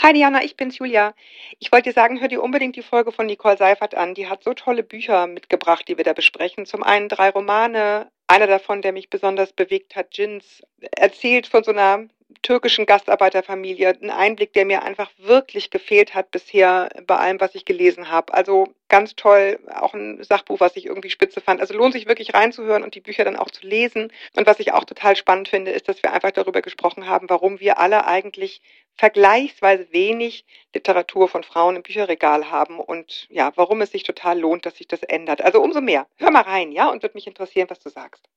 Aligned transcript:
Hi 0.00 0.12
Diana, 0.12 0.44
ich 0.44 0.56
bin's 0.56 0.78
Julia. 0.78 1.12
Ich 1.58 1.72
wollte 1.72 1.90
dir 1.90 1.92
sagen, 1.92 2.20
hör 2.20 2.28
dir 2.28 2.40
unbedingt 2.40 2.76
die 2.76 2.82
Folge 2.82 3.10
von 3.10 3.26
Nicole 3.26 3.56
Seifert 3.56 3.96
an. 3.96 4.14
Die 4.14 4.28
hat 4.28 4.44
so 4.44 4.54
tolle 4.54 4.84
Bücher 4.84 5.26
mitgebracht, 5.26 5.88
die 5.88 5.96
wir 5.96 6.04
da 6.04 6.12
besprechen. 6.12 6.66
Zum 6.66 6.84
einen 6.84 7.08
drei 7.08 7.30
Romane. 7.30 8.08
Einer 8.28 8.46
davon, 8.46 8.80
der 8.80 8.92
mich 8.92 9.10
besonders 9.10 9.52
bewegt 9.52 9.96
hat, 9.96 10.16
Jins, 10.16 10.62
erzählt 10.96 11.48
von 11.48 11.64
so 11.64 11.72
einer 11.72 12.06
türkischen 12.42 12.86
Gastarbeiterfamilie. 12.86 13.98
Ein 14.00 14.10
Einblick, 14.10 14.52
der 14.52 14.64
mir 14.64 14.82
einfach 14.82 15.10
wirklich 15.18 15.70
gefehlt 15.70 16.14
hat 16.14 16.30
bisher 16.30 16.90
bei 17.06 17.16
allem, 17.16 17.40
was 17.40 17.54
ich 17.54 17.64
gelesen 17.64 18.10
habe. 18.10 18.34
Also 18.34 18.68
ganz 18.88 19.16
toll, 19.16 19.58
auch 19.74 19.94
ein 19.94 20.22
Sachbuch, 20.22 20.60
was 20.60 20.76
ich 20.76 20.86
irgendwie 20.86 21.10
spitze 21.10 21.40
fand. 21.40 21.60
Also 21.60 21.74
lohnt 21.74 21.94
sich 21.94 22.06
wirklich 22.06 22.34
reinzuhören 22.34 22.82
und 22.82 22.94
die 22.94 23.00
Bücher 23.00 23.24
dann 23.24 23.36
auch 23.36 23.50
zu 23.50 23.66
lesen. 23.66 24.12
Und 24.36 24.46
was 24.46 24.60
ich 24.60 24.72
auch 24.72 24.84
total 24.84 25.16
spannend 25.16 25.48
finde, 25.48 25.70
ist, 25.70 25.88
dass 25.88 26.02
wir 26.02 26.12
einfach 26.12 26.30
darüber 26.30 26.62
gesprochen 26.62 27.06
haben, 27.06 27.28
warum 27.30 27.60
wir 27.60 27.78
alle 27.78 28.06
eigentlich 28.06 28.60
vergleichsweise 28.94 29.92
wenig 29.92 30.44
Literatur 30.74 31.28
von 31.28 31.44
Frauen 31.44 31.76
im 31.76 31.82
Bücherregal 31.82 32.50
haben 32.50 32.80
und 32.80 33.26
ja, 33.30 33.52
warum 33.56 33.80
es 33.80 33.92
sich 33.92 34.02
total 34.02 34.38
lohnt, 34.38 34.66
dass 34.66 34.76
sich 34.76 34.88
das 34.88 35.02
ändert. 35.02 35.40
Also 35.40 35.60
umso 35.60 35.80
mehr. 35.80 36.06
Hör 36.16 36.30
mal 36.30 36.42
rein, 36.42 36.72
ja, 36.72 36.90
und 36.90 37.02
würde 37.02 37.16
mich 37.16 37.26
interessieren, 37.26 37.70
was 37.70 37.80
du 37.80 37.88
sagst. 37.90 38.28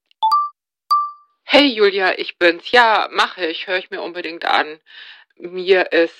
Hey 1.53 1.67
Julia, 1.67 2.17
ich 2.17 2.37
bin's. 2.37 2.71
Ja, 2.71 3.09
mache 3.11 3.45
ich, 3.45 3.67
höre 3.67 3.77
ich 3.77 3.89
mir 3.91 4.01
unbedingt 4.01 4.45
an. 4.45 4.79
Mir 5.35 5.91
ist 5.91 6.15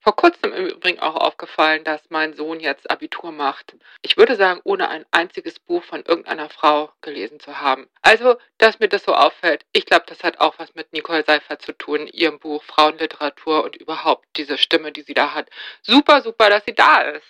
vor 0.00 0.16
kurzem 0.16 0.52
im 0.52 0.66
Übrigen 0.66 0.98
auch 0.98 1.14
aufgefallen, 1.14 1.84
dass 1.84 2.10
mein 2.10 2.34
Sohn 2.34 2.58
jetzt 2.58 2.90
Abitur 2.90 3.30
macht. 3.30 3.76
Ich 4.02 4.16
würde 4.16 4.34
sagen, 4.34 4.60
ohne 4.64 4.88
ein 4.88 5.06
einziges 5.12 5.60
Buch 5.60 5.84
von 5.84 6.02
irgendeiner 6.02 6.50
Frau 6.50 6.90
gelesen 7.02 7.38
zu 7.38 7.60
haben. 7.60 7.88
Also, 8.02 8.36
dass 8.58 8.80
mir 8.80 8.88
das 8.88 9.04
so 9.04 9.14
auffällt, 9.14 9.64
ich 9.72 9.86
glaube, 9.86 10.06
das 10.08 10.24
hat 10.24 10.40
auch 10.40 10.58
was 10.58 10.74
mit 10.74 10.92
Nicole 10.92 11.22
Seifert 11.24 11.62
zu 11.62 11.70
tun, 11.70 12.08
ihrem 12.08 12.40
Buch 12.40 12.64
Frauenliteratur 12.64 13.62
und 13.62 13.76
überhaupt 13.76 14.26
diese 14.34 14.58
Stimme, 14.58 14.90
die 14.90 15.02
sie 15.02 15.14
da 15.14 15.34
hat. 15.34 15.50
Super, 15.82 16.20
super, 16.20 16.50
dass 16.50 16.64
sie 16.64 16.74
da 16.74 17.00
ist. 17.02 17.26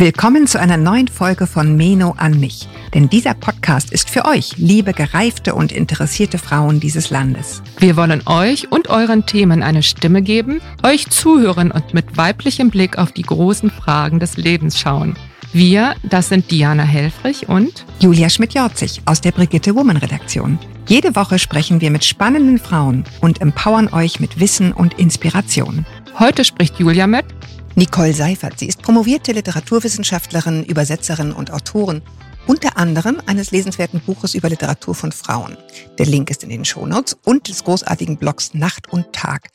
Willkommen 0.00 0.46
zu 0.46 0.58
einer 0.58 0.78
neuen 0.78 1.08
Folge 1.08 1.46
von 1.46 1.76
Meno 1.76 2.14
an 2.16 2.40
mich. 2.40 2.66
Denn 2.94 3.10
dieser 3.10 3.34
Podcast 3.34 3.92
ist 3.92 4.08
für 4.08 4.24
euch, 4.24 4.56
liebe 4.56 4.94
gereifte 4.94 5.54
und 5.54 5.72
interessierte 5.72 6.38
Frauen 6.38 6.80
dieses 6.80 7.10
Landes. 7.10 7.62
Wir 7.80 7.98
wollen 7.98 8.22
euch 8.24 8.72
und 8.72 8.88
euren 8.88 9.26
Themen 9.26 9.62
eine 9.62 9.82
Stimme 9.82 10.22
geben, 10.22 10.62
euch 10.82 11.10
zuhören 11.10 11.70
und 11.70 11.92
mit 11.92 12.16
weiblichem 12.16 12.70
Blick 12.70 12.96
auf 12.96 13.12
die 13.12 13.20
großen 13.20 13.70
Fragen 13.70 14.20
des 14.20 14.38
Lebens 14.38 14.80
schauen. 14.80 15.18
Wir, 15.52 15.94
das 16.02 16.30
sind 16.30 16.50
Diana 16.50 16.84
Helfrich 16.84 17.50
und 17.50 17.84
Julia 17.98 18.30
Schmidt-Jorzig 18.30 19.02
aus 19.04 19.20
der 19.20 19.32
Brigitte 19.32 19.74
Woman 19.76 19.98
Redaktion. 19.98 20.58
Jede 20.88 21.14
Woche 21.14 21.38
sprechen 21.38 21.82
wir 21.82 21.90
mit 21.90 22.06
spannenden 22.06 22.58
Frauen 22.58 23.04
und 23.20 23.42
empowern 23.42 23.92
euch 23.92 24.18
mit 24.18 24.40
Wissen 24.40 24.72
und 24.72 24.98
Inspiration. 24.98 25.84
Heute 26.18 26.44
spricht 26.44 26.78
Julia 26.78 27.06
mit 27.06 27.26
Nicole 27.76 28.12
Seifert. 28.12 28.58
Sie 28.58 28.66
ist 28.66 28.82
promovierte 28.82 29.32
Literaturwissenschaftlerin, 29.32 30.64
Übersetzerin 30.64 31.32
und 31.32 31.52
Autorin. 31.52 32.02
Unter 32.46 32.76
anderem 32.76 33.18
eines 33.26 33.52
lesenswerten 33.52 34.00
Buches 34.00 34.34
über 34.34 34.48
Literatur 34.48 34.94
von 34.94 35.12
Frauen. 35.12 35.56
Der 35.98 36.06
Link 36.06 36.30
ist 36.30 36.42
in 36.42 36.48
den 36.50 36.64
Shownotes 36.64 37.16
und 37.24 37.48
des 37.48 37.62
großartigen 37.62 38.16
Blogs 38.16 38.54
Nacht 38.54 38.92
und 38.92 39.12
Tag, 39.12 39.50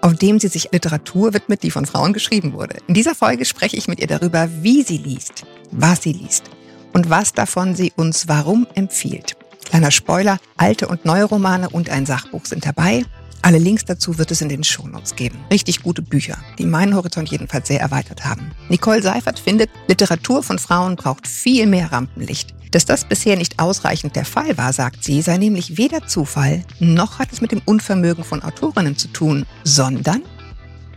auf 0.00 0.14
dem 0.14 0.40
sie 0.40 0.48
sich 0.48 0.72
Literatur 0.72 1.32
widmet, 1.32 1.62
die 1.62 1.70
von 1.70 1.86
Frauen 1.86 2.12
geschrieben 2.12 2.54
wurde. 2.54 2.78
In 2.88 2.94
dieser 2.94 3.14
Folge 3.14 3.44
spreche 3.44 3.76
ich 3.76 3.86
mit 3.86 4.00
ihr 4.00 4.08
darüber, 4.08 4.48
wie 4.62 4.82
sie 4.82 4.98
liest, 4.98 5.44
was 5.70 6.02
sie 6.02 6.12
liest 6.12 6.50
und 6.92 7.08
was 7.08 7.34
davon 7.34 7.76
sie 7.76 7.92
uns 7.94 8.26
warum 8.26 8.66
empfiehlt. 8.74 9.36
Kleiner 9.64 9.90
Spoiler, 9.90 10.38
alte 10.56 10.88
und 10.88 11.04
neue 11.04 11.24
Romane 11.24 11.70
und 11.70 11.90
ein 11.90 12.06
Sachbuch 12.06 12.44
sind 12.46 12.66
dabei. 12.66 13.04
Alle 13.42 13.58
Links 13.58 13.84
dazu 13.86 14.18
wird 14.18 14.30
es 14.30 14.42
in 14.42 14.50
den 14.50 14.64
Shownotes 14.64 15.16
geben. 15.16 15.38
Richtig 15.50 15.82
gute 15.82 16.02
Bücher, 16.02 16.36
die 16.58 16.66
meinen 16.66 16.94
Horizont 16.94 17.30
jedenfalls 17.30 17.68
sehr 17.68 17.80
erweitert 17.80 18.24
haben. 18.24 18.50
Nicole 18.68 19.02
Seifert 19.02 19.38
findet, 19.38 19.70
Literatur 19.88 20.42
von 20.42 20.58
Frauen 20.58 20.96
braucht 20.96 21.26
viel 21.26 21.66
mehr 21.66 21.90
Rampenlicht. 21.90 22.54
Dass 22.70 22.84
das 22.84 23.04
bisher 23.04 23.36
nicht 23.36 23.58
ausreichend 23.58 24.14
der 24.14 24.24
Fall 24.24 24.56
war, 24.58 24.72
sagt 24.72 25.02
sie, 25.02 25.22
sei 25.22 25.38
nämlich 25.38 25.78
weder 25.78 26.06
Zufall, 26.06 26.64
noch 26.78 27.18
hat 27.18 27.32
es 27.32 27.40
mit 27.40 27.50
dem 27.50 27.62
Unvermögen 27.64 28.24
von 28.24 28.42
Autorinnen 28.42 28.96
zu 28.96 29.08
tun, 29.08 29.46
sondern, 29.64 30.22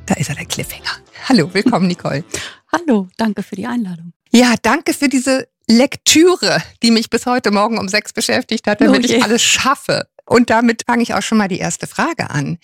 da 0.06 0.16
ist 0.16 0.30
er 0.30 0.36
der 0.36 0.46
Cliffhanger. 0.46 0.98
Hallo, 1.30 1.54
willkommen 1.54 1.88
Nicole. 1.88 2.24
Hallo, 2.72 3.08
danke 3.18 3.42
für 3.42 3.56
die 3.56 3.66
Einladung. 3.66 4.14
Ja, 4.32 4.56
danke 4.62 4.94
für 4.94 5.08
diese 5.08 5.48
Lektüre, 5.68 6.62
die 6.82 6.92
mich 6.92 7.10
bis 7.10 7.26
heute 7.26 7.52
Morgen 7.52 7.78
um 7.78 7.88
sechs 7.88 8.14
beschäftigt 8.14 8.68
hat, 8.68 8.82
damit 8.82 9.02
oh 9.02 9.06
ich 9.06 9.24
alles 9.24 9.42
schaffe. 9.42 10.08
Und 10.26 10.50
damit 10.50 10.84
fange 10.86 11.04
ich 11.04 11.14
auch 11.14 11.22
schon 11.22 11.38
mal 11.38 11.48
die 11.48 11.60
erste 11.60 11.88
Frage 11.88 12.30
an. 12.30 12.58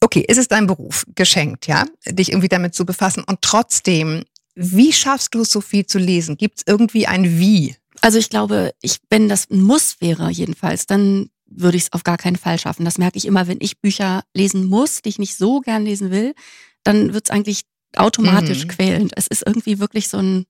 Okay, 0.00 0.24
ist 0.26 0.38
es 0.38 0.48
dein 0.48 0.66
Beruf 0.66 1.04
geschenkt, 1.14 1.66
ja, 1.66 1.84
dich 2.06 2.30
irgendwie 2.30 2.48
damit 2.48 2.74
zu 2.74 2.84
befassen 2.84 3.22
und 3.24 3.40
trotzdem, 3.40 4.24
wie 4.54 4.92
schaffst 4.92 5.34
du 5.34 5.42
es, 5.42 5.50
so 5.50 5.60
viel 5.60 5.86
zu 5.86 5.98
lesen? 5.98 6.36
Gibt 6.36 6.58
es 6.58 6.64
irgendwie 6.66 7.06
ein 7.06 7.38
Wie? 7.38 7.76
Also 8.00 8.18
ich 8.18 8.28
glaube, 8.28 8.74
ich, 8.82 8.98
wenn 9.10 9.28
das 9.28 9.48
ein 9.48 9.62
Muss 9.62 10.00
wäre 10.00 10.28
jedenfalls, 10.30 10.86
dann 10.86 11.30
würde 11.46 11.76
ich 11.76 11.84
es 11.84 11.92
auf 11.92 12.02
gar 12.02 12.16
keinen 12.16 12.36
Fall 12.36 12.58
schaffen. 12.58 12.84
Das 12.84 12.98
merke 12.98 13.16
ich 13.16 13.26
immer, 13.26 13.46
wenn 13.46 13.58
ich 13.60 13.80
Bücher 13.80 14.24
lesen 14.34 14.66
muss, 14.66 15.02
die 15.02 15.10
ich 15.10 15.18
nicht 15.18 15.36
so 15.36 15.60
gern 15.60 15.84
lesen 15.84 16.10
will, 16.10 16.34
dann 16.82 17.14
wird 17.14 17.26
es 17.26 17.30
eigentlich 17.30 17.62
automatisch 17.94 18.64
mhm. 18.64 18.68
quälend. 18.68 19.12
Es 19.16 19.28
ist 19.28 19.46
irgendwie 19.46 19.78
wirklich 19.78 20.08
so 20.08 20.18
ein, 20.18 20.46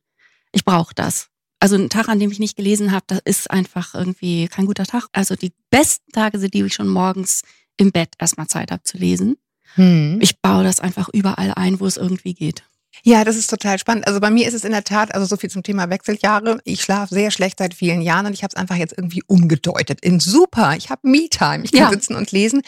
ich 0.53 0.65
brauche 0.65 0.95
das 0.95 1.29
also 1.63 1.77
ein 1.77 1.89
Tag, 1.89 2.09
an 2.09 2.19
dem 2.19 2.33
ich 2.33 2.41
nicht 2.41 2.57
gelesen 2.57 2.91
habe, 2.91 3.05
das 3.07 3.21
ist 3.25 3.49
einfach 3.49 3.95
irgendwie 3.95 4.49
kein 4.49 4.67
guter 4.67 4.85
Tag. 4.85 5.07
Also 5.13 5.37
die 5.37 5.53
besten 5.71 6.11
Tage 6.11 6.41
sind 6.41 6.55
die, 6.55 6.63
ich 6.63 6.75
schon 6.75 6.89
morgens 6.89 7.43
im 7.77 7.93
Bett 7.93 8.09
erstmal 8.19 8.49
Zeit 8.49 8.73
habe 8.73 8.83
zu 8.83 8.99
lesen. 8.99 9.37
Hm. 9.77 10.19
Ich 10.21 10.41
baue 10.41 10.65
das 10.65 10.81
einfach 10.81 11.09
überall 11.13 11.53
ein, 11.55 11.79
wo 11.79 11.87
es 11.87 11.99
irgendwie 11.99 12.35
geht. 12.35 12.65
Ja, 13.05 13.23
das 13.23 13.37
ist 13.37 13.49
total 13.49 13.79
spannend. 13.79 14.09
Also 14.09 14.19
bei 14.19 14.31
mir 14.31 14.49
ist 14.49 14.55
es 14.55 14.65
in 14.65 14.73
der 14.73 14.83
Tat, 14.83 15.15
also 15.15 15.25
so 15.25 15.37
viel 15.37 15.51
zum 15.51 15.63
Thema 15.63 15.89
Wechseljahre. 15.89 16.59
Ich 16.65 16.83
schlafe 16.83 17.15
sehr 17.15 17.31
schlecht 17.31 17.59
seit 17.59 17.75
vielen 17.75 18.03
Jahren 18.03 18.27
und 18.27 18.33
ich 18.33 18.43
habe 18.43 18.53
es 18.55 18.61
einfach 18.61 18.77
jetzt 18.77 18.99
irgendwie 18.99 19.23
umgedeutet 19.29 20.01
in 20.03 20.19
super. 20.19 20.75
Ich 20.77 20.91
habe 20.91 21.09
Me-Time. 21.09 21.65
Ich 21.65 21.71
kann 21.71 21.81
ja. 21.81 21.91
sitzen 21.91 22.17
und 22.17 22.33
lesen 22.33 22.63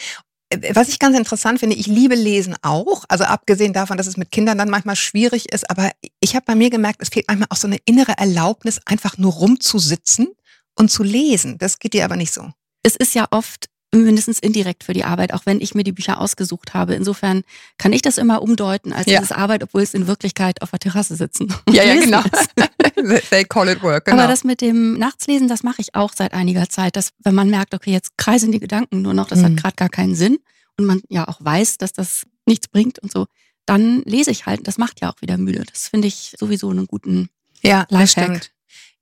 was 0.73 0.89
ich 0.89 0.99
ganz 0.99 1.17
interessant 1.17 1.59
finde, 1.59 1.75
ich 1.75 1.87
liebe 1.87 2.15
Lesen 2.15 2.55
auch. 2.61 3.03
Also 3.09 3.23
abgesehen 3.23 3.73
davon, 3.73 3.97
dass 3.97 4.07
es 4.07 4.17
mit 4.17 4.31
Kindern 4.31 4.57
dann 4.57 4.69
manchmal 4.69 4.95
schwierig 4.95 5.51
ist, 5.51 5.69
aber 5.69 5.91
ich 6.19 6.35
habe 6.35 6.45
bei 6.45 6.55
mir 6.55 6.69
gemerkt, 6.69 7.01
es 7.01 7.09
fehlt 7.09 7.27
manchmal 7.27 7.47
auch 7.49 7.57
so 7.57 7.67
eine 7.67 7.77
innere 7.85 8.17
Erlaubnis, 8.17 8.79
einfach 8.85 9.17
nur 9.17 9.33
rumzusitzen 9.33 10.27
und 10.75 10.91
zu 10.91 11.03
lesen. 11.03 11.57
Das 11.57 11.79
geht 11.79 11.93
dir 11.93 12.05
aber 12.05 12.15
nicht 12.15 12.33
so. 12.33 12.51
Es 12.83 12.95
ist 12.95 13.15
ja 13.15 13.27
oft 13.31 13.69
mindestens 14.03 14.39
indirekt 14.39 14.83
für 14.83 14.93
die 14.93 15.03
Arbeit, 15.03 15.33
auch 15.33 15.45
wenn 15.45 15.61
ich 15.61 15.75
mir 15.75 15.83
die 15.83 15.91
Bücher 15.91 16.19
ausgesucht 16.19 16.73
habe. 16.73 16.95
Insofern 16.95 17.43
kann 17.77 17.93
ich 17.93 18.01
das 18.01 18.17
immer 18.17 18.41
umdeuten 18.41 18.93
als 18.93 19.07
ja. 19.07 19.19
dieses 19.19 19.31
Arbeit, 19.31 19.63
obwohl 19.63 19.81
es 19.81 19.93
in 19.93 20.07
Wirklichkeit 20.07 20.61
auf 20.61 20.71
der 20.71 20.79
Terrasse 20.79 21.15
sitzen. 21.15 21.53
Ja, 21.69 21.83
ja, 21.83 21.95
genau. 21.95 22.21
They 23.29 23.45
call 23.45 23.69
it 23.69 23.81
work. 23.83 24.05
Genau. 24.05 24.17
Aber 24.17 24.27
das 24.27 24.43
mit 24.43 24.61
dem 24.61 24.97
Nachtslesen, 24.97 25.47
das 25.47 25.63
mache 25.63 25.81
ich 25.81 25.95
auch 25.95 26.13
seit 26.13 26.33
einiger 26.33 26.69
Zeit, 26.69 26.95
dass 26.95 27.11
wenn 27.23 27.35
man 27.35 27.49
merkt, 27.49 27.73
okay, 27.73 27.91
jetzt 27.91 28.17
kreisen 28.17 28.51
die 28.51 28.59
Gedanken 28.59 29.01
nur 29.01 29.13
noch, 29.13 29.27
das 29.27 29.39
mhm. 29.39 29.45
hat 29.45 29.57
gerade 29.57 29.75
gar 29.75 29.89
keinen 29.89 30.15
Sinn 30.15 30.39
und 30.77 30.85
man 30.85 31.01
ja 31.09 31.27
auch 31.27 31.37
weiß, 31.39 31.77
dass 31.77 31.93
das 31.93 32.25
nichts 32.45 32.67
bringt 32.67 32.99
und 32.99 33.11
so, 33.11 33.27
dann 33.65 34.01
lese 34.03 34.31
ich 34.31 34.45
halt. 34.45 34.67
Das 34.67 34.77
macht 34.77 35.01
ja 35.01 35.09
auch 35.11 35.21
wieder 35.21 35.37
müde. 35.37 35.63
Das 35.71 35.87
finde 35.87 36.07
ich 36.07 36.35
sowieso 36.37 36.69
einen 36.69 36.87
guten 36.87 37.29
ja, 37.61 37.85
Lifehack. 37.89 38.51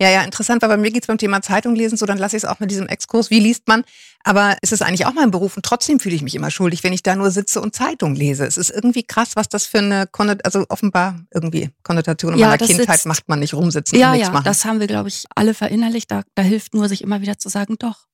Ja, 0.01 0.09
ja, 0.09 0.23
interessant, 0.23 0.61
weil 0.61 0.69
bei 0.69 0.78
mir 0.78 0.91
geht's 0.91 1.07
beim 1.07 1.17
Thema 1.17 1.41
Zeitung 1.41 1.75
lesen 1.75 1.97
so, 1.97 2.06
dann 2.06 2.17
lasse 2.17 2.35
ich 2.35 2.44
es 2.44 2.50
auch 2.50 2.59
mit 2.59 2.72
diesem 2.72 2.88
Exkurs, 2.88 3.29
wie 3.29 3.39
liest 3.39 3.67
man. 3.67 3.84
Aber 4.23 4.57
es 4.61 4.72
ist 4.72 4.81
eigentlich 4.81 5.06
auch 5.06 5.13
mein 5.13 5.31
Beruf 5.31 5.56
und 5.56 5.66
trotzdem 5.66 6.00
fühle 6.00 6.16
ich 6.16 6.22
mich 6.22 6.35
immer 6.35 6.50
schuldig, 6.50 6.84
wenn 6.84 6.94
ich 6.94 7.03
da 7.03 7.16
nur 7.16 7.29
sitze 7.31 7.61
und 7.61 7.75
Zeitung 7.75 8.16
lese. 8.16 8.45
Es 8.45 8.57
ist 8.57 8.69
irgendwie 8.69 9.03
krass, 9.03 9.35
was 9.35 9.50
das 9.50 9.66
für 9.66 9.79
eine 9.79 10.07
Konnot 10.07 10.44
also 10.45 10.66
offenbar 10.69 11.22
irgendwie 11.31 11.69
Konnotation 11.83 12.33
in 12.33 12.39
ja, 12.39 12.47
meiner 12.47 12.66
Kindheit 12.66 12.95
sitzt. 12.95 13.06
macht 13.06 13.29
man 13.29 13.39
nicht 13.39 13.53
rumsitzen 13.53 13.97
ja, 13.97 14.07
und 14.07 14.13
nichts 14.13 14.28
ja, 14.28 14.33
machen. 14.33 14.45
das 14.45 14.66
haben 14.66 14.79
wir, 14.79 14.88
glaube 14.88 15.09
ich, 15.09 15.25
alle 15.35 15.53
verinnerlicht. 15.53 16.09
Da, 16.09 16.23
da 16.35 16.41
hilft 16.41 16.73
nur, 16.73 16.89
sich 16.89 17.01
immer 17.01 17.22
wieder 17.22 17.38
zu 17.38 17.50
sagen, 17.50 17.75
doch, 17.78 18.07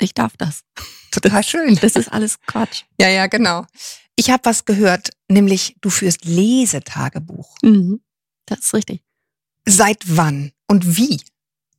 ich 0.00 0.14
darf 0.14 0.36
das. 0.36 0.62
Total 1.10 1.42
schön. 1.42 1.76
Das 1.80 1.96
ist 1.96 2.12
alles 2.12 2.40
Quatsch. 2.46 2.82
Ja, 3.00 3.08
ja, 3.08 3.26
genau. 3.26 3.66
Ich 4.16 4.30
habe 4.30 4.44
was 4.44 4.64
gehört, 4.64 5.10
nämlich 5.28 5.76
du 5.80 5.90
führst 5.90 6.24
Lesetagebuch. 6.24 7.56
Mhm, 7.62 8.00
das 8.46 8.60
ist 8.60 8.74
richtig. 8.74 9.02
Seit 9.66 10.02
wann 10.04 10.52
und 10.68 10.96
wie? 10.96 11.20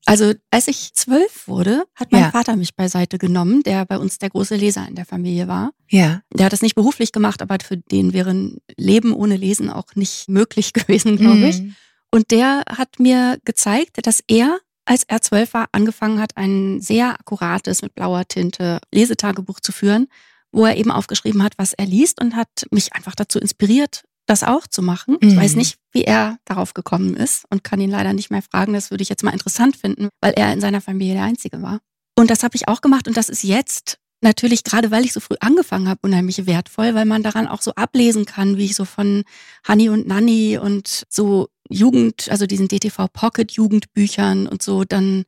Also 0.06 0.34
als 0.52 0.68
ich 0.68 0.94
zwölf 0.94 1.48
wurde, 1.48 1.84
hat 1.96 2.12
mein 2.12 2.22
ja. 2.22 2.32
Vater 2.32 2.56
mich 2.56 2.76
beiseite 2.76 3.18
genommen, 3.18 3.64
der 3.64 3.86
bei 3.86 3.98
uns 3.98 4.20
der 4.20 4.30
große 4.30 4.56
Leser 4.56 4.88
in 4.88 4.96
der 4.96 5.06
Familie 5.06 5.48
war. 5.48 5.72
Ja. 5.90 6.22
Der 6.32 6.46
hat 6.46 6.54
das 6.54 6.62
nicht 6.62 6.76
beruflich 6.76 7.12
gemacht, 7.12 7.42
aber 7.42 7.58
für 7.64 7.78
den 7.78 8.14
wäre 8.14 8.30
ein 8.30 8.58
Leben 8.78 9.14
ohne 9.14 9.36
Lesen 9.36 9.72
auch 9.72 9.96
nicht 9.96 10.30
möglich 10.30 10.74
gewesen, 10.74 11.18
glaube 11.18 11.38
mhm. 11.38 11.46
ich. 11.46 11.64
Und 12.12 12.32
der 12.32 12.64
hat 12.70 13.00
mir 13.00 13.40
gezeigt, 13.46 14.06
dass 14.06 14.24
er, 14.28 14.60
als 14.86 15.04
er 15.04 15.22
zwölf 15.22 15.56
war, 15.56 15.70
angefangen 15.72 16.22
hat, 16.22 16.38
ein 16.38 16.80
sehr 16.82 17.20
akkurates 17.20 17.82
mit 17.82 17.96
blauer 17.96 18.28
Tinte 18.28 18.80
Lesetagebuch 18.94 19.60
zu 19.60 19.72
führen, 19.72 20.08
wo 20.52 20.66
er 20.66 20.78
eben 20.78 20.92
aufgeschrieben 20.92 21.44
hat, 21.44 21.54
was 21.58 21.74
er 21.74 21.86
liest 21.86 22.22
und 22.22 22.36
hat 22.36 22.68
mich 22.70 22.94
einfach 22.94 23.16
dazu 23.16 23.40
inspiriert, 23.40 24.04
das 24.26 24.44
auch 24.44 24.68
zu 24.68 24.82
machen. 24.82 25.18
Mhm. 25.22 25.30
Ich 25.30 25.36
weiß 25.36 25.52
mhm. 25.54 25.60
nicht, 25.60 25.78
wie 25.92 26.04
er 26.04 26.38
darauf 26.46 26.74
gekommen 26.74 27.16
ist 27.16 27.46
und 27.50 27.64
kann 27.64 27.80
ihn 27.80 27.92
leider 27.92 28.14
nicht 28.14 28.32
mehr 28.32 28.42
fragen. 28.42 28.74
Das 28.74 28.92
würde 28.92 29.04
ich 29.04 29.10
jetzt 29.10 29.24
mal 29.24 29.34
interessant 29.34 29.76
finden, 29.76 30.10
weil 30.22 30.34
er 30.34 30.52
in 30.54 30.62
seiner 30.62 30.82
Familie 30.82 31.14
der 31.16 31.24
Einzige 31.24 31.62
war. 31.62 31.80
Und 32.18 32.30
das 32.30 32.44
habe 32.44 32.56
ich 32.56 32.68
auch 32.68 32.82
gemacht 32.82 33.08
und 33.08 33.18
das 33.18 33.30
ist 33.30 33.44
jetzt 33.44 33.98
natürlich, 34.22 34.64
gerade 34.64 34.90
weil 34.92 35.06
ich 35.06 35.14
so 35.14 35.20
früh 35.20 35.36
angefangen 35.40 35.88
habe, 35.90 36.00
unheimlich 36.04 36.48
wertvoll, 36.48 36.96
weil 36.96 37.06
man 37.06 37.24
daran 37.24 37.48
auch 37.48 37.62
so 37.62 37.74
ablesen 37.76 38.26
kann, 38.26 38.58
wie 38.58 38.66
ich 38.66 38.76
so 38.76 38.86
von 38.86 39.24
Honey 39.68 39.90
und 39.90 40.08
Nanny 40.08 40.58
und 40.58 41.06
so 41.10 41.50
Jugend, 41.70 42.30
also 42.30 42.46
diesen 42.46 42.68
DTV 42.68 43.08
Pocket 43.12 43.52
Jugendbüchern 43.52 44.48
und 44.48 44.62
so 44.62 44.84
dann 44.84 45.26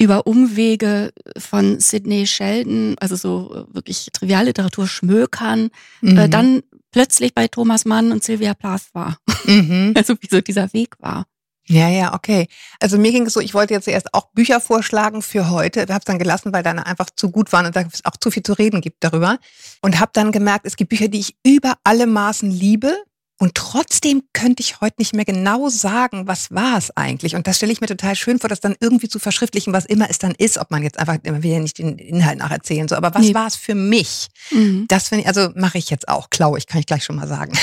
über 0.00 0.26
Umwege 0.26 1.12
von 1.36 1.78
Sidney 1.78 2.26
Sheldon, 2.26 2.96
also 3.00 3.16
so 3.16 3.66
wirklich 3.70 4.08
Trivialliteratur 4.12 4.86
schmökern, 4.86 5.70
äh, 6.02 6.06
mhm. 6.06 6.18
äh, 6.18 6.28
dann 6.28 6.62
plötzlich 6.90 7.34
bei 7.34 7.48
Thomas 7.48 7.84
Mann 7.84 8.12
und 8.12 8.22
Sylvia 8.22 8.54
Plath 8.54 8.88
war. 8.92 9.18
Mhm. 9.44 9.94
Also 9.96 10.14
wie 10.20 10.28
so 10.30 10.40
dieser 10.40 10.72
Weg 10.72 10.94
war. 11.00 11.26
Ja, 11.66 11.88
ja, 11.88 12.14
okay. 12.14 12.48
Also 12.80 12.98
mir 12.98 13.12
ging 13.12 13.26
es 13.26 13.32
so, 13.32 13.40
ich 13.40 13.54
wollte 13.54 13.74
jetzt 13.74 13.86
erst 13.86 14.12
auch 14.12 14.30
Bücher 14.32 14.60
vorschlagen 14.60 15.22
für 15.22 15.50
heute, 15.50 15.82
habe 15.82 15.92
es 15.98 16.04
dann 16.04 16.18
gelassen, 16.18 16.52
weil 16.52 16.64
dann 16.64 16.80
einfach 16.80 17.10
zu 17.14 17.30
gut 17.30 17.52
waren 17.52 17.66
und 17.66 17.76
da 17.76 17.82
es 17.82 18.04
auch 18.04 18.16
zu 18.16 18.32
viel 18.32 18.42
zu 18.42 18.54
reden 18.54 18.80
gibt 18.80 19.04
darüber. 19.04 19.38
Und 19.80 20.00
habe 20.00 20.10
dann 20.12 20.32
gemerkt, 20.32 20.66
es 20.66 20.76
gibt 20.76 20.88
Bücher, 20.88 21.06
die 21.06 21.20
ich 21.20 21.36
über 21.44 21.74
alle 21.84 22.08
Maßen 22.08 22.50
liebe. 22.50 22.96
Und 23.42 23.54
trotzdem 23.54 24.22
könnte 24.34 24.62
ich 24.62 24.82
heute 24.82 24.96
nicht 24.98 25.14
mehr 25.14 25.24
genau 25.24 25.70
sagen, 25.70 26.26
was 26.26 26.50
war 26.50 26.76
es 26.76 26.94
eigentlich. 26.94 27.34
Und 27.34 27.46
das 27.46 27.56
stelle 27.56 27.72
ich 27.72 27.80
mir 27.80 27.86
total 27.86 28.14
schön 28.14 28.38
vor, 28.38 28.50
das 28.50 28.60
dann 28.60 28.76
irgendwie 28.80 29.08
zu 29.08 29.18
verschriftlichen, 29.18 29.72
was 29.72 29.86
immer 29.86 30.10
es 30.10 30.18
dann 30.18 30.32
ist, 30.32 30.58
ob 30.58 30.70
man 30.70 30.82
jetzt 30.82 30.98
einfach, 30.98 31.16
man 31.24 31.42
will 31.42 31.52
ja 31.52 31.58
nicht 31.58 31.78
den 31.78 31.96
Inhalt 31.96 32.38
nacherzählen, 32.38 32.86
so, 32.86 32.96
aber 32.96 33.14
was 33.14 33.22
nee. 33.22 33.34
war 33.34 33.46
es 33.46 33.56
für 33.56 33.74
mich? 33.74 34.28
Mhm. 34.50 34.84
Das 34.88 35.08
finde 35.08 35.22
ich, 35.22 35.28
also 35.28 35.48
mache 35.54 35.78
ich 35.78 35.88
jetzt 35.88 36.06
auch, 36.06 36.28
klaue 36.28 36.58
ich, 36.58 36.66
kann 36.66 36.80
ich 36.80 36.86
gleich 36.86 37.02
schon 37.02 37.16
mal 37.16 37.26
sagen. 37.26 37.58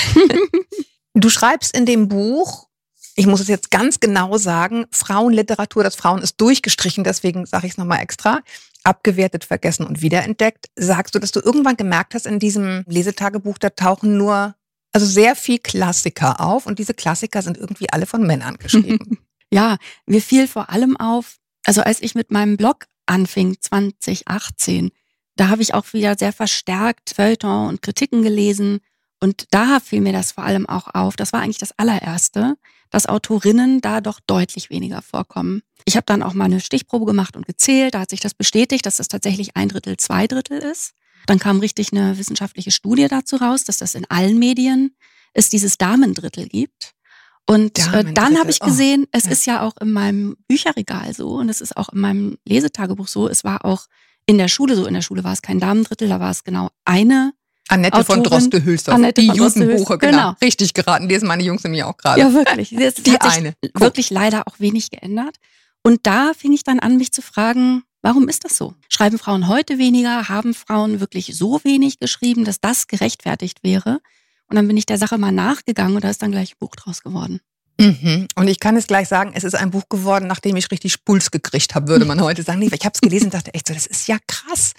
du 1.14 1.30
schreibst 1.30 1.76
in 1.76 1.86
dem 1.86 2.08
Buch, 2.08 2.66
ich 3.14 3.28
muss 3.28 3.40
es 3.40 3.46
jetzt 3.46 3.70
ganz 3.70 4.00
genau 4.00 4.36
sagen, 4.36 4.86
Frauenliteratur, 4.90 5.84
das 5.84 5.94
Frauen 5.94 6.22
ist 6.22 6.40
durchgestrichen, 6.40 7.04
deswegen 7.04 7.46
sage 7.46 7.68
ich 7.68 7.74
es 7.74 7.78
nochmal 7.78 8.00
extra, 8.00 8.40
abgewertet, 8.82 9.44
vergessen 9.44 9.86
und 9.86 10.02
wiederentdeckt. 10.02 10.70
Sagst 10.74 11.14
du, 11.14 11.20
dass 11.20 11.30
du 11.30 11.38
irgendwann 11.38 11.76
gemerkt 11.76 12.14
hast, 12.14 12.26
in 12.26 12.40
diesem 12.40 12.82
Lesetagebuch, 12.88 13.58
da 13.58 13.70
tauchen 13.70 14.16
nur, 14.16 14.56
also 14.92 15.06
sehr 15.06 15.36
viel 15.36 15.58
Klassiker 15.58 16.40
auf 16.40 16.66
und 16.66 16.78
diese 16.78 16.94
Klassiker 16.94 17.42
sind 17.42 17.56
irgendwie 17.56 17.90
alle 17.90 18.06
von 18.06 18.26
Männern 18.26 18.56
geschrieben. 18.56 19.18
ja, 19.52 19.76
mir 20.06 20.22
fiel 20.22 20.48
vor 20.48 20.70
allem 20.70 20.96
auf, 20.96 21.36
also 21.64 21.82
als 21.82 22.02
ich 22.02 22.14
mit 22.14 22.30
meinem 22.30 22.56
Blog 22.56 22.86
anfing, 23.06 23.56
2018, 23.60 24.90
da 25.36 25.48
habe 25.48 25.62
ich 25.62 25.74
auch 25.74 25.92
wieder 25.92 26.16
sehr 26.18 26.32
verstärkt 26.32 27.12
Feuilleton 27.14 27.68
und 27.68 27.82
Kritiken 27.82 28.22
gelesen 28.22 28.80
und 29.20 29.46
da 29.50 29.80
fiel 29.80 30.00
mir 30.00 30.12
das 30.12 30.32
vor 30.32 30.44
allem 30.44 30.68
auch 30.68 30.94
auf. 30.94 31.16
Das 31.16 31.32
war 31.32 31.40
eigentlich 31.40 31.58
das 31.58 31.76
allererste, 31.76 32.56
dass 32.90 33.06
Autorinnen 33.06 33.80
da 33.80 34.00
doch 34.00 34.20
deutlich 34.20 34.70
weniger 34.70 35.02
vorkommen. 35.02 35.62
Ich 35.84 35.96
habe 35.96 36.06
dann 36.06 36.22
auch 36.22 36.34
mal 36.34 36.44
eine 36.44 36.60
Stichprobe 36.60 37.06
gemacht 37.06 37.36
und 37.36 37.46
gezählt. 37.46 37.94
Da 37.94 38.00
hat 38.00 38.10
sich 38.10 38.20
das 38.20 38.34
bestätigt, 38.34 38.86
dass 38.86 38.96
das 38.96 39.08
tatsächlich 39.08 39.56
ein 39.56 39.68
Drittel, 39.68 39.96
zwei 39.96 40.26
Drittel 40.26 40.58
ist. 40.58 40.94
Dann 41.26 41.38
kam 41.38 41.60
richtig 41.60 41.92
eine 41.92 42.18
wissenschaftliche 42.18 42.70
Studie 42.70 43.08
dazu 43.08 43.36
raus, 43.36 43.64
dass 43.64 43.78
das 43.78 43.94
in 43.94 44.06
allen 44.08 44.38
Medien 44.38 44.94
es 45.34 45.50
dieses 45.50 45.78
Damendrittel 45.78 46.48
gibt. 46.48 46.94
Und 47.46 47.78
äh, 47.94 48.04
dann 48.12 48.38
habe 48.38 48.50
ich 48.50 48.58
oh, 48.60 48.66
gesehen, 48.66 49.04
oh, 49.06 49.10
es 49.12 49.24
ja. 49.24 49.30
ist 49.30 49.46
ja 49.46 49.62
auch 49.62 49.76
in 49.80 49.92
meinem 49.92 50.36
Bücherregal 50.48 51.14
so 51.14 51.36
und 51.36 51.48
es 51.48 51.62
ist 51.62 51.76
auch 51.76 51.88
in 51.90 52.00
meinem 52.00 52.38
Lesetagebuch 52.44 53.08
so. 53.08 53.28
Es 53.28 53.42
war 53.42 53.64
auch 53.64 53.86
in 54.26 54.36
der 54.36 54.48
Schule 54.48 54.76
so. 54.76 54.84
In 54.86 54.92
der 54.92 55.00
Schule 55.00 55.24
war 55.24 55.32
es 55.32 55.40
kein 55.40 55.58
Damendrittel, 55.58 56.08
da 56.08 56.20
war 56.20 56.30
es 56.30 56.44
genau 56.44 56.68
eine 56.84 57.32
Annette 57.68 57.98
Autorin, 57.98 58.24
von 58.24 58.24
Droste-Hülsdorf. 58.24 58.94
Annette 58.94 59.20
die 59.20 59.28
Jugendbuche, 59.28 59.98
genau. 59.98 60.10
genau. 60.10 60.34
Richtig 60.42 60.74
geraten. 60.74 61.08
Lesen 61.08 61.28
meine 61.28 61.42
Jungs 61.42 61.64
und 61.64 61.70
mir 61.70 61.86
auch 61.86 61.96
gerade. 61.96 62.20
Ja, 62.20 62.32
wirklich. 62.32 62.70
Das 62.70 62.94
die 62.94 63.12
hat 63.12 63.24
eine. 63.24 63.54
Sich 63.62 63.72
wirklich 63.74 64.10
leider 64.10 64.46
auch 64.46 64.58
wenig 64.58 64.90
geändert. 64.90 65.36
Und 65.82 66.06
da 66.06 66.32
fing 66.36 66.52
ich 66.52 66.64
dann 66.64 66.80
an, 66.80 66.96
mich 66.96 67.12
zu 67.12 67.22
fragen, 67.22 67.82
warum 68.02 68.28
ist 68.28 68.44
das 68.44 68.56
so? 68.56 68.74
Schreiben 68.88 69.18
Frauen 69.18 69.48
heute 69.48 69.78
weniger? 69.78 70.28
Haben 70.28 70.54
Frauen 70.54 71.00
wirklich 71.00 71.36
so 71.36 71.60
wenig 71.64 71.98
geschrieben, 71.98 72.44
dass 72.44 72.60
das 72.60 72.86
gerechtfertigt 72.86 73.62
wäre? 73.62 74.00
Und 74.48 74.56
dann 74.56 74.66
bin 74.66 74.76
ich 74.76 74.86
der 74.86 74.98
Sache 74.98 75.18
mal 75.18 75.32
nachgegangen 75.32 75.96
und 75.96 76.04
da 76.04 76.10
ist 76.10 76.22
dann 76.22 76.32
gleich 76.32 76.52
ein 76.52 76.58
Buch 76.58 76.74
draus 76.74 77.02
geworden. 77.02 77.40
Mhm. 77.80 78.26
Und 78.34 78.48
ich 78.48 78.58
kann 78.58 78.76
es 78.76 78.86
gleich 78.86 79.08
sagen, 79.08 79.32
es 79.34 79.44
ist 79.44 79.54
ein 79.54 79.70
Buch 79.70 79.88
geworden, 79.88 80.26
nachdem 80.26 80.56
ich 80.56 80.70
richtig 80.70 81.04
Puls 81.04 81.30
gekriegt 81.30 81.74
habe, 81.74 81.88
würde 81.88 82.04
man 82.04 82.20
heute 82.20 82.42
sagen. 82.42 82.60
Ich 82.62 82.72
habe 82.72 82.92
es 82.94 83.00
gelesen 83.00 83.26
und 83.26 83.34
dachte 83.34 83.54
echt 83.54 83.68
so, 83.68 83.74
das 83.74 83.86
ist 83.86 84.08
ja 84.08 84.16
krass. 84.26 84.72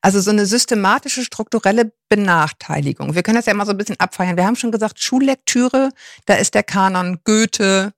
Also 0.00 0.20
so 0.20 0.30
eine 0.30 0.46
systematische, 0.46 1.24
strukturelle 1.24 1.92
Benachteiligung. 2.08 3.14
Wir 3.14 3.22
können 3.22 3.36
das 3.36 3.46
ja 3.46 3.54
mal 3.54 3.64
so 3.64 3.70
ein 3.70 3.78
bisschen 3.78 4.00
abfeiern. 4.00 4.36
Wir 4.36 4.44
haben 4.44 4.56
schon 4.56 4.72
gesagt, 4.72 5.00
Schullektüre, 5.00 5.90
da 6.26 6.34
ist 6.34 6.54
der 6.54 6.64
Kanon 6.64 7.20
Goethe, 7.24 7.92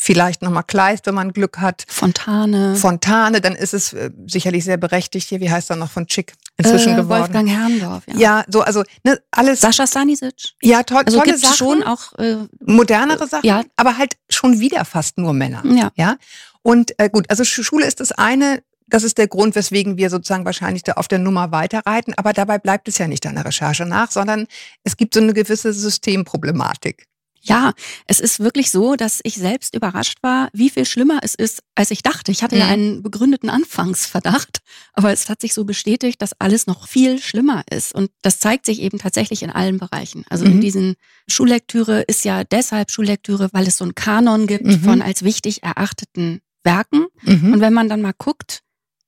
vielleicht 0.00 0.42
nochmal 0.42 0.64
Kleist, 0.64 1.06
wenn 1.06 1.14
man 1.14 1.32
Glück 1.32 1.58
hat. 1.58 1.84
Fontane. 1.88 2.74
Fontane, 2.76 3.40
dann 3.40 3.54
ist 3.54 3.74
es 3.74 3.92
äh, 3.92 4.10
sicherlich 4.26 4.64
sehr 4.64 4.76
berechtigt 4.76 5.28
hier. 5.28 5.40
Wie 5.40 5.50
heißt 5.50 5.70
er 5.70 5.76
noch 5.76 5.90
von 5.90 6.06
Chick 6.06 6.32
inzwischen 6.56 6.94
äh, 6.94 6.96
geworden? 6.96 7.20
Wolfgang 7.20 7.48
Herrndorf, 7.48 8.04
ja. 8.06 8.16
Ja, 8.16 8.44
so, 8.48 8.62
also 8.62 8.82
ne, 9.04 9.20
alles. 9.30 9.60
Sascha 9.60 9.86
Stanisic. 9.86 10.54
Ja, 10.62 10.82
to 10.82 10.96
also 10.96 11.18
tolle 11.18 11.36
Sachen. 11.36 11.56
schon 11.56 11.82
auch 11.82 12.12
äh, 12.18 12.36
modernere 12.64 13.26
Sachen, 13.26 13.46
ja. 13.46 13.62
aber 13.76 13.98
halt 13.98 14.16
schon 14.28 14.60
wieder 14.60 14.84
fast 14.84 15.18
nur 15.18 15.32
Männer. 15.32 15.62
Ja. 15.64 15.90
ja? 15.94 16.16
Und 16.62 16.98
äh, 16.98 17.10
gut, 17.10 17.28
also 17.28 17.44
Schule 17.44 17.86
ist 17.86 18.00
das 18.00 18.12
eine, 18.12 18.62
das 18.86 19.04
ist 19.04 19.18
der 19.18 19.28
Grund, 19.28 19.54
weswegen 19.54 19.96
wir 19.96 20.10
sozusagen 20.10 20.44
wahrscheinlich 20.44 20.82
da 20.82 20.92
auf 20.92 21.08
der 21.08 21.18
Nummer 21.18 21.52
weiterreiten. 21.52 22.14
Aber 22.16 22.32
dabei 22.32 22.58
bleibt 22.58 22.88
es 22.88 22.98
ja 22.98 23.06
nicht 23.06 23.26
an 23.26 23.36
der 23.36 23.44
Recherche 23.44 23.86
nach, 23.86 24.10
sondern 24.10 24.46
es 24.82 24.96
gibt 24.96 25.14
so 25.14 25.20
eine 25.20 25.32
gewisse 25.32 25.72
Systemproblematik. 25.72 27.06
Ja, 27.42 27.72
es 28.06 28.20
ist 28.20 28.40
wirklich 28.40 28.70
so, 28.70 28.96
dass 28.96 29.20
ich 29.22 29.34
selbst 29.34 29.74
überrascht 29.74 30.18
war, 30.22 30.50
wie 30.52 30.68
viel 30.68 30.84
schlimmer 30.84 31.20
es 31.22 31.34
ist, 31.34 31.62
als 31.74 31.90
ich 31.90 32.02
dachte. 32.02 32.30
Ich 32.32 32.42
hatte 32.42 32.56
mhm. 32.56 32.60
ja 32.60 32.66
einen 32.68 33.02
begründeten 33.02 33.48
Anfangsverdacht, 33.48 34.58
aber 34.92 35.12
es 35.12 35.28
hat 35.28 35.40
sich 35.40 35.54
so 35.54 35.64
bestätigt, 35.64 36.20
dass 36.20 36.38
alles 36.38 36.66
noch 36.66 36.86
viel 36.86 37.18
schlimmer 37.18 37.64
ist. 37.70 37.94
Und 37.94 38.10
das 38.22 38.40
zeigt 38.40 38.66
sich 38.66 38.82
eben 38.82 38.98
tatsächlich 38.98 39.42
in 39.42 39.50
allen 39.50 39.78
Bereichen. 39.78 40.24
Also 40.28 40.44
mhm. 40.44 40.52
in 40.52 40.60
diesen 40.60 40.94
Schullektüre 41.28 42.02
ist 42.02 42.24
ja 42.24 42.44
deshalb 42.44 42.90
Schullektüre, 42.90 43.48
weil 43.52 43.66
es 43.66 43.78
so 43.78 43.84
einen 43.84 43.94
Kanon 43.94 44.46
gibt 44.46 44.66
mhm. 44.66 44.80
von 44.80 45.02
als 45.02 45.22
wichtig 45.22 45.62
erachteten 45.62 46.40
Werken. 46.62 47.06
Mhm. 47.22 47.54
Und 47.54 47.60
wenn 47.60 47.72
man 47.72 47.88
dann 47.88 48.02
mal 48.02 48.14
guckt, 48.16 48.60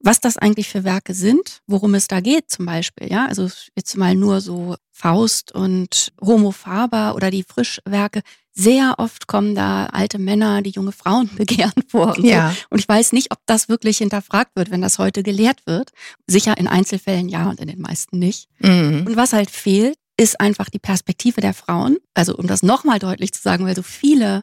was 0.03 0.21
das 0.21 0.37
eigentlich 0.37 0.69
für 0.69 0.85
Werke 0.85 1.15
sind, 1.15 1.61
worum 1.67 1.95
es 1.95 2.09
da 2.09 2.21
geht 2.21 2.51
zum 2.51 2.67
Beispiel. 2.67 3.11
Ja, 3.11 3.27
also 3.27 3.49
jetzt 3.77 3.97
mal 3.97 4.15
nur 4.15 4.41
so 4.41 4.75
Faust 4.91 5.53
und 5.53 6.13
Homo 6.21 6.51
Faber 6.51 7.15
oder 7.15 7.31
die 7.31 7.45
Frischwerke. 7.45 8.23
Sehr 8.53 8.97
oft 8.99 9.27
kommen 9.27 9.55
da 9.55 9.87
alte 9.87 10.19
Männer, 10.19 10.61
die 10.61 10.71
junge 10.71 10.93
Frauen 10.93 11.31
begehren 11.37 11.85
vor. 11.89 12.17
Und, 12.19 12.25
ja. 12.25 12.51
So. 12.51 12.57
und 12.71 12.79
ich 12.81 12.89
weiß 12.89 13.13
nicht, 13.13 13.33
ob 13.33 13.39
das 13.47 13.69
wirklich 13.69 13.99
hinterfragt 13.99 14.53
wird, 14.57 14.71
wenn 14.71 14.83
das 14.83 14.99
heute 14.99 15.23
gelehrt 15.23 15.61
wird. 15.67 15.91
Sicher 16.27 16.59
in 16.59 16.69
Einzelfällen 16.69 17.29
ja 17.29 17.49
und 17.49 17.61
in 17.61 17.69
den 17.69 17.81
meisten 17.81 18.19
nicht. 18.19 18.49
Mhm. 18.59 19.05
Und 19.07 19.17
was 19.17 19.33
halt 19.33 19.51
fehlt, 19.51 19.97
ist 20.17 20.41
einfach 20.41 20.69
die 20.69 20.79
Perspektive 20.79 21.41
der 21.41 21.55
Frauen. 21.55 21.97
Also 22.15 22.37
um 22.37 22.47
das 22.47 22.63
nochmal 22.63 22.99
deutlich 22.99 23.33
zu 23.33 23.41
sagen, 23.41 23.65
weil 23.65 23.77
so 23.77 23.83
viele 23.83 24.43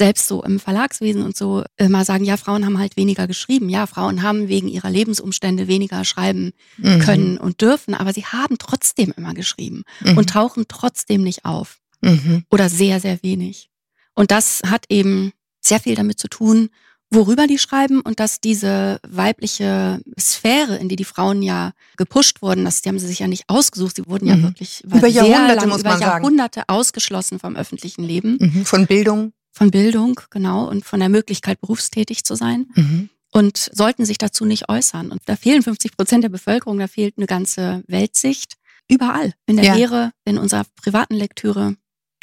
selbst 0.00 0.28
so 0.28 0.42
im 0.42 0.58
Verlagswesen 0.58 1.22
und 1.22 1.36
so 1.36 1.62
immer 1.76 2.06
sagen, 2.06 2.24
ja, 2.24 2.38
Frauen 2.38 2.64
haben 2.64 2.78
halt 2.78 2.96
weniger 2.96 3.26
geschrieben. 3.26 3.68
Ja, 3.68 3.86
Frauen 3.86 4.22
haben 4.22 4.48
wegen 4.48 4.66
ihrer 4.66 4.88
Lebensumstände 4.88 5.68
weniger 5.68 6.06
schreiben 6.06 6.52
mhm. 6.78 7.00
können 7.00 7.36
und 7.36 7.60
dürfen, 7.60 7.92
aber 7.92 8.14
sie 8.14 8.24
haben 8.24 8.56
trotzdem 8.58 9.12
immer 9.14 9.34
geschrieben 9.34 9.82
mhm. 10.00 10.16
und 10.16 10.30
tauchen 10.30 10.64
trotzdem 10.68 11.22
nicht 11.22 11.44
auf. 11.44 11.80
Mhm. 12.00 12.44
Oder 12.50 12.70
sehr, 12.70 12.98
sehr 12.98 13.22
wenig. 13.22 13.68
Und 14.14 14.30
das 14.30 14.62
hat 14.64 14.86
eben 14.88 15.32
sehr 15.60 15.80
viel 15.80 15.96
damit 15.96 16.18
zu 16.18 16.28
tun, 16.28 16.70
worüber 17.10 17.46
die 17.46 17.58
schreiben 17.58 18.00
und 18.00 18.20
dass 18.20 18.40
diese 18.40 19.00
weibliche 19.06 20.00
Sphäre, 20.18 20.76
in 20.78 20.88
die 20.88 20.96
die 20.96 21.04
Frauen 21.04 21.42
ja 21.42 21.72
gepusht 21.98 22.40
wurden, 22.40 22.64
das 22.64 22.80
die 22.80 22.88
haben 22.88 22.98
sie 22.98 23.06
sich 23.06 23.18
ja 23.18 23.28
nicht 23.28 23.44
ausgesucht, 23.48 23.96
sie 23.96 24.06
wurden 24.06 24.26
ja 24.26 24.36
mhm. 24.36 24.44
wirklich 24.44 24.82
über 24.82 25.08
Jahrhunderte, 25.08 25.56
lang, 25.56 25.68
muss 25.68 25.82
man 25.82 25.98
über 25.98 26.06
Jahrhunderte 26.06 26.60
sagen. 26.60 26.70
ausgeschlossen 26.70 27.38
vom 27.38 27.54
öffentlichen 27.56 28.02
Leben. 28.02 28.38
Mhm. 28.40 28.64
Von 28.64 28.86
Bildung 28.86 29.34
von 29.52 29.70
Bildung, 29.70 30.20
genau, 30.30 30.68
und 30.68 30.84
von 30.84 31.00
der 31.00 31.08
Möglichkeit, 31.08 31.60
berufstätig 31.60 32.24
zu 32.24 32.34
sein. 32.34 32.66
Mhm. 32.74 33.10
Und 33.32 33.70
sollten 33.72 34.04
sich 34.04 34.18
dazu 34.18 34.44
nicht 34.44 34.68
äußern. 34.68 35.12
Und 35.12 35.22
da 35.26 35.36
fehlen 35.36 35.62
50 35.62 35.96
Prozent 35.96 36.24
der 36.24 36.30
Bevölkerung, 36.30 36.78
da 36.78 36.88
fehlt 36.88 37.14
eine 37.16 37.26
ganze 37.26 37.84
Weltsicht. 37.86 38.54
Überall. 38.88 39.34
In 39.46 39.56
der 39.56 39.66
ja. 39.66 39.74
Lehre, 39.74 40.10
in 40.24 40.36
unserer 40.36 40.64
privaten 40.82 41.14
Lektüre. 41.14 41.76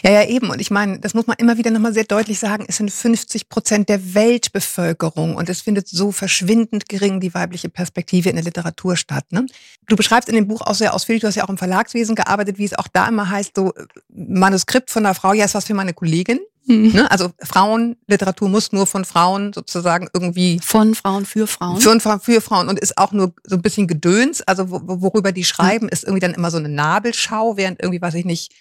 Ja, 0.04 0.12
ja, 0.12 0.28
eben. 0.28 0.52
Und 0.52 0.62
ich 0.62 0.70
meine, 0.70 1.00
das 1.00 1.16
muss 1.16 1.26
man 1.26 1.38
immer 1.40 1.58
wieder 1.58 1.72
nochmal 1.72 1.94
sehr 1.94 2.04
deutlich 2.04 2.38
sagen, 2.38 2.66
es 2.68 2.78
sind 2.78 2.92
50 2.92 3.50
Prozent 3.50 3.90
der 3.90 4.14
Weltbevölkerung 4.14 5.36
und 5.36 5.50
es 5.50 5.62
findet 5.62 5.88
so 5.88 6.12
verschwindend 6.12 6.88
gering 6.88 7.20
die 7.20 7.34
weibliche 7.34 7.70
Perspektive 7.70 8.30
in 8.30 8.36
der 8.36 8.46
Literatur 8.46 8.96
statt. 8.96 9.26
Ne? 9.32 9.48
Du 9.88 9.96
beschreibst 9.96 10.30
in 10.30 10.36
dem 10.36 10.48
Buch 10.48 10.62
auch 10.62 10.76
sehr 10.76 10.94
ausführlich, 10.94 11.22
du 11.22 11.28
hast 11.28 11.36
ja 11.36 11.46
auch 11.46 11.50
im 11.50 11.58
Verlagswesen 11.58 12.16
gearbeitet, 12.16 12.60
wie 12.60 12.66
es 12.66 12.76
auch 12.76 12.88
da 12.88 13.08
immer 13.08 13.30
heißt, 13.30 13.56
so 13.56 13.74
Manuskript 14.10 14.92
von 14.92 15.04
einer 15.04 15.16
Frau, 15.16 15.34
ja, 15.34 15.46
ist 15.46 15.56
was 15.56 15.66
für 15.66 15.74
meine 15.74 15.94
Kollegin. 15.94 16.40
Mhm. 16.68 16.92
Ne? 16.94 17.12
Also 17.12 17.32
Frauenliteratur 17.42 18.50
muss 18.50 18.72
nur 18.72 18.86
von 18.88 19.06
Frauen 19.06 19.54
sozusagen 19.54 20.10
irgendwie. 20.14 20.60
Von 20.64 20.96
Frauen 20.96 21.26
für 21.26 21.48
Frauen. 21.48 21.80
Für, 21.82 22.20
für 22.20 22.42
Frauen 22.42 22.68
und 22.70 22.80
ist 22.80 22.98
auch 22.98 23.12
nur 23.12 23.34
so 23.44 23.56
ein 23.56 23.62
bisschen 23.62 23.88
Gedöns. 23.88 24.42
Also 24.42 24.66
worüber 24.70 25.32
die 25.32 25.44
schreiben, 25.46 25.86
mhm. 25.86 25.92
ist 25.92 26.04
irgendwie 26.04 26.20
dann 26.20 26.34
immer 26.34 26.52
so 26.52 26.58
eine 26.58 26.70
Nabelschau, 26.70 27.58
während 27.58 27.82
irgendwie, 27.82 28.02
weiß 28.02 28.14
ich 28.16 28.26
nicht, 28.26 28.52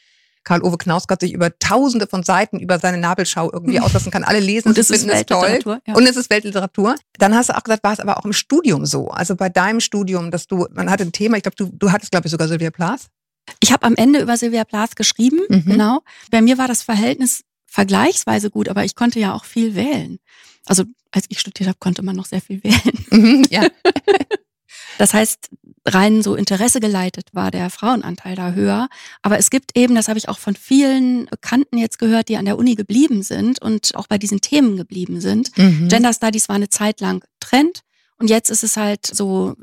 Karl-Ove 0.45 0.79
Knausgott 0.79 1.21
sich 1.21 1.33
über 1.33 1.59
tausende 1.59 2.07
von 2.07 2.23
Seiten 2.23 2.61
über 2.61 2.79
seine 2.79 2.99
Nabelschau 2.99 3.51
irgendwie 3.53 3.81
auslassen 3.81 4.13
kann. 4.13 4.23
Alle 4.25 4.39
lesen 4.41 4.69
Und 4.69 4.79
es 4.79 4.91
ist 4.91 5.07
Weltliteratur. 5.07 5.81
Ja. 5.87 5.95
Und 5.95 6.07
es 6.07 6.17
ist 6.17 6.31
Weltliteratur. 6.31 6.95
Dann 7.19 7.35
hast 7.35 7.49
du 7.51 7.57
auch 7.57 7.65
gesagt, 7.65 7.83
war 7.83 7.93
es 7.93 8.01
aber 8.01 8.17
auch 8.19 8.25
im 8.25 8.33
Studium 8.33 8.87
so. 8.87 9.09
Also 9.09 9.35
bei 9.35 9.49
deinem 9.49 9.81
Studium, 9.81 10.31
dass 10.31 10.47
du, 10.47 10.67
man 10.73 10.89
hatte 10.89 11.03
ein 11.03 11.13
Thema, 11.13 11.37
ich 11.37 11.43
glaube, 11.43 11.57
du, 11.57 11.71
du 11.73 11.91
hattest, 11.91 12.13
glaube 12.13 12.29
ich, 12.29 12.31
sogar 12.31 12.47
Sylvia 12.47 12.71
Plath. 12.71 13.09
Ich 13.61 13.73
habe 13.73 13.85
am 13.85 13.95
Ende 13.97 14.21
über 14.21 14.37
Sylvia 14.37 14.65
Plath 14.65 14.97
geschrieben, 14.97 15.41
Mhm. 15.49 15.65
genau. 15.67 16.01
Bei 16.31 16.41
mir 16.41 16.59
war 16.59 16.69
das 16.69 16.83
Verhältnis 16.83 17.43
vergleichsweise 17.77 18.49
gut, 18.49 18.71
aber 18.71 18.87
ich 18.87 18.95
konnte 18.95 19.21
ja 19.21 19.35
auch 19.35 19.45
viel 19.45 19.75
wählen. 19.75 20.19
Also 20.65 20.85
als 21.11 21.27
ich 21.29 21.41
studiert 21.41 21.69
habe, 21.69 21.79
konnte 21.79 22.03
man 22.03 22.17
noch 22.17 22.25
sehr 22.25 22.41
viel 22.41 22.65
wählen. 22.65 23.07
Mhm, 23.11 23.47
ja. 23.51 23.69
Das 24.99 25.13
heißt, 25.13 25.51
rein 25.85 26.23
so 26.23 26.37
Interesse 26.37 26.81
geleitet 26.81 27.29
war 27.35 27.51
der 27.51 27.69
Frauenanteil 27.69 28.35
da 28.35 28.53
höher. 28.53 28.89
Aber 29.21 29.37
es 29.37 29.51
gibt 29.51 29.77
eben, 29.77 29.95
das 29.95 30.09
habe 30.09 30.19
ich 30.19 30.31
auch 30.31 30.39
von 30.39 30.57
vielen 30.57 31.27
Bekannten 31.27 31.77
jetzt 31.77 31.99
gehört, 31.99 32.31
die 32.31 32.39
an 32.39 32.47
der 32.47 32.57
Uni 32.57 32.77
geblieben 32.77 33.23
sind 33.23 33.61
und 33.61 33.95
auch 33.95 34.07
bei 34.07 34.17
diesen 34.17 34.41
Themen 34.41 34.79
geblieben 34.79 35.21
sind. 35.21 35.51
Mhm. 35.59 35.89
Gender 35.89 36.15
Studies 36.15 36.49
war 36.49 36.57
eine 36.57 36.71
Zeit 36.71 37.03
lang 37.03 37.23
Trend. 37.41 37.83
Und 38.19 38.31
jetzt 38.31 38.51
ist 38.51 38.65
es 38.65 38.77
halt 38.79 39.05
so, 39.07 39.55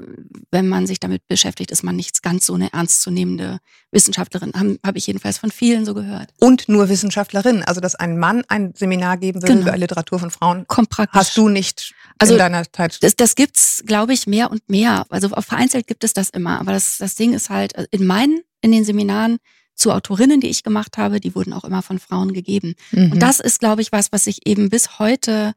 wenn 0.52 0.68
man 0.70 0.86
sich 0.86 1.00
damit 1.00 1.28
beschäftigt, 1.28 1.72
ist 1.72 1.84
man 1.84 1.96
nicht 1.96 2.22
ganz 2.22 2.46
so 2.46 2.54
eine 2.54 2.72
ernstzunehmende 2.72 3.58
Wissenschaftlerin. 3.92 4.52
Habe 4.56 4.80
hab 4.86 4.96
ich 4.96 5.08
jedenfalls 5.08 5.40
von 5.40 5.50
vielen 5.50 5.86
so 5.86 5.94
gehört. 5.96 6.30
Und 6.40 6.70
nur 6.70 6.88
Wissenschaftlerin. 6.88 7.64
Also, 7.64 7.82
dass 7.82 7.96
ein 7.96 8.20
Mann 8.20 8.44
ein 8.50 8.74
Seminar 8.76 9.18
geben 9.18 9.42
würde 9.42 9.54
Genau. 9.56 9.68
über 9.68 9.78
Literatur 9.78 10.20
von 10.20 10.30
Frauen, 10.30 10.68
Kommt 10.68 10.90
praktisch. 10.90 11.20
hast 11.20 11.38
du 11.38 11.50
nicht 11.50 11.94
Also, 12.20 12.34
in 12.34 12.40
deiner 12.40 12.72
Zeit. 12.72 13.02
Das, 13.02 13.16
das 13.16 13.36
gibt's, 13.36 13.82
glaube 13.86 14.14
ich, 14.14 14.28
mehr 14.28 14.52
und 14.52 14.70
mehr. 14.70 15.06
Also 15.10 15.30
vereinzelt 15.30 15.88
gibt 15.88 16.04
es 16.04 16.14
das 16.14 16.30
immer. 16.30 16.60
Aber 16.60 16.74
das, 16.74 16.98
das 17.00 17.16
Ding 17.16 17.34
ist 17.34 17.50
halt, 17.50 17.76
äh, 17.76 17.88
in 17.92 18.06
meinen, 18.06 18.42
in 18.62 18.72
den 18.72 18.86
Seminaren 18.86 19.38
zu 19.76 19.92
Autorinnen, 19.92 20.40
die 20.40 20.50
ich 20.50 20.62
gemacht 20.62 20.98
habe, 21.00 21.20
die 21.20 21.34
wurden 21.34 21.54
auch 21.54 21.64
immer 21.64 21.82
von 21.82 21.98
Frauen 21.98 22.34
gegeben. 22.34 22.76
Mhm. 22.92 23.14
Und 23.14 23.20
das 23.20 23.40
ist, 23.40 23.60
glaube 23.60 23.82
ich, 23.82 23.92
was, 23.92 24.12
was 24.12 24.26
sich 24.26 24.46
eben 24.46 24.70
bis 24.70 25.00
heute 25.00 25.54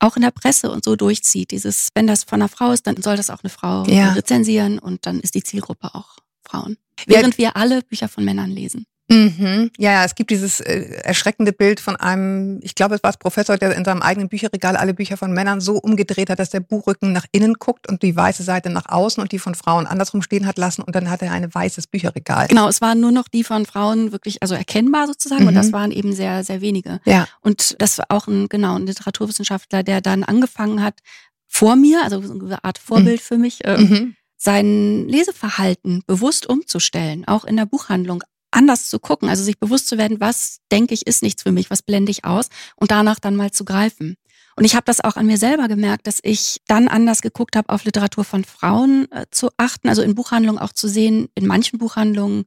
auch 0.00 0.16
in 0.16 0.22
der 0.22 0.30
Presse 0.30 0.70
und 0.70 0.84
so 0.84 0.96
durchzieht. 0.96 1.50
Dieses, 1.50 1.88
wenn 1.94 2.06
das 2.06 2.24
von 2.24 2.40
einer 2.40 2.48
Frau 2.48 2.72
ist, 2.72 2.86
dann 2.86 3.00
soll 3.02 3.16
das 3.16 3.30
auch 3.30 3.42
eine 3.42 3.50
Frau 3.50 3.84
Ja. 3.86 4.12
rezensieren 4.12 4.78
und 4.78 5.06
dann 5.06 5.20
ist 5.20 5.34
die 5.34 5.42
Zielgruppe 5.42 5.94
auch 5.94 6.16
Frauen. 6.42 6.76
Ja. 7.06 7.16
Während 7.18 7.38
wir 7.38 7.56
alle 7.56 7.82
Bücher 7.82 8.08
von 8.08 8.24
Männern 8.24 8.50
lesen. 8.50 8.86
Mhm. 9.10 9.70
Ja, 9.76 9.92
ja, 9.92 10.04
es 10.04 10.14
gibt 10.14 10.30
dieses 10.30 10.60
äh, 10.60 10.82
erschreckende 11.02 11.52
Bild 11.52 11.80
von 11.80 11.96
einem, 11.96 12.60
ich 12.62 12.74
glaube, 12.76 12.94
es 12.94 13.02
war 13.02 13.10
es 13.10 13.16
Professor, 13.16 13.58
der 13.58 13.74
in 13.76 13.84
seinem 13.84 14.02
eigenen 14.02 14.28
Bücherregal 14.28 14.76
alle 14.76 14.94
Bücher 14.94 15.16
von 15.16 15.32
Männern 15.32 15.60
so 15.60 15.78
umgedreht 15.78 16.30
hat, 16.30 16.38
dass 16.38 16.50
der 16.50 16.60
Buchrücken 16.60 17.12
nach 17.12 17.26
innen 17.32 17.54
guckt 17.54 17.88
und 17.88 18.02
die 18.02 18.14
weiße 18.14 18.44
Seite 18.44 18.70
nach 18.70 18.86
außen 18.88 19.20
und 19.20 19.32
die 19.32 19.40
von 19.40 19.54
Frauen 19.56 19.86
andersrum 19.86 20.22
stehen 20.22 20.46
hat 20.46 20.58
lassen 20.58 20.82
und 20.82 20.94
dann 20.94 21.10
hat 21.10 21.22
er 21.22 21.32
ein 21.32 21.52
weißes 21.52 21.88
Bücherregal. 21.88 22.46
Genau, 22.48 22.68
es 22.68 22.80
waren 22.80 23.00
nur 23.00 23.10
noch 23.12 23.26
die 23.28 23.42
von 23.42 23.66
Frauen 23.66 24.12
wirklich, 24.12 24.42
also 24.42 24.54
erkennbar 24.54 25.08
sozusagen, 25.08 25.42
und 25.46 25.54
Mhm. 25.54 25.58
das 25.58 25.72
waren 25.72 25.90
eben 25.90 26.12
sehr, 26.12 26.44
sehr 26.44 26.60
wenige. 26.60 27.00
Ja. 27.04 27.26
Und 27.40 27.76
das 27.80 27.98
war 27.98 28.06
auch 28.10 28.28
ein, 28.28 28.48
genau, 28.48 28.76
ein 28.76 28.86
Literaturwissenschaftler, 28.86 29.82
der 29.82 30.00
dann 30.00 30.22
angefangen 30.22 30.82
hat, 30.84 31.00
vor 31.48 31.74
mir, 31.74 32.04
also 32.04 32.22
so 32.22 32.34
eine 32.34 32.62
Art 32.62 32.78
Vorbild 32.78 33.20
für 33.20 33.36
mich, 33.38 33.64
äh, 33.64 33.76
Mhm. 33.76 34.14
sein 34.36 35.08
Leseverhalten 35.08 36.02
bewusst 36.06 36.46
umzustellen, 36.48 37.26
auch 37.26 37.44
in 37.44 37.56
der 37.56 37.66
Buchhandlung 37.66 38.22
anders 38.50 38.88
zu 38.90 38.98
gucken, 38.98 39.28
also 39.28 39.42
sich 39.44 39.58
bewusst 39.58 39.88
zu 39.88 39.98
werden, 39.98 40.20
was 40.20 40.58
denke 40.72 40.94
ich 40.94 41.06
ist 41.06 41.22
nichts 41.22 41.42
für 41.42 41.52
mich, 41.52 41.70
was 41.70 41.82
blende 41.82 42.10
ich 42.10 42.24
aus 42.24 42.48
und 42.76 42.90
danach 42.90 43.18
dann 43.20 43.36
mal 43.36 43.50
zu 43.50 43.64
greifen. 43.64 44.16
Und 44.56 44.64
ich 44.64 44.74
habe 44.74 44.84
das 44.84 45.00
auch 45.00 45.16
an 45.16 45.26
mir 45.26 45.38
selber 45.38 45.68
gemerkt, 45.68 46.06
dass 46.06 46.18
ich 46.22 46.60
dann 46.66 46.88
anders 46.88 47.22
geguckt 47.22 47.56
habe, 47.56 47.68
auf 47.70 47.84
Literatur 47.84 48.24
von 48.24 48.44
Frauen 48.44 49.10
äh, 49.12 49.26
zu 49.30 49.50
achten, 49.56 49.88
also 49.88 50.02
in 50.02 50.14
Buchhandlungen 50.14 50.60
auch 50.60 50.72
zu 50.72 50.88
sehen, 50.88 51.28
in 51.34 51.46
manchen 51.46 51.78
Buchhandlungen 51.78 52.44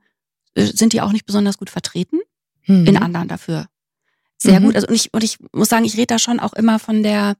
äh, 0.55 0.65
sind 0.65 0.93
die 0.93 1.01
auch 1.01 1.11
nicht 1.11 1.25
besonders 1.25 1.57
gut 1.57 1.69
vertreten, 1.69 2.19
Mhm. 2.67 2.85
in 2.85 2.97
anderen 2.97 3.27
dafür 3.27 3.67
sehr 4.37 4.59
Mhm. 4.59 4.65
gut. 4.65 4.75
Also 4.75 4.87
und 4.87 4.95
ich, 4.95 5.13
und 5.13 5.23
ich 5.23 5.37
muss 5.53 5.69
sagen, 5.69 5.85
ich 5.85 5.95
rede 5.95 6.07
da 6.07 6.19
schon 6.19 6.39
auch 6.39 6.53
immer 6.53 6.77
von 6.79 7.01
der, 7.03 7.35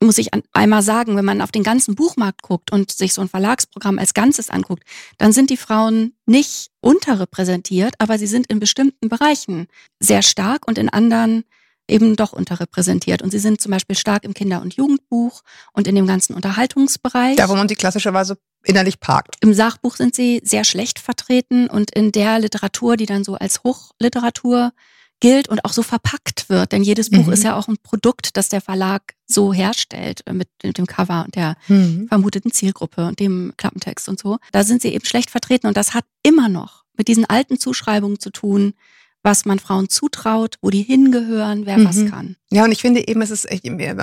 muss 0.00 0.18
ich 0.18 0.28
einmal 0.52 0.82
sagen, 0.82 1.16
wenn 1.16 1.24
man 1.24 1.40
auf 1.40 1.50
den 1.50 1.62
ganzen 1.62 1.94
Buchmarkt 1.94 2.42
guckt 2.42 2.72
und 2.72 2.92
sich 2.92 3.14
so 3.14 3.20
ein 3.20 3.28
Verlagsprogramm 3.28 3.98
als 3.98 4.14
Ganzes 4.14 4.50
anguckt, 4.50 4.84
dann 5.18 5.32
sind 5.32 5.50
die 5.50 5.56
Frauen 5.56 6.14
nicht 6.26 6.70
unterrepräsentiert, 6.80 7.94
aber 7.98 8.18
sie 8.18 8.26
sind 8.26 8.46
in 8.46 8.60
bestimmten 8.60 9.08
Bereichen 9.08 9.66
sehr 9.98 10.22
stark 10.22 10.68
und 10.68 10.78
in 10.78 10.88
anderen 10.88 11.44
eben 11.88 12.16
doch 12.16 12.32
unterrepräsentiert. 12.32 13.22
Und 13.22 13.30
sie 13.30 13.38
sind 13.38 13.60
zum 13.60 13.72
Beispiel 13.72 13.96
stark 13.96 14.24
im 14.24 14.34
Kinder- 14.34 14.60
und 14.60 14.74
Jugendbuch 14.74 15.42
und 15.72 15.88
in 15.88 15.94
dem 15.94 16.06
ganzen 16.06 16.34
Unterhaltungsbereich. 16.34 17.36
Da, 17.36 17.48
wo 17.48 17.56
man 17.56 17.68
sie 17.68 17.74
klassischerweise 17.74 18.38
innerlich 18.62 19.00
parkt. 19.00 19.36
Im 19.40 19.54
Sachbuch 19.54 19.96
sind 19.96 20.14
sie 20.14 20.40
sehr 20.44 20.64
schlecht 20.64 20.98
vertreten 20.98 21.68
und 21.68 21.90
in 21.92 22.12
der 22.12 22.38
Literatur, 22.38 22.96
die 22.96 23.06
dann 23.06 23.24
so 23.24 23.34
als 23.34 23.62
Hochliteratur 23.64 24.72
gilt 25.20 25.48
und 25.48 25.64
auch 25.64 25.72
so 25.72 25.82
verpackt 25.82 26.48
wird. 26.48 26.72
Denn 26.72 26.82
jedes 26.82 27.10
Buch 27.10 27.26
Mhm. 27.26 27.32
ist 27.32 27.44
ja 27.44 27.56
auch 27.56 27.68
ein 27.68 27.76
Produkt, 27.82 28.36
das 28.36 28.48
der 28.48 28.60
Verlag 28.60 29.14
so 29.26 29.52
herstellt 29.52 30.22
äh, 30.26 30.32
mit, 30.32 30.48
mit 30.62 30.78
dem 30.78 30.86
Cover 30.86 31.24
und 31.24 31.34
der 31.34 31.56
Mhm. 31.68 32.06
vermuteten 32.08 32.52
Zielgruppe 32.52 33.06
und 33.06 33.18
dem 33.20 33.52
Klappentext 33.56 34.08
und 34.08 34.18
so. 34.18 34.38
Da 34.52 34.62
sind 34.64 34.82
sie 34.82 34.92
eben 34.94 35.04
schlecht 35.04 35.30
vertreten 35.30 35.66
und 35.66 35.76
das 35.76 35.94
hat 35.94 36.04
immer 36.22 36.48
noch 36.48 36.84
mit 36.96 37.08
diesen 37.08 37.24
alten 37.24 37.58
Zuschreibungen 37.58 38.18
zu 38.20 38.30
tun, 38.30 38.74
was 39.22 39.44
man 39.44 39.58
Frauen 39.58 39.88
zutraut, 39.88 40.56
wo 40.62 40.70
die 40.70 40.82
hingehören, 40.82 41.66
wer 41.66 41.84
was 41.84 41.96
Mhm. 41.96 42.10
kann. 42.10 42.36
Ja, 42.50 42.64
und 42.64 42.72
ich 42.72 42.80
finde 42.80 43.06
eben, 43.06 43.20
es 43.20 43.30
ist 43.30 43.46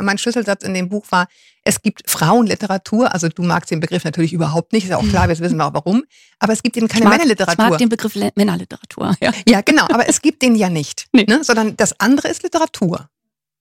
mein 0.01 0.17
Schlüsselsatz 0.17 0.63
in 0.63 0.73
dem 0.73 0.89
Buch 0.89 1.05
war, 1.09 1.27
es 1.63 1.81
gibt 1.81 2.09
Frauenliteratur, 2.09 3.11
also 3.13 3.27
du 3.29 3.41
magst 3.41 3.71
den 3.71 3.79
Begriff 3.79 4.03
natürlich 4.03 4.33
überhaupt 4.33 4.71
nicht, 4.73 4.83
ist 4.83 4.89
ja 4.89 4.97
auch 4.97 5.07
klar, 5.07 5.27
jetzt 5.29 5.39
wissen 5.41 5.57
wir 5.57 5.65
auch 5.65 5.73
warum, 5.73 6.03
aber 6.39 6.53
es 6.53 6.61
gibt 6.61 6.77
eben 6.77 6.87
keine 6.87 6.99
ich, 6.99 7.05
mag, 7.05 7.13
ich 7.13 7.19
Männerliteratur. 7.19 7.69
mag 7.69 7.77
den 7.79 7.89
Begriff 7.89 8.13
Le- 8.15 8.31
Männerliteratur. 8.35 9.15
Ja. 9.21 9.31
Ja, 9.47 9.61
genau, 9.61 9.85
aber 9.85 10.07
es 10.07 10.21
gibt 10.21 10.41
den 10.41 10.55
ja 10.55 10.69
nicht, 10.69 11.07
Nee. 11.13 11.25
ne? 11.27 11.43
sondern 11.43 11.75
das 11.77 11.99
andere 11.99 12.27
ist 12.27 12.43
Literatur. 12.43 13.09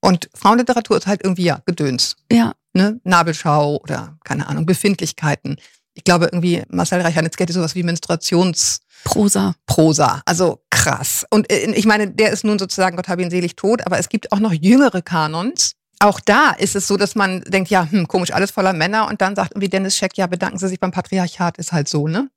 Und 0.01 0.29
Frauenliteratur 0.35 0.99
ist 0.99 1.07
halt 1.07 1.23
irgendwie 1.25 1.45
ja 1.45 1.63
Gedöns, 1.65 2.17
ja. 2.31 2.53
ne? 2.75 3.01
Nabelschau 3.05 3.79
oder 3.83 4.19
keine 4.25 4.49
Ahnung, 4.49 4.67
Befindlichkeiten. 4.67 5.57
Ich 5.95 6.05
glaube 6.05 6.27
irgendwie, 6.27 6.63
Marcel 6.69 7.01
Reichardt-Nitzke 7.01 7.43
hätte 7.45 7.53
sowas 7.53 7.75
wie 7.75 7.83
Menstruationsprosa. 7.83 9.55
Prosa. 9.67 10.23
Also 10.25 10.61
krass. 10.71 11.25
Und 11.31 11.51
äh, 11.51 11.71
ich 11.73 11.87
meine, 11.87 12.11
der 12.11 12.33
ist 12.33 12.45
nun 12.45 12.59
sozusagen, 12.59 12.97
Gott 12.97 13.09
habe 13.09 13.23
ihn 13.23 13.31
selig 13.31 13.57
tot, 13.57 13.87
aber 13.87 13.99
es 13.99 14.09
gibt 14.09 14.33
auch 14.33 14.41
noch 14.41 14.53
jüngere 14.53 15.03
Kanons. 15.03 15.73
Auch 16.01 16.21
da 16.21 16.51
ist 16.51 16.75
es 16.77 16.87
so, 16.87 16.97
dass 16.97 17.15
man 17.15 17.43
denkt, 17.43 17.71
ja, 17.71 17.89
hm, 17.89 18.09
komisch, 18.09 18.33
alles 18.33 18.51
voller 18.51 18.73
Männer 18.73 19.09
und 19.09 19.21
dann 19.21 19.37
sagt 19.37 19.53
irgendwie 19.53 19.69
Dennis 19.69 19.97
Scheck, 19.97 20.17
ja, 20.17 20.27
bedanken 20.27 20.59
Sie 20.59 20.69
sich 20.69 20.81
beim 20.81 20.91
Patriarchat, 20.91 21.57
ist 21.59 21.73
halt 21.73 21.89
so, 21.89 22.09
ne? 22.09 22.29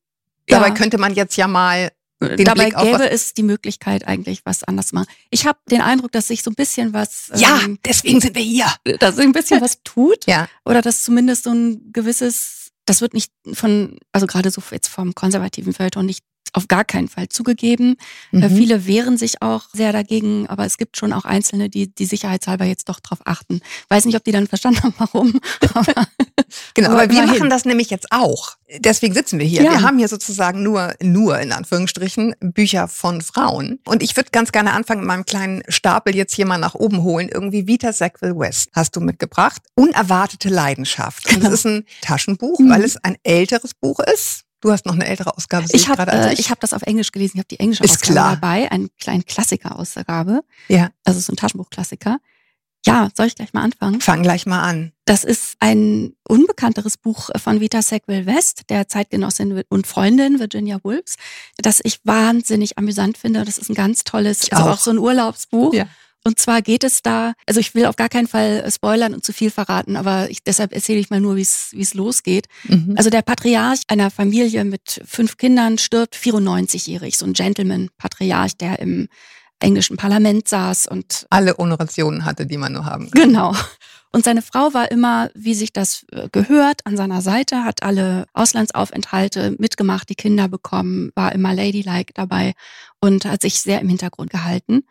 Ja. 0.49 0.59
Dabei 0.59 0.71
könnte 0.71 0.97
man 0.97 1.13
jetzt 1.15 1.35
ja 1.35 1.47
mal 1.47 1.91
den 2.19 2.45
Dabei 2.45 2.65
Blick 2.65 2.75
auf 2.75 2.83
gäbe 2.83 3.09
es 3.09 3.33
die 3.33 3.43
Möglichkeit 3.43 4.07
eigentlich 4.07 4.41
was 4.43 4.63
anders 4.63 4.91
machen. 4.91 5.07
Ich 5.29 5.45
habe 5.45 5.59
den 5.69 5.81
Eindruck, 5.81 6.11
dass 6.11 6.27
sich 6.27 6.41
so 6.41 6.49
ein 6.49 6.55
bisschen 6.55 6.93
was, 6.93 7.31
Ja, 7.35 7.59
ähm, 7.63 7.77
deswegen 7.85 8.21
sind 8.21 8.35
wir 8.35 8.41
hier. 8.41 8.65
dass 8.99 9.17
sich 9.17 9.25
ein 9.25 9.33
bisschen 9.33 9.61
was 9.61 9.83
tut 9.83 10.25
Ja. 10.25 10.47
oder 10.65 10.81
dass 10.81 11.03
zumindest 11.03 11.43
so 11.43 11.51
ein 11.51 11.91
gewisses, 11.93 12.56
das 12.88 13.01
wird 13.01 13.13
nicht 13.13 13.32
von, 13.53 14.00
also 14.12 14.25
gerade 14.25 14.50
so 14.50 14.62
jetzt 14.72 14.88
vom 14.88 15.13
konservativen 15.13 15.74
Feuilleton 15.74 16.06
nicht 16.06 16.24
auf 16.57 16.67
gar 16.67 16.83
keinen 16.83 17.07
Fall 17.07 17.29
zugegeben. 17.29 17.95
Äh, 18.33 18.37
Mhm. 18.49 18.55
viele 18.57 18.85
wehren 18.87 19.17
sich 19.17 19.41
auch 19.41 19.63
sehr 19.73 19.93
dagegen, 19.93 20.47
aber 20.47 20.65
es 20.65 20.77
gibt 20.77 20.97
schon 20.97 21.13
auch 21.13 21.25
Einzelne, 21.25 21.69
die 21.69 21.93
die 21.93 22.05
sicherheitshalber 22.05 22.65
jetzt 22.65 22.89
doch 22.89 22.99
drauf 22.99 23.19
achten. 23.25 23.61
Weiß 23.89 24.05
nicht, 24.05 24.15
ob 24.15 24.23
die 24.23 24.31
dann 24.31 24.47
verstanden 24.47 24.81
haben, 24.83 24.93
warum. 24.97 25.39
Aber 25.73 25.93
Genau, 26.73 26.91
Aber 26.91 27.03
aber 27.03 27.11
wir 27.13 27.25
machen 27.25 27.49
das 27.49 27.65
nämlich 27.65 27.89
jetzt 27.89 28.07
auch. 28.11 28.55
Deswegen 28.79 29.13
sitzen 29.13 29.37
wir 29.39 29.45
hier. 29.45 29.63
Ja. 29.63 29.71
Wir 29.71 29.81
haben 29.81 29.97
hier 29.97 30.07
sozusagen 30.07 30.63
nur, 30.63 30.93
nur 31.01 31.39
in 31.39 31.51
Anführungsstrichen, 31.51 32.35
Bücher 32.39 32.87
von 32.87 33.21
Frauen. 33.21 33.79
Und 33.85 34.01
ich 34.01 34.15
würde 34.15 34.29
ganz 34.31 34.51
gerne 34.51 34.71
anfangen, 34.73 35.01
mit 35.01 35.07
meinem 35.07 35.25
kleinen 35.25 35.61
Stapel 35.67 36.15
jetzt 36.15 36.33
hier 36.33 36.45
mal 36.45 36.57
nach 36.57 36.73
oben 36.75 37.03
holen. 37.03 37.27
Irgendwie 37.29 37.67
Vita 37.67 37.91
Sackville 37.91 38.37
West 38.37 38.69
hast 38.73 38.95
du 38.95 39.01
mitgebracht. 39.01 39.61
Unerwartete 39.75 40.49
Leidenschaft. 40.49 41.25
Und 41.27 41.35
Genau. 41.35 41.49
das 41.49 41.59
ist 41.59 41.65
ein 41.65 41.83
Taschenbuch, 42.01 42.59
Mhm. 42.59 42.69
weil 42.69 42.83
es 42.83 42.97
ein 42.97 43.17
älteres 43.23 43.73
Buch 43.73 43.99
ist. 43.99 44.43
Du 44.67 44.74
hast 44.74 44.86
noch 44.86 44.95
eine 44.95 45.07
ältere 45.07 45.36
Ausgabe, 45.38 45.65
ich 45.71 45.88
habe 45.88 45.95
gerade 45.95 46.12
als 46.12 46.25
äh, 46.25 46.33
ich. 46.33 46.39
ich 46.41 46.50
hab 46.51 46.59
das 46.59 46.74
auf 46.74 46.81
Englisch 46.81 47.13
gelesen, 47.13 47.38
ich 47.38 47.39
habe 47.39 47.47
die 47.47 47.59
englische 47.62 47.86
Ist 47.86 47.91
Ausgabe 47.91 48.12
klar. 48.13 48.36
dabei, 48.36 48.69
einen 48.71 48.89
kleinen 49.00 49.25
Klassiker-Ausgabe. 49.25 50.41
ja, 50.67 50.89
Also 51.05 51.21
so 51.21 51.31
ein 51.31 51.38
Taschenbuchklassiker. 51.38 52.19
Ja, 52.86 53.09
soll 53.15 53.27
ich 53.27 53.36
gleich 53.36 53.53
mal 53.53 53.63
anfangen? 53.63 54.01
fang 54.01 54.24
gleich 54.24 54.45
mal 54.45 54.62
an. 54.62 54.91
Das 55.05 55.24
ist 55.24 55.55
ein 55.62 56.13
unbekannteres 56.27 56.97
Buch 56.97 57.29
von 57.38 57.62
Vita 57.62 57.81
Sackville 57.81 58.25
West, 58.25 58.63
der 58.69 58.89
Zeitgenossin 58.89 59.63
und 59.69 59.88
Freundin 59.88 60.39
Virginia 60.39 60.79
Woolfs, 60.83 61.15
das 61.57 61.79
ich 61.83 62.00
wahnsinnig 62.03 62.77
amüsant 62.77 63.17
finde. 63.17 63.45
Das 63.45 63.57
ist 63.57 63.69
ein 63.69 63.74
ganz 63.75 64.03
tolles, 64.03 64.43
Ich 64.43 64.53
also 64.53 64.65
auch. 64.69 64.74
auch 64.74 64.79
so 64.79 64.91
ein 64.91 64.97
Urlaubsbuch. 65.00 65.74
Ja. 65.74 65.88
Und 66.27 66.38
zwar 66.39 66.62
geht 66.62 66.84
es 66.84 67.01
da, 67.01 67.31
also 67.46 67.62
ich 67.62 67.74
will 67.74 67.86
auf 67.86 67.96
gar 67.96 68.10
keinen 68.10 68.27
Fall 68.27 68.62
äh, 68.65 68.69
spoilern 68.69 69.13
und 69.13 69.24
zu 69.24 69.31
viel 69.31 69.50
verraten, 69.50 69.96
aber 69.96 70.29
ich, 70.29 70.43
deshalb 70.43 70.74
erzähle 70.74 71.00
ich 71.00 71.10
mal 71.10 71.22
nur, 71.22 71.38
wie 71.38 71.41
es 71.41 71.69
wie 71.72 71.81
es 71.81 71.93
losgeht. 71.93 72.50
Mhm. 72.65 72.96
Also 72.98 73.10
der 73.10 73.22
Patriarch 73.22 73.79
einer 73.88 74.12
Familie 74.12 74.65
mit 74.65 75.01
fünf 75.05 75.38
Kindern 75.38 75.77
stirbt 75.77 76.17
94-jährig, 76.17 77.17
so 77.17 77.25
ein 77.25 77.31
Gentleman-Patriarch, 77.31 78.57
der 78.57 78.79
im 78.79 79.07
englischen 79.62 79.96
Parlament 79.96 80.50
saß 80.50 80.88
und 80.88 81.27
alle 81.29 81.57
Honorationen 81.57 82.25
hatte, 82.25 82.46
die 82.46 82.57
man 82.57 82.74
nur 82.74 82.84
haben 82.84 83.10
kann. 83.10 83.24
Genau. 83.24 83.55
Und 84.12 84.25
seine 84.25 84.41
Frau 84.41 84.74
war 84.74 84.91
immer, 84.91 85.29
wie 85.34 85.53
sich 85.53 85.72
das 85.72 86.05
äh, 86.12 86.27
gehört, 86.29 86.86
an 86.86 86.98
seiner 86.98 87.22
Seite, 87.22 87.63
hat 87.63 87.84
alle 87.84 88.25
Auslandsaufenthalte 88.34 89.55
mitgemacht, 89.60 90.10
die 90.10 90.15
Kinder 90.15 90.50
bekommen, 90.50 91.12
war 91.15 91.31
immer 91.31 91.53
ladylike 91.53 92.12
dabei 92.13 92.53
und 93.00 93.24
hat 93.24 93.41
sich 93.41 93.62
sehr 93.62 93.79
im 93.79 93.88
Hintergrund 93.88 94.29
gehalten. 94.29 94.84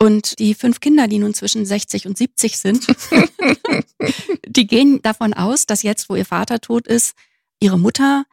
Und 0.00 0.38
die 0.38 0.54
fünf 0.54 0.80
Kinder, 0.80 1.08
die 1.08 1.18
nun 1.18 1.34
zwischen 1.34 1.66
60 1.66 2.06
und 2.06 2.16
70 2.16 2.58
sind, 2.58 2.86
die 4.46 4.66
gehen 4.66 5.02
davon 5.02 5.34
aus, 5.34 5.66
dass 5.66 5.82
jetzt, 5.82 6.08
wo 6.08 6.14
ihr 6.14 6.24
Vater 6.24 6.60
tot 6.60 6.86
ist, 6.86 7.14
ihre 7.58 7.78
Mutter, 7.78 8.24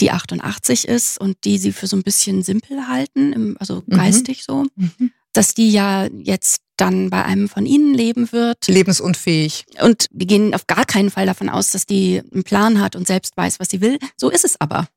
die 0.00 0.10
88 0.10 0.86
ist 0.86 1.18
und 1.18 1.36
die 1.44 1.56
sie 1.56 1.72
für 1.72 1.86
so 1.86 1.96
ein 1.96 2.02
bisschen 2.02 2.42
simpel 2.42 2.88
halten, 2.88 3.56
also 3.58 3.82
mhm. 3.86 3.96
geistig 3.96 4.44
so, 4.44 4.66
mhm. 4.76 5.12
dass 5.32 5.54
die 5.54 5.70
ja 5.70 6.08
jetzt 6.12 6.60
dann 6.76 7.08
bei 7.08 7.24
einem 7.24 7.48
von 7.48 7.64
ihnen 7.64 7.94
leben 7.94 8.32
wird. 8.32 8.66
Lebensunfähig. 8.66 9.64
Und 9.80 10.08
die 10.10 10.26
gehen 10.26 10.54
auf 10.54 10.66
gar 10.66 10.84
keinen 10.84 11.10
Fall 11.10 11.24
davon 11.24 11.48
aus, 11.48 11.70
dass 11.70 11.86
die 11.86 12.20
einen 12.32 12.42
Plan 12.42 12.80
hat 12.80 12.96
und 12.96 13.06
selbst 13.06 13.36
weiß, 13.36 13.60
was 13.60 13.70
sie 13.70 13.80
will. 13.80 13.98
So 14.16 14.28
ist 14.28 14.44
es 14.44 14.60
aber. 14.60 14.88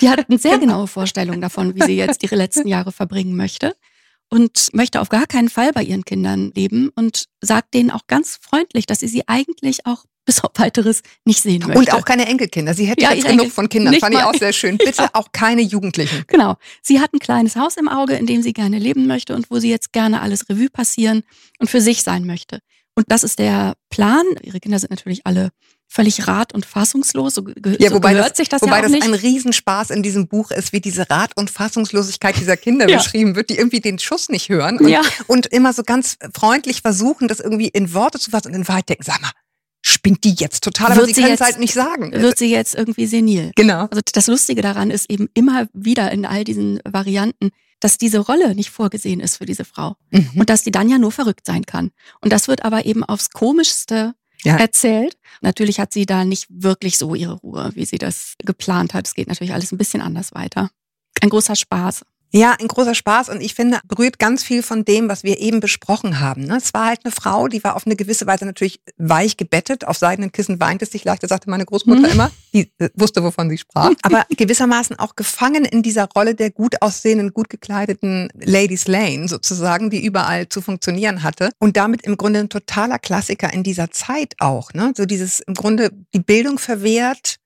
Die 0.00 0.10
hat 0.10 0.28
eine 0.28 0.38
sehr 0.38 0.58
genaue 0.60 0.86
Vorstellung 0.86 1.40
davon, 1.40 1.74
wie 1.74 1.82
sie 1.84 1.96
jetzt 1.96 2.22
ihre 2.22 2.36
letzten 2.36 2.68
Jahre 2.68 2.92
verbringen 2.92 3.34
möchte 3.34 3.74
und 4.32 4.70
möchte 4.72 5.02
auf 5.02 5.10
gar 5.10 5.26
keinen 5.26 5.50
Fall 5.50 5.72
bei 5.72 5.82
ihren 5.82 6.06
Kindern 6.06 6.52
leben 6.54 6.88
und 6.96 7.26
sagt 7.42 7.74
denen 7.74 7.90
auch 7.90 8.06
ganz 8.06 8.38
freundlich, 8.40 8.86
dass 8.86 9.00
sie 9.00 9.08
sie 9.08 9.28
eigentlich 9.28 9.84
auch 9.84 10.06
bis 10.24 10.42
auf 10.42 10.52
weiteres 10.54 11.02
nicht 11.24 11.42
sehen 11.42 11.64
möchte. 11.66 11.78
Und 11.78 11.92
auch 11.92 12.04
keine 12.04 12.26
Enkelkinder. 12.26 12.72
Sie 12.74 12.86
hätte 12.86 13.02
ja, 13.02 13.12
jetzt 13.12 13.24
genug 13.24 13.40
Enkel 13.40 13.50
von 13.50 13.68
Kindern. 13.68 13.94
Fand 13.96 14.14
ich 14.14 14.22
auch 14.22 14.34
sehr 14.34 14.52
schön. 14.52 14.78
Bitte 14.84 15.14
auch 15.14 15.32
keine 15.32 15.60
Jugendlichen. 15.62 16.24
Genau. 16.28 16.54
Sie 16.80 17.00
hat 17.00 17.12
ein 17.12 17.18
kleines 17.18 17.56
Haus 17.56 17.76
im 17.76 17.88
Auge, 17.88 18.14
in 18.14 18.26
dem 18.26 18.40
sie 18.40 18.52
gerne 18.52 18.78
leben 18.78 19.06
möchte 19.06 19.34
und 19.34 19.50
wo 19.50 19.58
sie 19.58 19.68
jetzt 19.68 19.92
gerne 19.92 20.22
alles 20.22 20.48
Revue 20.48 20.70
passieren 20.70 21.24
und 21.58 21.68
für 21.68 21.80
sich 21.80 22.04
sein 22.04 22.24
möchte. 22.24 22.60
Und 22.94 23.06
das 23.08 23.22
ist 23.22 23.38
der 23.38 23.74
Plan. 23.90 24.24
Ihre 24.42 24.60
Kinder 24.60 24.78
sind 24.78 24.90
natürlich 24.90 25.26
alle 25.26 25.50
völlig 25.88 26.26
rat- 26.26 26.54
und 26.54 26.64
fassungslos. 26.64 27.34
So, 27.34 27.46
ja, 27.78 27.90
so 27.90 27.96
wobei 27.96 28.14
das, 28.14 28.36
sich 28.36 28.48
das 28.48 28.62
wobei 28.62 28.80
ja 28.80 28.88
das 28.88 29.00
ein 29.00 29.14
Riesenspaß 29.14 29.90
in 29.90 30.02
diesem 30.02 30.26
Buch 30.26 30.50
ist, 30.50 30.72
wie 30.72 30.80
diese 30.80 31.08
Rat- 31.10 31.36
und 31.36 31.50
Fassungslosigkeit 31.50 32.36
dieser 32.38 32.56
Kinder 32.56 32.88
ja. 32.90 32.96
beschrieben 32.98 33.36
wird, 33.36 33.50
die 33.50 33.56
irgendwie 33.56 33.80
den 33.80 33.98
Schuss 33.98 34.28
nicht 34.28 34.48
hören 34.48 34.78
und, 34.78 34.88
ja. 34.88 35.02
und 35.26 35.46
immer 35.46 35.72
so 35.72 35.82
ganz 35.82 36.16
freundlich 36.34 36.80
versuchen, 36.80 37.28
das 37.28 37.40
irgendwie 37.40 37.68
in 37.68 37.92
Worte 37.92 38.18
zu 38.18 38.30
fassen 38.30 38.48
und 38.48 38.54
in 38.54 38.68
Wahrheit 38.68 38.88
denken, 38.88 39.04
sag 39.04 39.20
mal, 39.20 39.32
spinnt 39.82 40.24
die 40.24 40.34
jetzt 40.38 40.64
total, 40.64 40.92
aber 40.92 41.04
sie, 41.04 41.12
sie 41.12 41.22
können 41.22 41.34
es 41.34 41.40
halt 41.40 41.58
nicht 41.58 41.74
sagen. 41.74 42.12
Wird 42.12 42.38
sie 42.38 42.50
jetzt 42.50 42.74
irgendwie 42.74 43.06
senil. 43.06 43.52
Genau. 43.56 43.88
Also 43.90 44.00
das 44.12 44.26
Lustige 44.28 44.62
daran 44.62 44.90
ist 44.90 45.10
eben 45.10 45.28
immer 45.34 45.66
wieder 45.72 46.10
in 46.12 46.24
all 46.24 46.44
diesen 46.44 46.80
Varianten, 46.84 47.50
dass 47.82 47.98
diese 47.98 48.20
Rolle 48.20 48.54
nicht 48.54 48.70
vorgesehen 48.70 49.18
ist 49.18 49.36
für 49.38 49.46
diese 49.46 49.64
Frau. 49.64 49.96
Mhm. 50.10 50.30
Und 50.36 50.50
dass 50.50 50.62
die 50.62 50.70
dann 50.70 50.88
ja 50.88 50.98
nur 50.98 51.10
verrückt 51.10 51.46
sein 51.46 51.66
kann. 51.66 51.90
Und 52.20 52.32
das 52.32 52.46
wird 52.46 52.64
aber 52.64 52.86
eben 52.86 53.02
aufs 53.02 53.30
Komischste 53.30 54.14
ja. 54.44 54.56
erzählt. 54.56 55.18
Natürlich 55.40 55.80
hat 55.80 55.92
sie 55.92 56.06
da 56.06 56.24
nicht 56.24 56.46
wirklich 56.48 56.96
so 56.96 57.16
ihre 57.16 57.34
Ruhe, 57.34 57.72
wie 57.74 57.84
sie 57.84 57.98
das 57.98 58.34
geplant 58.38 58.94
hat. 58.94 59.08
Es 59.08 59.14
geht 59.14 59.26
natürlich 59.26 59.52
alles 59.52 59.72
ein 59.72 59.78
bisschen 59.78 60.00
anders 60.00 60.32
weiter. 60.32 60.70
Ein 61.20 61.30
großer 61.30 61.56
Spaß. 61.56 62.04
Ja, 62.34 62.56
ein 62.58 62.66
großer 62.66 62.94
Spaß 62.94 63.28
und 63.28 63.42
ich 63.42 63.54
finde, 63.54 63.78
berührt 63.86 64.18
ganz 64.18 64.42
viel 64.42 64.62
von 64.62 64.86
dem, 64.86 65.10
was 65.10 65.22
wir 65.22 65.38
eben 65.38 65.60
besprochen 65.60 66.18
haben. 66.18 66.44
Ne? 66.44 66.56
Es 66.56 66.72
war 66.72 66.86
halt 66.86 67.00
eine 67.04 67.12
Frau, 67.12 67.46
die 67.46 67.62
war 67.62 67.76
auf 67.76 67.86
eine 67.86 67.94
gewisse 67.94 68.26
Weise 68.26 68.46
natürlich 68.46 68.80
weich 68.96 69.36
gebettet, 69.36 69.86
auf 69.86 69.98
seidenen 69.98 70.32
Kissen 70.32 70.58
weint 70.58 70.80
es 70.80 70.90
sich 70.90 71.04
leichter, 71.04 71.28
sagte 71.28 71.50
meine 71.50 71.66
Großmutter 71.66 72.06
mhm. 72.06 72.12
immer. 72.12 72.30
Die 72.54 72.72
äh, 72.78 72.88
wusste, 72.94 73.22
wovon 73.22 73.50
sie 73.50 73.58
sprach. 73.58 73.90
Aber 74.02 74.24
gewissermaßen 74.30 74.98
auch 74.98 75.14
gefangen 75.14 75.66
in 75.66 75.82
dieser 75.82 76.08
Rolle 76.08 76.34
der 76.34 76.50
gut 76.50 76.80
aussehenden, 76.80 77.34
gut 77.34 77.50
gekleideten 77.50 78.30
Ladies 78.34 78.88
Lane 78.88 79.28
sozusagen, 79.28 79.90
die 79.90 80.02
überall 80.02 80.48
zu 80.48 80.62
funktionieren 80.62 81.22
hatte. 81.22 81.50
Und 81.58 81.76
damit 81.76 82.02
im 82.02 82.16
Grunde 82.16 82.40
ein 82.40 82.48
totaler 82.48 82.98
Klassiker 82.98 83.52
in 83.52 83.62
dieser 83.62 83.90
Zeit 83.90 84.36
auch. 84.38 84.72
Ne? 84.72 84.94
So 84.96 85.04
dieses 85.04 85.40
im 85.40 85.52
Grunde 85.52 85.90
die 86.14 86.20
Bildung 86.20 86.58
verwehrt, 86.58 87.36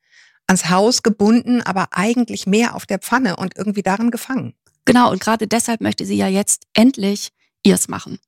ans 0.46 0.70
Haus 0.70 1.02
gebunden, 1.02 1.60
aber 1.62 1.88
eigentlich 1.90 2.46
mehr 2.46 2.76
auf 2.76 2.86
der 2.86 3.00
Pfanne 3.00 3.34
und 3.34 3.56
irgendwie 3.56 3.82
darin 3.82 4.12
gefangen. 4.12 4.54
Genau, 4.86 5.10
und 5.10 5.20
gerade 5.20 5.46
deshalb 5.46 5.82
möchte 5.82 6.06
sie 6.06 6.16
ja 6.16 6.28
jetzt 6.28 6.62
endlich 6.72 7.32
ihrs 7.62 7.88
machen. 7.88 8.18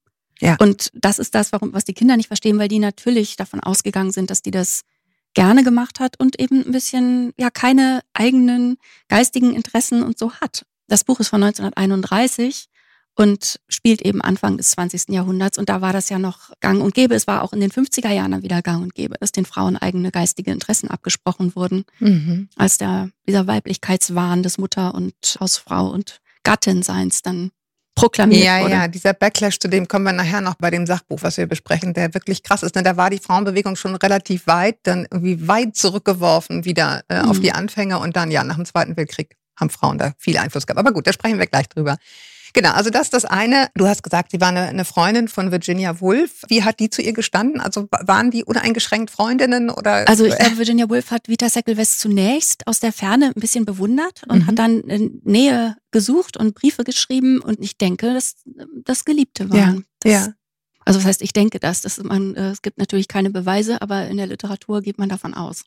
Ja. 0.40 0.56
Und 0.60 0.90
das 0.92 1.18
ist 1.18 1.34
das, 1.34 1.52
warum, 1.52 1.72
was 1.72 1.84
die 1.84 1.94
Kinder 1.94 2.16
nicht 2.16 2.26
verstehen, 2.26 2.58
weil 2.58 2.68
die 2.68 2.78
natürlich 2.78 3.36
davon 3.36 3.60
ausgegangen 3.60 4.12
sind, 4.12 4.30
dass 4.30 4.42
die 4.42 4.50
das 4.50 4.82
gerne 5.34 5.64
gemacht 5.64 6.00
hat 6.00 6.18
und 6.18 6.38
eben 6.40 6.64
ein 6.66 6.72
bisschen, 6.72 7.32
ja, 7.38 7.50
keine 7.50 8.00
eigenen 8.12 8.76
geistigen 9.08 9.54
Interessen 9.54 10.02
und 10.02 10.18
so 10.18 10.32
hat. 10.34 10.64
Das 10.88 11.04
Buch 11.04 11.20
ist 11.20 11.28
von 11.28 11.42
1931 11.42 12.68
und 13.14 13.58
spielt 13.68 14.00
eben 14.02 14.22
Anfang 14.22 14.56
des 14.56 14.70
20. 14.70 15.08
Jahrhunderts. 15.08 15.58
Und 15.58 15.68
da 15.68 15.80
war 15.80 15.92
das 15.92 16.08
ja 16.08 16.20
noch 16.20 16.52
gang 16.60 16.80
und 16.80 16.94
gäbe. 16.94 17.16
Es 17.16 17.26
war 17.26 17.42
auch 17.42 17.52
in 17.52 17.60
den 17.60 17.72
50er 17.72 18.10
Jahren 18.10 18.30
dann 18.30 18.42
wieder 18.42 18.62
gang 18.62 18.80
und 18.82 18.94
gäbe, 18.94 19.16
dass 19.18 19.32
den 19.32 19.44
Frauen 19.44 19.76
eigene 19.76 20.12
geistige 20.12 20.52
Interessen 20.52 20.88
abgesprochen 20.88 21.56
wurden, 21.56 21.84
mhm. 21.98 22.48
als 22.56 22.78
der, 22.78 23.10
dieser 23.26 23.48
Weiblichkeitswahn 23.48 24.44
des 24.44 24.58
Mutter 24.58 24.94
und 24.94 25.14
Hausfrau 25.40 25.90
und 25.90 26.20
Gattinseins 26.48 27.22
dann 27.22 27.50
proklamiert 27.98 28.44
ja, 28.44 28.60
wurde. 28.60 28.72
Ja, 28.72 28.82
ja, 28.82 28.88
dieser 28.88 29.12
Backlash, 29.12 29.58
zu 29.58 29.68
dem 29.68 29.88
kommen 29.88 30.04
wir 30.04 30.12
nachher 30.12 30.40
noch 30.40 30.54
bei 30.54 30.70
dem 30.70 30.86
Sachbuch, 30.86 31.18
was 31.22 31.36
wir 31.36 31.46
besprechen, 31.46 31.94
der 31.94 32.14
wirklich 32.14 32.42
krass 32.42 32.62
ist. 32.62 32.76
Denn 32.76 32.84
da 32.84 32.96
war 32.96 33.10
die 33.10 33.18
Frauenbewegung 33.18 33.76
schon 33.76 33.96
relativ 33.96 34.46
weit, 34.46 34.78
dann 34.84 35.06
irgendwie 35.10 35.48
weit 35.48 35.76
zurückgeworfen 35.76 36.64
wieder 36.64 37.02
äh, 37.08 37.22
mhm. 37.22 37.30
auf 37.30 37.40
die 37.40 37.52
Anfänge 37.52 37.98
und 37.98 38.16
dann 38.16 38.30
ja 38.30 38.44
nach 38.44 38.56
dem 38.56 38.64
Zweiten 38.64 38.96
Weltkrieg 38.96 39.36
haben 39.58 39.70
Frauen 39.70 39.98
da 39.98 40.12
viel 40.18 40.38
Einfluss 40.38 40.66
gehabt. 40.66 40.78
Aber 40.78 40.92
gut, 40.92 41.06
da 41.06 41.12
sprechen 41.12 41.38
wir 41.38 41.46
gleich 41.46 41.68
drüber. 41.68 41.96
Genau, 42.52 42.70
also 42.72 42.90
das 42.90 43.02
ist 43.02 43.14
das 43.14 43.24
eine. 43.24 43.68
Du 43.74 43.86
hast 43.86 44.02
gesagt, 44.02 44.30
sie 44.30 44.40
war 44.40 44.48
eine, 44.48 44.62
eine, 44.62 44.84
Freundin 44.84 45.28
von 45.28 45.50
Virginia 45.50 46.00
Woolf. 46.00 46.42
Wie 46.48 46.62
hat 46.64 46.80
die 46.80 46.90
zu 46.90 47.02
ihr 47.02 47.12
gestanden? 47.12 47.60
Also 47.60 47.88
waren 47.90 48.30
die 48.30 48.44
uneingeschränkt 48.44 49.10
Freundinnen 49.10 49.70
oder? 49.70 50.08
Also 50.08 50.24
ich 50.24 50.36
glaube, 50.36 50.58
Virginia 50.58 50.88
Woolf 50.88 51.10
hat 51.10 51.28
Vita 51.28 51.48
Sackville-West 51.48 52.00
zunächst 52.00 52.66
aus 52.66 52.80
der 52.80 52.92
Ferne 52.92 53.32
ein 53.34 53.40
bisschen 53.40 53.64
bewundert 53.64 54.22
und 54.28 54.40
mhm. 54.40 54.46
hat 54.46 54.58
dann 54.58 54.82
Nähe 55.24 55.76
gesucht 55.90 56.36
und 56.36 56.54
Briefe 56.54 56.84
geschrieben 56.84 57.40
und 57.40 57.60
ich 57.60 57.76
denke, 57.78 58.14
dass 58.14 58.36
das 58.84 59.04
Geliebte 59.04 59.50
waren. 59.50 59.76
Ja, 59.76 59.82
das, 60.00 60.12
ja. 60.12 60.32
Also 60.84 61.00
das 61.00 61.06
heißt, 61.06 61.22
ich 61.22 61.34
denke 61.34 61.60
das. 61.60 61.82
dass 61.82 62.02
man, 62.02 62.34
äh, 62.34 62.50
es 62.50 62.62
gibt 62.62 62.78
natürlich 62.78 63.08
keine 63.08 63.30
Beweise, 63.30 63.82
aber 63.82 64.08
in 64.08 64.16
der 64.16 64.26
Literatur 64.26 64.80
geht 64.80 64.98
man 64.98 65.10
davon 65.10 65.34
aus. 65.34 65.64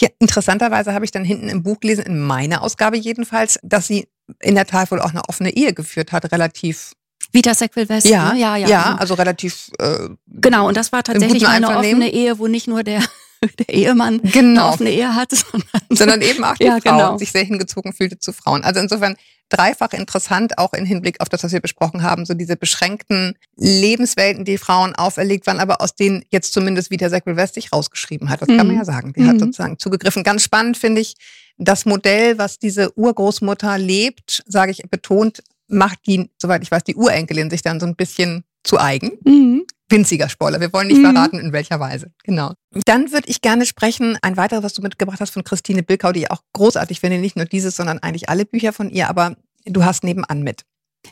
Ja, 0.00 0.08
interessanterweise 0.18 0.92
habe 0.92 1.04
ich 1.04 1.12
dann 1.12 1.24
hinten 1.24 1.48
im 1.48 1.62
Buch 1.62 1.78
gelesen, 1.78 2.04
in 2.04 2.20
meiner 2.20 2.62
Ausgabe 2.62 2.96
jedenfalls, 2.96 3.60
dass 3.62 3.86
sie 3.86 4.08
in 4.40 4.54
der 4.54 4.66
Tat 4.66 4.90
wohl 4.90 5.00
auch 5.00 5.10
eine 5.10 5.22
offene 5.28 5.50
Ehe 5.50 5.72
geführt 5.72 6.12
hat, 6.12 6.30
relativ 6.32 6.92
Vita 7.32 7.52
Sackville 7.52 7.88
West. 7.88 8.06
Ja, 8.06 8.32
ne? 8.32 8.40
ja, 8.40 8.56
ja. 8.56 8.68
Ja, 8.68 8.82
genau. 8.84 8.96
also 8.96 9.14
relativ. 9.14 9.70
Äh, 9.78 10.08
genau, 10.28 10.68
und 10.68 10.76
das 10.76 10.92
war 10.92 11.02
tatsächlich 11.02 11.46
eine 11.46 11.76
offene 11.76 12.12
Ehe, 12.12 12.38
wo 12.38 12.46
nicht 12.46 12.68
nur 12.68 12.84
der, 12.84 13.02
der 13.58 13.68
Ehemann 13.68 14.20
genau. 14.22 14.62
eine 14.62 14.72
offene 14.72 14.90
Ehe 14.90 15.14
hatte, 15.14 15.36
sondern, 15.52 15.80
sondern 15.90 16.22
eben 16.22 16.44
auch 16.44 16.56
die 16.56 16.64
ja, 16.64 16.78
Frau 16.80 16.96
genau. 16.96 17.18
sich 17.18 17.32
sehr 17.32 17.44
hingezogen 17.44 17.92
fühlte 17.92 18.18
zu 18.18 18.32
Frauen. 18.32 18.64
Also 18.64 18.80
insofern 18.80 19.16
dreifach 19.48 19.92
interessant, 19.92 20.58
auch 20.58 20.72
im 20.72 20.84
Hinblick 20.84 21.20
auf 21.20 21.28
das, 21.28 21.44
was 21.44 21.52
wir 21.52 21.60
besprochen 21.60 22.02
haben, 22.02 22.24
so 22.24 22.34
diese 22.34 22.56
beschränkten 22.56 23.36
Lebenswelten, 23.56 24.44
die 24.44 24.58
Frauen 24.58 24.94
auferlegt 24.94 25.46
waren, 25.46 25.60
aber 25.60 25.80
aus 25.80 25.94
denen 25.94 26.24
jetzt 26.30 26.52
zumindest 26.52 26.90
Vita 26.90 27.08
Sackville 27.08 27.36
West 27.36 27.54
sich 27.54 27.72
rausgeschrieben 27.72 28.30
hat. 28.30 28.42
Das 28.42 28.48
mhm. 28.48 28.56
kann 28.56 28.66
man 28.66 28.76
mhm. 28.76 28.80
ja 28.80 28.84
sagen. 28.84 29.12
Die 29.12 29.20
mhm. 29.20 29.28
hat 29.28 29.40
sozusagen 29.40 29.78
zugegriffen. 29.78 30.22
Ganz 30.24 30.42
spannend 30.42 30.76
finde 30.76 31.00
ich, 31.00 31.14
das 31.56 31.84
Modell, 31.84 32.38
was 32.38 32.58
diese 32.58 32.96
Urgroßmutter 32.98 33.78
lebt, 33.78 34.42
sage 34.46 34.72
ich 34.72 34.82
betont, 34.90 35.42
macht 35.68 36.00
die, 36.06 36.30
soweit 36.36 36.62
ich 36.62 36.70
weiß, 36.70 36.84
die 36.84 36.96
Urenkelin 36.96 37.50
sich 37.50 37.62
dann 37.62 37.80
so 37.80 37.86
ein 37.86 37.96
bisschen 37.96 38.44
zu 38.64 38.78
eigen. 38.78 39.12
Mhm. 39.24 39.66
Winziger 39.94 40.28
Spoiler. 40.28 40.60
Wir 40.60 40.72
wollen 40.72 40.88
nicht 40.88 40.98
mhm. 40.98 41.12
verraten, 41.12 41.38
in 41.38 41.52
welcher 41.52 41.78
Weise. 41.78 42.10
Genau. 42.24 42.52
Dann 42.84 43.12
würde 43.12 43.28
ich 43.28 43.40
gerne 43.40 43.64
sprechen, 43.64 44.18
ein 44.22 44.36
weiteres, 44.36 44.64
was 44.64 44.74
du 44.74 44.82
mitgebracht 44.82 45.20
hast 45.20 45.30
von 45.30 45.44
Christine 45.44 45.84
Bilkau, 45.84 46.10
die 46.10 46.20
ich 46.20 46.30
auch 46.30 46.42
großartig 46.52 46.98
finde, 46.98 47.18
nicht 47.18 47.36
nur 47.36 47.44
dieses, 47.44 47.76
sondern 47.76 48.00
eigentlich 48.00 48.28
alle 48.28 48.44
Bücher 48.44 48.72
von 48.72 48.90
ihr, 48.90 49.08
aber 49.08 49.36
du 49.64 49.84
hast 49.84 50.02
nebenan 50.02 50.42
mit. 50.42 50.62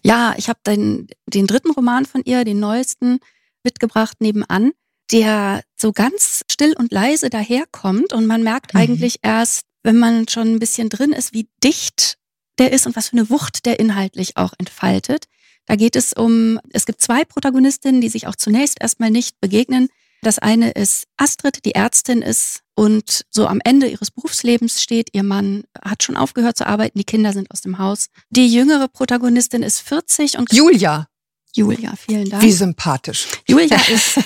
Ja, 0.02 0.34
ich 0.36 0.48
habe 0.48 0.58
den, 0.66 1.06
den 1.26 1.46
dritten 1.46 1.70
Roman 1.70 2.06
von 2.06 2.22
ihr, 2.24 2.44
den 2.44 2.58
neuesten, 2.58 3.20
mitgebracht 3.62 4.16
nebenan, 4.20 4.72
der 5.12 5.62
so 5.76 5.92
ganz 5.92 6.42
still 6.50 6.74
und 6.76 6.90
leise 6.90 7.30
daherkommt 7.30 8.12
und 8.12 8.26
man 8.26 8.42
merkt 8.42 8.74
mhm. 8.74 8.80
eigentlich 8.80 9.20
erst, 9.22 9.62
wenn 9.84 9.98
man 9.98 10.26
schon 10.28 10.48
ein 10.48 10.58
bisschen 10.58 10.88
drin 10.88 11.12
ist, 11.12 11.32
wie 11.32 11.48
dicht 11.62 12.18
der 12.58 12.72
ist 12.72 12.86
und 12.86 12.96
was 12.96 13.08
für 13.08 13.16
eine 13.16 13.30
Wucht 13.30 13.64
der 13.64 13.78
inhaltlich 13.78 14.36
auch 14.36 14.52
entfaltet. 14.58 15.26
Da 15.66 15.76
geht 15.76 15.96
es 15.96 16.12
um, 16.12 16.58
es 16.72 16.86
gibt 16.86 17.00
zwei 17.00 17.24
Protagonistinnen, 17.24 18.00
die 18.00 18.08
sich 18.08 18.26
auch 18.26 18.36
zunächst 18.36 18.80
erstmal 18.80 19.10
nicht 19.10 19.40
begegnen. 19.40 19.88
Das 20.22 20.38
eine 20.38 20.70
ist 20.70 21.06
Astrid, 21.16 21.64
die 21.64 21.74
Ärztin 21.74 22.22
ist 22.22 22.60
und 22.76 23.24
so 23.30 23.48
am 23.48 23.60
Ende 23.64 23.88
ihres 23.88 24.12
Berufslebens 24.12 24.80
steht. 24.80 25.08
Ihr 25.12 25.24
Mann 25.24 25.64
hat 25.84 26.04
schon 26.04 26.16
aufgehört 26.16 26.56
zu 26.56 26.66
arbeiten, 26.66 26.98
die 26.98 27.04
Kinder 27.04 27.32
sind 27.32 27.50
aus 27.50 27.60
dem 27.60 27.78
Haus. 27.78 28.06
Die 28.30 28.46
jüngere 28.46 28.86
Protagonistin 28.86 29.62
ist 29.62 29.80
40 29.80 30.38
und 30.38 30.52
Julia. 30.52 31.08
Julia, 31.54 31.94
vielen 31.96 32.28
Dank. 32.30 32.42
Wie 32.42 32.52
sympathisch. 32.52 33.26
Julia 33.46 33.76
ist, 33.88 34.18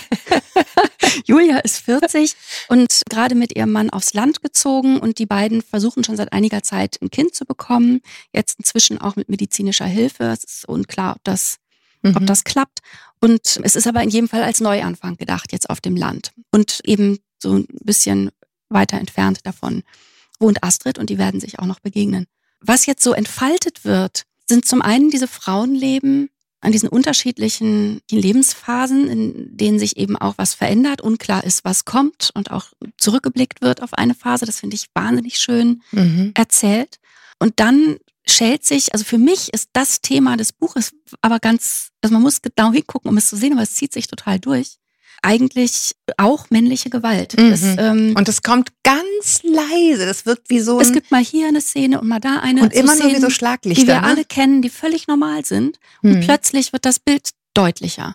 Julia 1.25 1.59
ist 1.59 1.79
40 1.79 2.35
und 2.69 3.03
gerade 3.11 3.35
mit 3.35 3.57
ihrem 3.57 3.73
Mann 3.73 3.91
aufs 3.91 4.15
Land 4.15 4.43
gezogen 4.43 4.99
und 4.99 5.19
die 5.19 5.27
beiden 5.27 5.63
versuchen 5.63 6.05
schon 6.05 6.17
seit 6.17 6.33
einiger 6.33 6.63
Zeit 6.63 6.99
ein 7.03 7.11
Kind 7.11 7.35
zu 7.35 7.45
bekommen. 7.45 8.01
Jetzt 8.33 8.59
inzwischen 8.59 9.01
auch 9.01 9.17
mit 9.17 9.29
medizinischer 9.29 9.87
Hilfe. 9.87 10.25
Es 10.25 10.45
ist 10.45 10.69
unklar, 10.69 11.17
ob 11.17 11.25
das 11.25 11.59
mhm. 12.03 12.17
ob 12.17 12.27
das 12.27 12.45
klappt. 12.45 12.81
Und 13.21 13.61
es 13.63 13.77
ist 13.77 13.87
aber 13.87 14.03
in 14.03 14.11
jedem 14.11 14.29
Fall 14.29 14.43
als 14.43 14.61
Neuanfang 14.61 15.17
gedacht, 15.17 15.53
jetzt 15.53 15.71
auf 15.71 15.81
dem 15.81 15.97
Land. 15.97 16.33
Und 16.51 16.81
eben 16.85 17.19
so 17.39 17.55
ein 17.55 17.67
bisschen 17.83 18.31
weiter 18.69 18.99
entfernt 18.99 19.41
davon 19.45 19.83
wohnt 20.39 20.63
Astrid 20.63 20.99
und 20.99 21.09
die 21.09 21.19
werden 21.19 21.41
sich 21.41 21.59
auch 21.59 21.67
noch 21.67 21.81
begegnen. 21.81 22.27
Was 22.61 22.87
jetzt 22.87 23.03
so 23.03 23.13
entfaltet 23.13 23.85
wird, 23.85 24.25
sind 24.47 24.67
zum 24.67 24.83
einen 24.83 25.11
diese 25.11 25.29
Frauenleben 25.29 26.29
an 26.67 26.73
diesen 26.73 26.89
unterschiedlichen 26.89 28.01
Lebensphasen, 28.11 29.09
in 29.09 29.57
denen 29.57 29.79
sich 29.79 29.97
eben 29.97 30.17
auch 30.17 30.35
was 30.37 30.53
verändert, 30.53 31.01
unklar 31.01 31.45
ist, 31.45 31.65
was 31.65 31.85
kommt 31.85 32.33
und 32.35 32.51
auch 32.51 32.73
zurückgeblickt 32.99 33.63
wird 33.63 33.85
auf 33.85 33.95
eine 33.95 34.17
Phase. 34.17 34.47
Das 34.47 34.59
finde 34.59 34.75
ich 34.75 34.89
wahnsinnig 34.93 35.39
schön 35.39 35.83
mhm. 35.93 36.33
erzählt. 36.35 36.99
Und 37.39 37.61
dann 37.61 37.99
schält 38.27 38.65
sich, 38.65 38.93
also 38.93 39.05
für 39.05 39.19
mich 39.19 39.55
ist 39.55 39.71
das 39.75 40.01
Thema 40.01 40.37
des 40.37 40.53
Buches 40.53 40.93
aber 41.21 41.39
ganz, 41.39 41.91
also 42.03 42.13
man 42.13 42.23
muss 42.23 42.43
genau 42.43 42.73
hingucken, 42.73 43.09
um 43.09 43.17
es 43.17 43.29
zu 43.29 43.37
sehen, 43.37 43.53
aber 43.53 43.63
es 43.63 43.75
zieht 43.75 43.93
sich 43.93 44.09
total 44.09 44.41
durch 44.41 44.79
eigentlich 45.23 45.95
auch 46.17 46.51
männliche 46.51 46.91
Gewalt. 46.91 47.37
Mhm. 47.39 47.51
Das, 47.51 47.63
ähm, 47.63 48.15
und 48.17 48.29
es 48.29 48.43
kommt 48.43 48.71
ganz 48.83 49.43
leise. 49.43 50.07
Das 50.07 50.27
wirkt 50.27 50.51
wie 50.51 50.61
so. 50.61 50.81
es 50.81 50.93
gibt 50.93 51.11
mal 51.11 51.23
hier 51.23 51.49
eine 51.49 51.61
Szene 51.61 52.01
und 52.01 52.09
mal 52.09 52.21
da 52.21 52.41
eine. 52.41 52.63
Und 52.63 52.75
so 52.75 52.81
immer 52.81 52.95
Szenen, 52.95 53.13
nur 53.13 53.19
wie 53.19 53.23
so 53.23 53.31
Schlaglichter. 53.31 53.83
Die 53.83 53.89
wir 53.89 54.01
ne? 54.01 54.07
alle 54.07 54.25
kennen, 54.25 54.63
die 54.63 54.71
völlig 54.71 55.09
normal 55.09 55.45
sind. 55.45 55.79
Mhm. 56.03 56.15
Und 56.15 56.21
plötzlich 56.23 56.73
wird 56.73 56.85
das 56.85 56.99
Bild 56.99 57.31
deutlicher. 57.55 58.15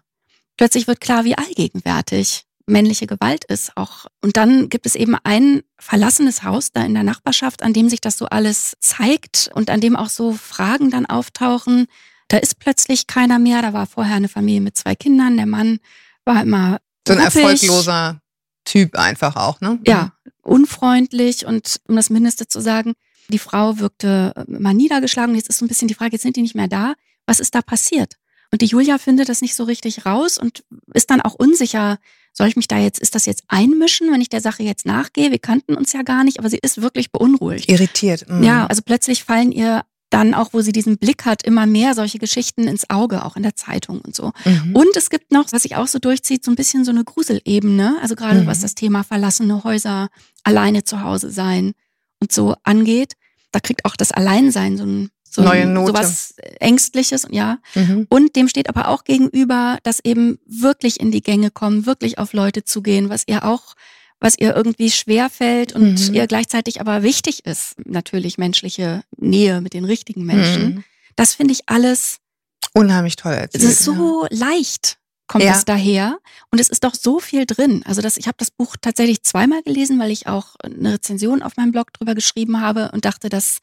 Plötzlich 0.57 0.87
wird 0.87 1.01
klar, 1.01 1.25
wie 1.25 1.37
allgegenwärtig 1.37 2.43
männliche 2.67 3.07
Gewalt 3.07 3.43
ist 3.45 3.75
auch. 3.75 4.05
Und 4.21 4.37
dann 4.37 4.69
gibt 4.69 4.85
es 4.85 4.95
eben 4.95 5.15
ein 5.23 5.61
verlassenes 5.77 6.43
Haus 6.43 6.71
da 6.71 6.83
in 6.83 6.93
der 6.93 7.03
Nachbarschaft, 7.03 7.63
an 7.63 7.73
dem 7.73 7.89
sich 7.89 8.01
das 8.01 8.17
so 8.17 8.25
alles 8.27 8.75
zeigt 8.79 9.49
und 9.53 9.69
an 9.69 9.81
dem 9.81 9.95
auch 9.95 10.09
so 10.09 10.33
Fragen 10.33 10.89
dann 10.89 11.05
auftauchen. 11.05 11.87
Da 12.27 12.37
ist 12.37 12.59
plötzlich 12.59 13.07
keiner 13.07 13.39
mehr. 13.39 13.61
Da 13.61 13.73
war 13.73 13.87
vorher 13.87 14.15
eine 14.15 14.29
Familie 14.29 14.61
mit 14.61 14.77
zwei 14.77 14.95
Kindern. 14.95 15.37
Der 15.37 15.45
Mann 15.45 15.79
war 16.25 16.41
immer 16.41 16.79
so 17.07 17.13
ein 17.13 17.19
erfolgloser 17.19 18.21
Typ 18.65 18.95
einfach 18.95 19.35
auch, 19.35 19.59
ne? 19.61 19.79
Ja, 19.85 20.13
unfreundlich 20.43 21.45
und 21.45 21.81
um 21.87 21.95
das 21.95 22.09
Mindeste 22.09 22.47
zu 22.47 22.61
sagen, 22.61 22.93
die 23.29 23.39
Frau 23.39 23.79
wirkte 23.79 24.33
äh, 24.35 24.51
mal 24.51 24.73
niedergeschlagen. 24.73 25.35
Jetzt 25.35 25.49
ist 25.49 25.59
so 25.59 25.65
ein 25.65 25.67
bisschen 25.67 25.87
die 25.87 25.93
Frage, 25.93 26.13
jetzt 26.13 26.23
sind 26.23 26.35
die 26.35 26.41
nicht 26.41 26.55
mehr 26.55 26.67
da. 26.67 26.93
Was 27.25 27.39
ist 27.39 27.55
da 27.55 27.61
passiert? 27.61 28.15
Und 28.51 28.61
die 28.61 28.65
Julia 28.65 28.97
findet 28.97 29.29
das 29.29 29.41
nicht 29.41 29.55
so 29.55 29.63
richtig 29.63 30.05
raus 30.05 30.37
und 30.37 30.63
ist 30.93 31.09
dann 31.09 31.21
auch 31.21 31.35
unsicher, 31.35 31.97
soll 32.33 32.47
ich 32.47 32.57
mich 32.57 32.67
da 32.67 32.77
jetzt, 32.77 32.99
ist 32.99 33.15
das 33.15 33.25
jetzt 33.25 33.43
einmischen, 33.47 34.11
wenn 34.11 34.21
ich 34.21 34.29
der 34.29 34.41
Sache 34.41 34.63
jetzt 34.63 34.85
nachgehe? 34.85 35.31
Wir 35.31 35.39
kannten 35.39 35.75
uns 35.75 35.93
ja 35.93 36.01
gar 36.01 36.23
nicht, 36.23 36.39
aber 36.39 36.49
sie 36.49 36.59
ist 36.61 36.81
wirklich 36.81 37.11
beunruhigt. 37.11 37.69
Irritiert. 37.69 38.27
Mhm. 38.29 38.43
Ja, 38.43 38.67
also 38.67 38.81
plötzlich 38.85 39.23
fallen 39.23 39.51
ihr 39.51 39.83
dann 40.11 40.33
auch, 40.33 40.49
wo 40.53 40.61
sie 40.61 40.71
diesen 40.71 40.97
Blick 40.97 41.25
hat, 41.25 41.43
immer 41.43 41.65
mehr 41.65 41.95
solche 41.95 42.19
Geschichten 42.19 42.67
ins 42.67 42.89
Auge, 42.89 43.25
auch 43.25 43.35
in 43.35 43.43
der 43.43 43.55
Zeitung 43.55 44.01
und 44.01 44.15
so. 44.15 44.31
Mhm. 44.45 44.75
Und 44.75 44.95
es 44.95 45.09
gibt 45.09 45.31
noch, 45.31 45.51
was 45.51 45.63
sich 45.63 45.75
auch 45.77 45.87
so 45.87 45.97
durchzieht, 45.99 46.43
so 46.43 46.51
ein 46.51 46.55
bisschen 46.55 46.85
so 46.85 46.91
eine 46.91 47.03
Gruselebene, 47.03 47.97
also 48.01 48.15
gerade 48.15 48.41
mhm. 48.41 48.47
was 48.47 48.59
das 48.59 48.75
Thema 48.75 49.03
verlassene 49.03 49.63
Häuser, 49.63 50.09
alleine 50.43 50.83
zu 50.83 51.01
Hause 51.01 51.31
sein 51.31 51.73
und 52.19 52.31
so 52.31 52.55
angeht. 52.63 53.13
Da 53.51 53.59
kriegt 53.59 53.85
auch 53.85 53.95
das 53.95 54.11
Alleinsein 54.11 54.77
so 54.77 54.85
ein 54.85 55.09
so 55.33 55.43
Neue 55.43 55.65
Note. 55.65 55.93
sowas 55.93 56.35
Ängstliches, 56.59 57.25
ja. 57.31 57.59
Mhm. 57.73 58.05
Und 58.09 58.35
dem 58.35 58.49
steht 58.49 58.67
aber 58.67 58.89
auch 58.89 59.05
gegenüber, 59.05 59.77
dass 59.83 60.01
eben 60.03 60.39
wirklich 60.45 60.99
in 60.99 61.11
die 61.11 61.21
Gänge 61.21 61.51
kommen, 61.51 61.85
wirklich 61.85 62.17
auf 62.17 62.33
Leute 62.33 62.65
zugehen, 62.65 63.09
was 63.09 63.23
ihr 63.27 63.45
auch 63.45 63.75
was 64.21 64.37
ihr 64.37 64.55
irgendwie 64.55 64.91
schwer 64.91 65.29
fällt 65.29 65.73
und 65.73 66.09
mhm. 66.09 66.13
ihr 66.13 66.27
gleichzeitig 66.27 66.79
aber 66.79 67.03
wichtig 67.03 67.45
ist, 67.45 67.75
natürlich 67.85 68.37
menschliche 68.37 69.03
Nähe 69.17 69.59
mit 69.59 69.73
den 69.73 69.83
richtigen 69.83 70.23
Menschen. 70.23 70.63
Mhm. 70.63 70.83
Das 71.15 71.33
finde 71.33 71.53
ich 71.53 71.63
alles 71.65 72.19
unheimlich 72.73 73.17
toll 73.17 73.33
erzählt. 73.33 73.63
Es 73.63 73.69
ist 73.69 73.83
so 73.83 74.27
ja. 74.29 74.37
leicht 74.37 74.99
kommt 75.27 75.45
ja. 75.45 75.53
es 75.53 75.63
daher 75.63 76.19
und 76.51 76.59
es 76.59 76.67
ist 76.67 76.83
doch 76.83 76.93
so 76.93 77.19
viel 77.19 77.45
drin. 77.45 77.83
Also 77.85 78.01
das, 78.01 78.17
ich 78.17 78.27
habe 78.27 78.35
das 78.37 78.51
Buch 78.51 78.75
tatsächlich 78.79 79.23
zweimal 79.23 79.63
gelesen, 79.63 79.97
weil 79.97 80.11
ich 80.11 80.27
auch 80.27 80.55
eine 80.61 80.93
Rezension 80.93 81.41
auf 81.41 81.55
meinem 81.55 81.71
Blog 81.71 81.93
drüber 81.93 82.15
geschrieben 82.15 82.59
habe 82.59 82.91
und 82.91 83.05
dachte, 83.05 83.29
dass 83.29 83.59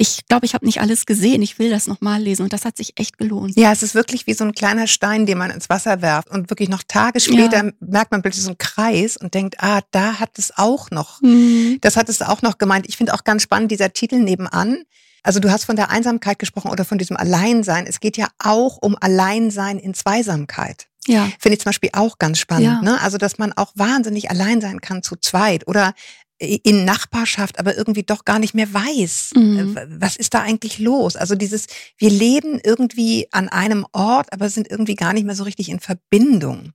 ich 0.00 0.26
glaube, 0.28 0.46
ich 0.46 0.54
habe 0.54 0.64
nicht 0.64 0.80
alles 0.80 1.04
gesehen. 1.04 1.42
Ich 1.42 1.58
will 1.58 1.68
das 1.68 1.86
nochmal 1.86 2.22
lesen 2.22 2.44
und 2.44 2.54
das 2.54 2.64
hat 2.64 2.74
sich 2.78 2.98
echt 2.98 3.18
gelohnt. 3.18 3.54
Ja, 3.58 3.70
es 3.70 3.82
ist 3.82 3.94
wirklich 3.94 4.26
wie 4.26 4.32
so 4.32 4.44
ein 4.44 4.52
kleiner 4.52 4.86
Stein, 4.86 5.26
den 5.26 5.36
man 5.36 5.50
ins 5.50 5.68
Wasser 5.68 6.00
werft 6.00 6.30
und 6.30 6.48
wirklich 6.48 6.70
noch 6.70 6.82
Tage 6.82 7.20
später 7.20 7.66
ja. 7.66 7.72
merkt 7.80 8.10
man 8.10 8.22
plötzlich 8.22 8.44
so 8.44 8.50
einen 8.50 8.56
Kreis 8.58 9.18
und 9.18 9.34
denkt, 9.34 9.56
ah, 9.58 9.82
da 9.90 10.18
hat 10.18 10.38
es 10.38 10.56
auch 10.56 10.90
noch. 10.90 11.20
Mhm. 11.20 11.78
Das 11.82 11.98
hat 11.98 12.08
es 12.08 12.22
auch 12.22 12.40
noch 12.40 12.56
gemeint. 12.56 12.86
Ich 12.88 12.96
finde 12.96 13.12
auch 13.12 13.24
ganz 13.24 13.42
spannend 13.42 13.70
dieser 13.72 13.92
Titel 13.92 14.20
nebenan. 14.20 14.84
Also 15.22 15.38
du 15.38 15.52
hast 15.52 15.66
von 15.66 15.76
der 15.76 15.90
Einsamkeit 15.90 16.38
gesprochen 16.38 16.70
oder 16.70 16.86
von 16.86 16.96
diesem 16.96 17.18
Alleinsein. 17.18 17.86
Es 17.86 18.00
geht 18.00 18.16
ja 18.16 18.28
auch 18.38 18.78
um 18.80 18.96
Alleinsein 18.98 19.78
in 19.78 19.92
Zweisamkeit. 19.92 20.86
Ja. 21.06 21.28
Finde 21.38 21.54
ich 21.54 21.60
zum 21.60 21.70
Beispiel 21.70 21.90
auch 21.92 22.18
ganz 22.18 22.38
spannend. 22.38 22.64
Ja. 22.64 22.80
Ne? 22.80 23.00
Also, 23.02 23.18
dass 23.18 23.36
man 23.36 23.52
auch 23.52 23.72
wahnsinnig 23.74 24.30
allein 24.30 24.62
sein 24.62 24.80
kann 24.80 25.02
zu 25.02 25.16
zweit. 25.16 25.66
Oder 25.66 25.92
in 26.40 26.86
Nachbarschaft, 26.86 27.58
aber 27.58 27.76
irgendwie 27.76 28.02
doch 28.02 28.24
gar 28.24 28.38
nicht 28.38 28.54
mehr 28.54 28.72
weiß, 28.72 29.32
mhm. 29.34 29.76
Äh, 29.76 29.86
was 30.00 30.16
ist 30.16 30.32
da 30.32 30.40
eigentlich 30.40 30.78
los? 30.78 31.16
Also 31.16 31.34
dieses, 31.34 31.66
wir 31.98 32.10
leben 32.10 32.58
irgendwie 32.62 33.28
an 33.30 33.48
einem 33.48 33.86
Ort, 33.92 34.32
aber 34.32 34.48
sind 34.48 34.70
irgendwie 34.70 34.94
gar 34.94 35.12
nicht 35.12 35.26
mehr 35.26 35.34
so 35.34 35.44
richtig 35.44 35.68
in 35.68 35.80
Verbindung. 35.80 36.72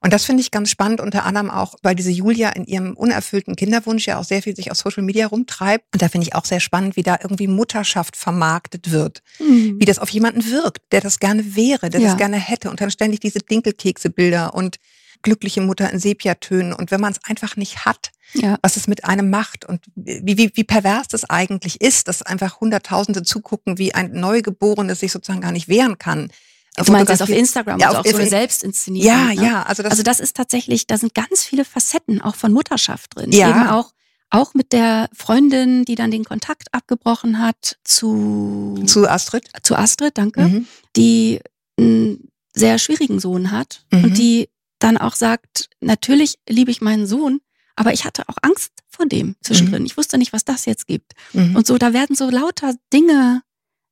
Und 0.00 0.12
das 0.12 0.26
finde 0.26 0.42
ich 0.42 0.50
ganz 0.50 0.68
spannend, 0.68 1.00
unter 1.00 1.24
anderem 1.24 1.48
auch, 1.50 1.76
weil 1.82 1.94
diese 1.94 2.10
Julia 2.10 2.50
in 2.50 2.66
ihrem 2.66 2.94
unerfüllten 2.94 3.56
Kinderwunsch 3.56 4.06
ja 4.06 4.18
auch 4.18 4.24
sehr 4.24 4.42
viel 4.42 4.54
sich 4.54 4.70
auf 4.70 4.76
Social 4.76 5.02
Media 5.02 5.28
rumtreibt. 5.28 5.86
Und 5.94 6.02
da 6.02 6.10
finde 6.10 6.26
ich 6.26 6.34
auch 6.34 6.44
sehr 6.44 6.60
spannend, 6.60 6.96
wie 6.96 7.02
da 7.02 7.18
irgendwie 7.22 7.46
Mutterschaft 7.46 8.14
vermarktet 8.14 8.90
wird. 8.90 9.22
Mhm. 9.38 9.80
Wie 9.80 9.86
das 9.86 9.98
auf 9.98 10.10
jemanden 10.10 10.44
wirkt, 10.50 10.82
der 10.92 11.00
das 11.00 11.20
gerne 11.20 11.56
wäre, 11.56 11.88
der 11.88 12.00
ja. 12.00 12.08
das 12.08 12.18
gerne 12.18 12.36
hätte. 12.36 12.68
Und 12.68 12.82
dann 12.82 12.90
ständig 12.90 13.20
diese 13.20 13.38
Dinkelkekse-Bilder 13.38 14.52
und 14.52 14.76
glückliche 15.24 15.60
Mutter 15.60 15.90
in 15.90 15.98
Sepiatönen. 15.98 16.72
Und 16.72 16.92
wenn 16.92 17.00
man 17.00 17.12
es 17.12 17.18
einfach 17.24 17.56
nicht 17.56 17.84
hat, 17.84 18.12
ja. 18.34 18.58
was 18.62 18.76
es 18.76 18.86
mit 18.86 19.04
einem 19.04 19.30
macht 19.30 19.64
und 19.64 19.80
wie, 19.96 20.38
wie, 20.38 20.52
wie 20.54 20.64
pervers 20.64 21.08
das 21.08 21.28
eigentlich 21.28 21.80
ist, 21.80 22.06
dass 22.06 22.22
einfach 22.22 22.60
Hunderttausende 22.60 23.22
zugucken, 23.22 23.78
wie 23.78 23.94
ein 23.94 24.12
Neugeborenes 24.12 25.00
sich 25.00 25.10
sozusagen 25.10 25.40
gar 25.40 25.52
nicht 25.52 25.66
wehren 25.66 25.98
kann. 25.98 26.30
Du 26.76 26.90
meinst 26.90 27.10
jetzt 27.10 27.22
auf 27.22 27.28
Instagram, 27.28 27.78
ja, 27.78 27.88
also 27.88 28.00
auch 28.00 28.06
so 28.06 28.16
eine 28.16 28.28
Selbstinszenierung. 28.28 29.08
Ja, 29.08 29.26
ne? 29.26 29.34
ja. 29.34 29.62
Also 29.62 29.82
das, 29.82 29.92
also 29.92 30.02
das 30.02 30.20
ist 30.20 30.36
tatsächlich, 30.36 30.86
da 30.86 30.98
sind 30.98 31.14
ganz 31.14 31.44
viele 31.44 31.64
Facetten 31.64 32.20
auch 32.20 32.34
von 32.34 32.52
Mutterschaft 32.52 33.16
drin. 33.16 33.30
Ja. 33.30 33.50
Eben 33.50 33.68
auch, 33.68 33.92
auch 34.30 34.54
mit 34.54 34.72
der 34.72 35.08
Freundin, 35.12 35.84
die 35.84 35.94
dann 35.94 36.10
den 36.10 36.24
Kontakt 36.24 36.74
abgebrochen 36.74 37.38
hat 37.38 37.78
zu... 37.84 38.82
Zu 38.86 39.08
Astrid? 39.08 39.48
Zu 39.62 39.76
Astrid, 39.76 40.18
danke. 40.18 40.42
Mhm. 40.42 40.66
Die 40.96 41.40
einen 41.78 42.32
sehr 42.54 42.78
schwierigen 42.78 43.20
Sohn 43.20 43.52
hat 43.52 43.84
mhm. 43.92 44.04
und 44.04 44.18
die 44.18 44.48
dann 44.84 44.98
auch 44.98 45.14
sagt, 45.14 45.70
natürlich 45.80 46.38
liebe 46.48 46.70
ich 46.70 46.82
meinen 46.82 47.06
Sohn, 47.06 47.40
aber 47.74 47.92
ich 47.92 48.04
hatte 48.04 48.28
auch 48.28 48.36
Angst 48.42 48.72
vor 48.88 49.06
dem 49.06 49.34
zwischendrin. 49.42 49.80
Mhm. 49.82 49.86
Ich 49.86 49.96
wusste 49.96 50.18
nicht, 50.18 50.32
was 50.32 50.44
das 50.44 50.66
jetzt 50.66 50.86
gibt. 50.86 51.14
Mhm. 51.32 51.56
Und 51.56 51.66
so, 51.66 51.78
da 51.78 51.92
werden 51.92 52.14
so 52.14 52.28
lauter 52.28 52.74
Dinge 52.92 53.42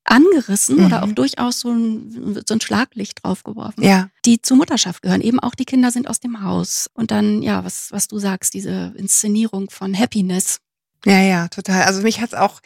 angerissen 0.05 0.79
mhm. 0.79 0.87
oder 0.87 1.03
auch 1.03 1.13
durchaus 1.13 1.61
so 1.61 1.71
ein, 1.71 2.43
so 2.47 2.55
ein 2.55 2.61
Schlaglicht 2.61 3.25
draufgeworfen, 3.25 3.83
ja. 3.83 4.09
die 4.25 4.43
zur 4.43 4.57
Mutterschaft 4.59 5.03
gehören. 5.03 5.21
Eben 5.21 5.41
auch 5.41 5.55
die 5.55 5.65
Kinder 5.65 5.91
sind 5.91 6.09
aus 6.09 6.21
dem 6.21 6.43
Haus. 6.43 6.91
Und 6.93 7.11
dann, 7.11 7.41
ja, 7.41 7.65
was, 7.65 7.89
was 7.91 8.09
du 8.09 8.19
sagst, 8.19 8.53
diese 8.53 8.93
Inszenierung 8.97 9.71
von 9.71 9.99
Happiness. 9.99 10.59
Ja, 11.07 11.21
ja, 11.23 11.49
total. 11.49 11.85
Also 11.85 12.03
mich 12.03 12.21
hat's 12.21 12.35
auch, 12.35 12.61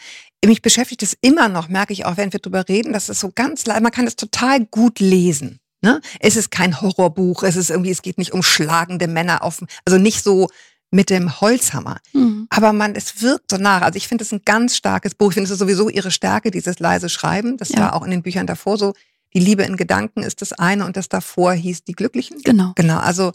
mich 0.45 0.63
beschäftigt 0.63 1.03
es 1.03 1.17
immer 1.21 1.49
noch, 1.49 1.69
merke 1.69 1.93
ich 1.93 2.05
auch, 2.05 2.17
wenn 2.17 2.33
wir 2.33 2.41
drüber 2.41 2.69
reden, 2.69 2.93
dass 2.93 3.09
es 3.09 3.21
so 3.21 3.31
ganz, 3.35 3.67
man 3.67 3.91
kann 3.93 4.07
es 4.07 4.17
total 4.17 4.65
gut 4.67 4.99
lesen. 4.99 5.61
Ne? 5.87 6.01
Es 6.19 6.35
ist 6.35 6.51
kein 6.51 6.81
Horrorbuch, 6.81 7.45
es 7.45 7.55
ist 7.55 7.71
irgendwie, 7.71 7.93
es 7.93 8.03
geht 8.03 8.19
nicht 8.19 8.33
um 8.33 8.43
schlagende 8.43 9.07
Männer 9.07 9.45
auf, 9.45 9.63
also 9.85 9.99
nicht 9.99 10.25
so 10.25 10.49
mit 10.91 11.11
dem 11.11 11.41
Holzhammer. 11.41 11.99
Mhm. 12.13 12.49
Aber 12.51 12.73
man, 12.73 12.97
es 12.97 13.23
wirkt 13.23 13.53
so 13.53 13.57
nach. 13.57 13.83
Also 13.83 13.97
ich 13.97 14.09
finde 14.09 14.25
es 14.25 14.33
ein 14.33 14.41
ganz 14.45 14.75
starkes 14.75 15.15
Buch. 15.15 15.29
Ich 15.29 15.35
finde 15.35 15.53
es 15.53 15.57
sowieso 15.57 15.89
ihre 15.89 16.11
Stärke, 16.11 16.51
dieses 16.51 16.81
leise 16.81 17.09
Schreiben. 17.09 17.57
Das 17.57 17.69
ja. 17.69 17.79
war 17.79 17.95
auch 17.95 18.03
in 18.03 18.11
den 18.11 18.23
Büchern 18.23 18.49
davor 18.49 18.79
so. 18.79 18.95
Die 19.33 19.39
Liebe 19.39 19.63
in 19.63 19.77
Gedanken 19.77 20.25
ist 20.25 20.43
das 20.43 20.53
eine 20.53 20.85
und 20.87 20.97
das 20.97 21.09
davor 21.09 21.53
hieß 21.53 21.85
Die 21.85 21.93
Glücklichen. 21.93 22.43
Genau. 22.43 22.73
Genau. 22.75 22.99
Also 22.99 23.33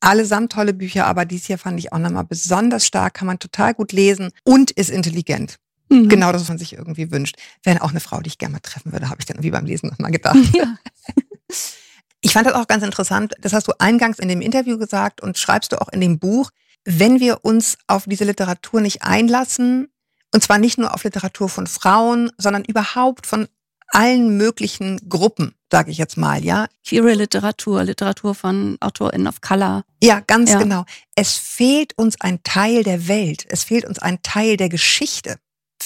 allesamt 0.00 0.50
tolle 0.50 0.74
Bücher, 0.74 1.06
aber 1.06 1.24
dies 1.24 1.46
hier 1.46 1.58
fand 1.58 1.78
ich 1.78 1.92
auch 1.92 1.98
nochmal 1.98 2.24
besonders 2.24 2.84
stark, 2.84 3.14
kann 3.14 3.26
man 3.26 3.38
total 3.38 3.74
gut 3.74 3.92
lesen 3.92 4.30
und 4.42 4.72
ist 4.72 4.90
intelligent. 4.90 5.58
Mhm. 5.88 6.08
Genau 6.08 6.32
das, 6.32 6.42
was 6.42 6.48
man 6.48 6.58
sich 6.58 6.72
irgendwie 6.72 7.12
wünscht. 7.12 7.36
Wäre 7.62 7.82
auch 7.82 7.90
eine 7.90 8.00
Frau, 8.00 8.20
die 8.20 8.28
ich 8.28 8.38
gerne 8.38 8.54
mal 8.54 8.60
treffen 8.60 8.90
würde, 8.90 9.08
habe 9.08 9.20
ich 9.20 9.26
dann 9.26 9.36
irgendwie 9.36 9.52
beim 9.52 9.66
Lesen 9.66 9.88
nochmal 9.90 10.10
gedacht. 10.10 10.36
Ja. 10.56 10.76
Ich 12.26 12.32
fand 12.32 12.46
das 12.46 12.54
auch 12.54 12.66
ganz 12.66 12.84
interessant. 12.84 13.34
Das 13.40 13.52
hast 13.52 13.68
du 13.68 13.72
eingangs 13.78 14.18
in 14.18 14.28
dem 14.28 14.40
Interview 14.40 14.78
gesagt 14.78 15.22
und 15.22 15.38
schreibst 15.38 15.72
du 15.72 15.80
auch 15.80 15.88
in 15.88 16.00
dem 16.00 16.18
Buch 16.18 16.50
wenn 16.86 17.20
wir 17.20 17.44
uns 17.44 17.76
auf 17.88 18.04
diese 18.06 18.24
Literatur 18.24 18.80
nicht 18.80 19.02
einlassen, 19.02 19.88
und 20.32 20.42
zwar 20.42 20.58
nicht 20.58 20.78
nur 20.78 20.94
auf 20.94 21.04
Literatur 21.04 21.48
von 21.48 21.66
Frauen, 21.66 22.30
sondern 22.38 22.64
überhaupt 22.64 23.26
von 23.26 23.48
allen 23.88 24.36
möglichen 24.36 25.08
Gruppen, 25.08 25.54
sage 25.70 25.90
ich 25.90 25.98
jetzt 25.98 26.16
mal, 26.16 26.44
ja. 26.44 26.66
Queere 26.86 27.14
Literatur, 27.14 27.82
Literatur 27.84 28.34
von 28.34 28.76
AutorInnen 28.80 29.26
of 29.26 29.40
Color. 29.40 29.84
Ja, 30.02 30.20
ganz 30.20 30.52
ja. 30.52 30.58
genau. 30.58 30.84
Es 31.14 31.36
fehlt 31.36 31.96
uns 31.96 32.20
ein 32.20 32.42
Teil 32.42 32.82
der 32.82 33.08
Welt. 33.08 33.44
Es 33.48 33.64
fehlt 33.64 33.84
uns 33.84 33.98
ein 33.98 34.22
Teil 34.22 34.56
der 34.56 34.68
Geschichte 34.68 35.36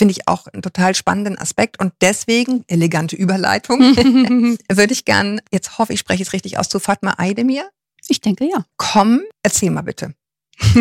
finde 0.01 0.13
ich 0.13 0.27
auch 0.29 0.47
einen 0.47 0.63
total 0.63 0.95
spannenden 0.95 1.37
Aspekt. 1.37 1.79
Und 1.79 1.93
deswegen, 2.01 2.65
elegante 2.69 3.17
Überleitung, 3.17 3.81
würde 4.73 4.93
ich 4.95 5.05
gern, 5.05 5.43
jetzt 5.53 5.77
hoffe 5.77 5.93
ich, 5.93 6.01
spreche 6.01 6.23
es 6.23 6.33
richtig 6.33 6.59
aus, 6.59 6.71
zu 6.71 6.81
Fatma 6.81 7.17
Aydemir. 7.19 7.69
Ich 8.09 8.23
denke 8.23 8.47
ja. 8.47 8.65
Komm, 8.79 9.21
erzähl 9.43 9.71
mal 9.71 9.83
bitte. 9.83 10.15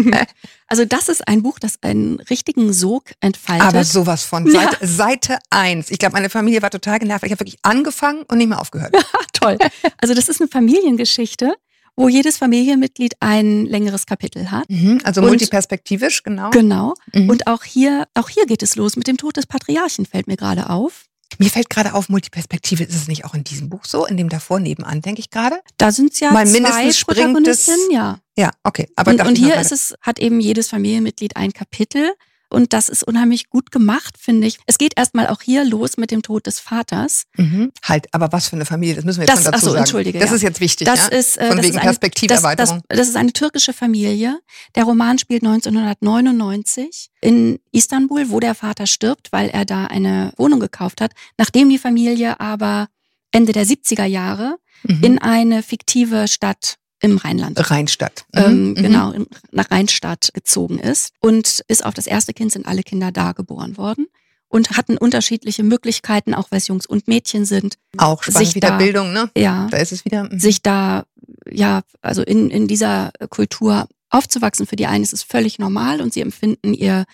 also 0.68 0.86
das 0.86 1.10
ist 1.10 1.28
ein 1.28 1.44
Buch, 1.44 1.60
das 1.60 1.76
einen 1.82 2.22
richtigen 2.22 2.72
Sog 2.72 3.12
entfaltet. 3.20 3.68
Aber 3.68 3.84
sowas 3.84 4.24
von 4.24 4.50
Seite, 4.50 4.78
ja. 4.80 4.88
Seite 4.88 5.40
1. 5.50 5.92
Ich 5.92 6.00
glaube, 6.00 6.14
meine 6.14 6.30
Familie 6.30 6.62
war 6.62 6.70
total 6.70 7.00
genervt. 7.00 7.26
Ich 7.26 7.32
habe 7.32 7.42
wirklich 7.42 7.60
angefangen 7.62 8.24
und 8.24 8.38
nicht 8.38 8.48
mehr 8.48 8.62
aufgehört. 8.62 8.96
Toll. 9.34 9.58
Also 9.98 10.14
das 10.14 10.30
ist 10.30 10.40
eine 10.40 10.50
Familiengeschichte, 10.50 11.56
wo 12.00 12.08
jedes 12.08 12.38
Familienmitglied 12.38 13.16
ein 13.20 13.66
längeres 13.66 14.06
Kapitel 14.06 14.50
hat. 14.52 14.70
Mhm, 14.70 15.02
also 15.04 15.22
multiperspektivisch, 15.22 16.24
genau. 16.24 16.50
Genau. 16.52 16.94
Mhm. 17.14 17.30
Und 17.30 17.48
auch 17.48 17.64
hier, 17.64 18.08
auch 18.14 18.30
hier 18.30 18.46
geht 18.46 18.64
es 18.64 18.78
los 18.78 18.96
mit 18.96 19.08
dem 19.08 19.18
Tod 19.18 19.36
des 19.36 19.46
Patriarchen, 19.46 20.06
fällt 20.06 20.28
mir 20.28 20.38
gerade 20.38 20.70
auf. 20.70 21.06
Mir 21.38 21.50
fällt 21.50 21.70
gerade 21.70 21.94
auf, 21.94 22.08
Multiperspektive 22.10 22.84
ist 22.84 22.96
es 22.96 23.08
nicht 23.08 23.26
auch 23.26 23.34
in 23.34 23.44
diesem 23.44 23.70
Buch 23.70 23.86
so, 23.86 24.06
in 24.06 24.18
dem 24.18 24.30
davor 24.30 24.60
nebenan, 24.60 25.02
denke 25.02 25.20
ich 25.20 25.30
gerade. 25.30 25.60
Da 25.78 25.92
sind 25.92 26.14
es 26.14 26.22
ja 26.22 26.32
Mal 26.32 26.46
mindestens 26.46 27.00
zwei 27.00 27.14
Protagonistinnen, 27.14 27.92
ja. 27.92 28.20
Ja, 28.38 28.52
okay. 28.64 28.88
Aber 28.96 29.12
und, 29.12 29.22
und 29.26 29.38
hier 29.38 29.56
ist 29.60 29.74
es, 29.74 29.94
hat 30.02 30.20
eben 30.20 30.40
jedes 30.40 30.70
Familienmitglied 30.70 31.36
ein 31.36 31.52
Kapitel 31.52 32.14
und 32.50 32.74
das 32.74 32.90
ist 32.90 33.04
unheimlich 33.04 33.50
gut 33.50 33.72
gemacht, 33.72 34.16
finde 34.20 34.48
ich. 34.48 34.60
Es 34.66 34.78
geht 34.78 34.98
erstmal 34.98 35.28
auch 35.28 35.42
hier 35.42 35.64
los 35.64 35.98
mit 35.98 36.12
dem 36.12 36.22
Tod 36.22 36.48
des 36.48 36.60
Vaters. 36.60 37.24
Mhm. 37.38 37.72
Halt, 37.84 38.08
aber 38.14 38.32
was 38.32 38.48
für 38.48 38.56
eine 38.56 38.66
Familie, 38.66 38.96
das 38.96 39.06
müssen 39.06 39.22
wir 39.22 39.28
jetzt 39.28 39.38
das, 39.38 39.44
schon 39.44 39.52
dazu 39.52 39.58
achso, 39.58 39.70
sagen. 39.72 39.80
Entschuldige, 39.80 40.20
das 40.20 40.30
ja. 40.30 40.36
ist 40.36 40.42
jetzt 40.42 40.60
wichtig, 40.60 40.86
das 40.86 41.08
ja? 41.10 41.18
Ist, 41.18 41.38
äh, 41.38 41.48
Von 41.48 41.58
das 41.58 41.66
wegen 41.66 41.76
ist 41.76 41.82
eine, 41.82 41.90
Perspektiverweiterung. 41.90 42.78
Das, 42.78 42.84
das, 42.88 42.98
das 42.98 43.08
ist 43.10 43.16
eine 43.16 43.34
türkische 43.34 43.74
Familie. 43.74 44.40
Der 44.76 44.84
Roman 44.84 45.18
spielt 45.20 45.44
1999 45.44 47.10
in 47.22 47.60
Istanbul, 47.72 48.30
wo 48.30 48.40
der 48.40 48.56
Vater 48.56 48.88
stirbt, 48.88 49.32
weil 49.32 49.50
er 49.50 49.66
da 49.66 49.86
eine 49.86 50.34
Wohnung 50.38 50.60
gekauft 50.60 51.02
hat, 51.02 51.12
nachdem 51.38 51.70
die 51.70 51.78
Familie 51.78 52.40
aber 52.40 52.88
Ende 53.32 53.52
der 53.52 53.66
70er 53.66 54.06
Jahre 54.06 54.58
mhm. 54.84 55.04
in 55.04 55.20
eine 55.20 55.62
fiktive 55.62 56.28
Stadt 56.28 56.79
im 57.02 57.18
Rheinland. 57.18 57.70
Rheinstadt. 57.70 58.26
Mhm. 58.34 58.42
Ähm, 58.42 58.70
mhm. 58.70 58.76
Genau, 58.76 59.12
in, 59.12 59.28
nach 59.52 59.72
Rheinstadt 59.72 60.32
gezogen 60.34 60.80
ist. 60.80 61.14
Und 61.20 61.64
bis 61.68 61.82
auf 61.82 61.94
das 61.94 62.08
erste 62.08 62.34
Kind 62.34 62.52
sind 62.52 62.68
alle 62.68 62.84
Kinder 62.84 63.12
da 63.12 63.32
geboren 63.32 63.78
worden 63.78 64.08
und 64.50 64.72
hatten 64.72 64.98
unterschiedliche 64.98 65.64
Möglichkeiten, 65.64 66.34
auch 66.34 66.52
weil 66.52 66.58
es 66.58 66.68
Jungs 66.68 66.86
und 66.86 67.08
Mädchen 67.08 67.46
sind. 67.46 67.76
Auch 67.98 68.24
spannend, 68.24 68.48
sich 68.48 68.56
wieder 68.56 68.70
da, 68.70 68.78
Bildung, 68.78 69.14
ne? 69.14 69.30
Ja. 69.38 69.68
Da 69.70 69.78
ist 69.78 69.92
es 69.92 70.04
wieder. 70.06 70.26
Mhm. 70.26 70.40
Sich 70.40 70.62
da, 70.62 71.06
ja, 71.50 71.82
also 72.02 72.24
in, 72.24 72.50
in 72.50 72.68
dieser 72.68 73.12
Kultur 73.30 73.88
aufzuwachsen. 74.10 74.66
Für 74.66 74.76
die 74.76 74.88
einen 74.88 75.04
ist 75.04 75.14
es 75.14 75.24
völlig 75.24 75.60
normal 75.60 76.02
und 76.02 76.14
sie 76.14 76.22
empfinden 76.22 76.74
ihr 76.74 77.06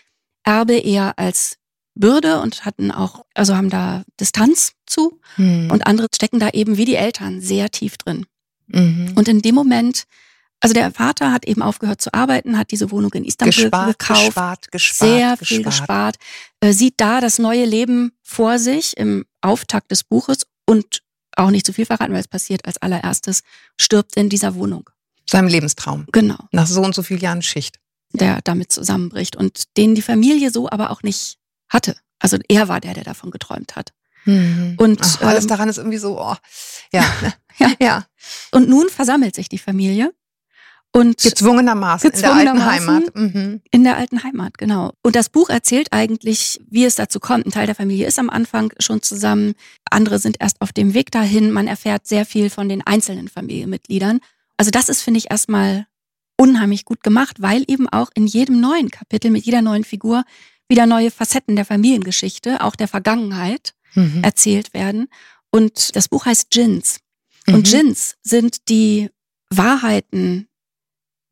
Erbe 0.43 0.77
eher 0.77 1.19
als 1.19 1.57
Bürde 1.95 2.41
und 2.41 2.65
hatten 2.65 2.91
auch, 2.91 3.25
also 3.33 3.55
haben 3.55 3.69
da 3.69 4.03
Distanz 4.19 4.73
zu. 4.85 5.19
Mhm. 5.37 5.71
Und 5.71 5.87
andere 5.87 6.07
stecken 6.13 6.39
da 6.39 6.49
eben 6.49 6.77
wie 6.77 6.85
die 6.85 6.95
Eltern 6.95 7.41
sehr 7.41 7.69
tief 7.69 7.97
drin. 7.97 8.25
Mhm. 8.67 9.13
Und 9.15 9.27
in 9.27 9.41
dem 9.41 9.55
Moment, 9.55 10.03
also 10.59 10.73
der 10.73 10.91
Vater 10.91 11.31
hat 11.31 11.45
eben 11.45 11.61
aufgehört 11.61 12.01
zu 12.01 12.13
arbeiten, 12.13 12.57
hat 12.57 12.71
diese 12.71 12.91
Wohnung 12.91 13.13
in 13.13 13.25
Istanbul 13.25 13.51
gespart, 13.53 13.99
gekauft, 13.99 14.25
gespart, 14.25 14.71
gespart, 14.71 15.09
sehr 15.09 15.37
viel 15.37 15.63
gespart, 15.63 16.15
äh, 16.61 16.71
sieht 16.73 16.95
da 16.97 17.21
das 17.21 17.39
neue 17.39 17.65
Leben 17.65 18.11
vor 18.23 18.59
sich 18.59 18.97
im 18.97 19.25
Auftakt 19.41 19.91
des 19.91 20.03
Buches 20.03 20.47
und 20.65 21.01
auch 21.35 21.51
nicht 21.51 21.65
zu 21.65 21.73
viel 21.73 21.85
verraten, 21.85 22.13
weil 22.13 22.21
es 22.21 22.27
passiert 22.27 22.65
als 22.65 22.77
allererstes, 22.77 23.41
stirbt 23.77 24.15
in 24.15 24.29
dieser 24.29 24.55
Wohnung. 24.55 24.89
Seinem 25.29 25.47
Lebenstraum. 25.47 26.05
Genau. 26.11 26.37
Nach 26.51 26.67
so 26.67 26.81
und 26.81 26.95
so 26.95 27.03
vielen 27.03 27.19
Jahren 27.19 27.41
Schicht. 27.41 27.79
Der 28.13 28.39
damit 28.43 28.71
zusammenbricht 28.71 29.35
und 29.35 29.63
den 29.75 29.95
die 29.95 30.01
Familie 30.01 30.51
so 30.51 30.69
aber 30.69 30.91
auch 30.91 31.03
nicht 31.03 31.37
hatte. 31.67 31.97
Also 32.19 32.37
er 32.47 32.67
war 32.67 32.79
der, 32.79 32.93
der 32.93 33.03
davon 33.03 33.31
geträumt 33.31 33.75
hat. 33.75 33.91
Mhm. 34.25 34.75
Und 34.77 34.99
Ach, 35.01 35.21
alles 35.21 35.45
ähm, 35.45 35.49
daran 35.49 35.69
ist 35.69 35.77
irgendwie 35.77 35.97
so, 35.97 36.19
oh, 36.19 36.35
ja. 36.91 37.05
ja. 37.57 37.71
ja. 37.79 38.05
Und 38.51 38.69
nun 38.69 38.89
versammelt 38.89 39.35
sich 39.35 39.49
die 39.49 39.57
Familie. 39.57 40.13
Und 40.91 41.17
gezwungenermaßen, 41.17 42.09
gezwungenermaßen 42.09 42.53
in 42.53 42.55
der 42.55 42.67
alten 42.67 43.11
Heimat. 43.11 43.15
Mhm. 43.15 43.61
In 43.69 43.83
der 43.83 43.97
alten 43.97 44.23
Heimat, 44.23 44.57
genau. 44.57 44.93
Und 45.03 45.17
das 45.17 45.27
Buch 45.27 45.49
erzählt 45.49 45.89
eigentlich, 45.91 46.61
wie 46.69 46.85
es 46.85 46.95
dazu 46.95 47.19
kommt. 47.19 47.45
Ein 47.45 47.51
Teil 47.51 47.65
der 47.65 47.75
Familie 47.75 48.07
ist 48.07 48.17
am 48.17 48.29
Anfang 48.29 48.71
schon 48.79 49.01
zusammen, 49.01 49.55
andere 49.91 50.19
sind 50.19 50.37
erst 50.39 50.61
auf 50.61 50.71
dem 50.71 50.93
Weg 50.93 51.11
dahin. 51.11 51.51
Man 51.51 51.67
erfährt 51.67 52.07
sehr 52.07 52.25
viel 52.25 52.49
von 52.49 52.69
den 52.69 52.81
einzelnen 52.81 53.27
Familienmitgliedern. 53.27 54.21
Also 54.55 54.71
das 54.71 54.87
ist, 54.87 55.01
finde 55.01 55.17
ich, 55.17 55.29
erstmal 55.29 55.85
unheimlich 56.37 56.85
gut 56.85 57.03
gemacht, 57.03 57.41
weil 57.41 57.65
eben 57.67 57.89
auch 57.89 58.09
in 58.15 58.25
jedem 58.25 58.61
neuen 58.61 58.89
Kapitel 58.89 59.31
mit 59.31 59.45
jeder 59.45 59.61
neuen 59.61 59.83
Figur 59.83 60.23
wieder 60.69 60.85
neue 60.85 61.11
Facetten 61.11 61.57
der 61.57 61.65
Familiengeschichte, 61.65 62.61
auch 62.61 62.77
der 62.77 62.87
Vergangenheit 62.87 63.74
mhm. 63.95 64.23
erzählt 64.23 64.73
werden. 64.73 65.07
Und 65.51 65.95
das 65.95 66.07
Buch 66.07 66.25
heißt 66.25 66.49
Gins. 66.51 66.99
Und 67.47 67.57
mhm. 67.57 67.63
Djinns 67.63 68.15
sind 68.23 68.69
die 68.69 69.09
Wahrheiten, 69.49 70.47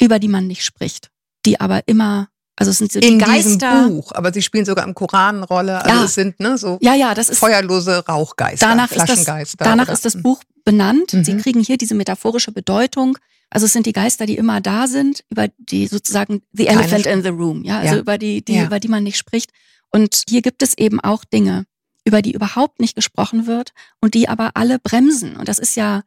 über 0.02 0.20
die 0.20 0.28
man 0.28 0.48
nicht 0.48 0.64
spricht, 0.64 1.12
die 1.46 1.60
aber 1.60 1.88
immer 1.88 2.30
also 2.56 2.70
es 2.70 2.78
sind 2.78 2.92
so 2.92 3.00
die 3.00 3.08
in 3.08 3.20
Geister. 3.20 3.88
Buch, 3.88 4.12
aber 4.12 4.32
sie 4.32 4.44
spielen 4.44 4.66
sogar 4.66 4.86
im 4.86 4.94
Koran 4.94 5.44
Rolle. 5.44 5.84
Also 5.84 5.98
ja. 5.98 6.06
es 6.06 6.14
sind 6.14 6.40
ne, 6.40 6.58
so 6.58 6.78
ja, 6.82 6.94
ja, 6.94 7.16
das 7.16 7.30
ist, 7.30 7.40
feuerlose 7.40 8.06
Rauchgeister, 8.06 8.68
danach 8.68 8.90
Flaschengeister. 8.90 9.42
Ist 9.42 9.60
das, 9.60 9.68
danach 9.68 9.86
oder? 9.86 9.94
ist 9.94 10.06
das 10.06 10.22
Buch 10.22 10.44
benannt. 10.64 11.14
Mhm. 11.14 11.24
Sie 11.24 11.38
kriegen 11.38 11.62
hier 11.62 11.78
diese 11.78 11.96
metaphorische 11.96 12.52
Bedeutung. 12.52 13.18
Also 13.50 13.66
es 13.66 13.74
sind 13.74 13.86
die 13.86 13.94
Geister, 13.94 14.26
die 14.26 14.38
immer 14.38 14.62
da 14.62 14.88
sind, 14.88 15.24
über 15.30 15.48
die 15.58 15.88
sozusagen 15.88 16.44
the 16.54 16.68
elephant 16.68 17.06
in 17.06 17.24
the 17.24 17.30
room, 17.30 17.64
ja, 17.64 17.80
also 17.80 17.96
ja. 17.96 18.02
über 18.02 18.18
die, 18.18 18.44
die 18.44 18.56
ja. 18.56 18.66
über 18.66 18.80
die 18.80 18.88
man 18.88 19.04
nicht 19.04 19.18
spricht. 19.18 19.52
Und 19.92 20.24
hier 20.28 20.42
gibt 20.42 20.64
es 20.64 20.78
eben 20.78 21.00
auch 21.00 21.24
Dinge, 21.24 21.66
über 22.06 22.22
die 22.22 22.34
überhaupt 22.34 22.80
nicht 22.80 22.96
gesprochen 22.96 23.48
wird 23.48 23.72
und 24.02 24.14
die 24.14 24.28
aber 24.28 24.52
alle 24.56 24.80
bremsen. 24.80 25.36
Und 25.36 25.48
das 25.48 25.60
ist 25.60 25.76
ja 25.76 26.04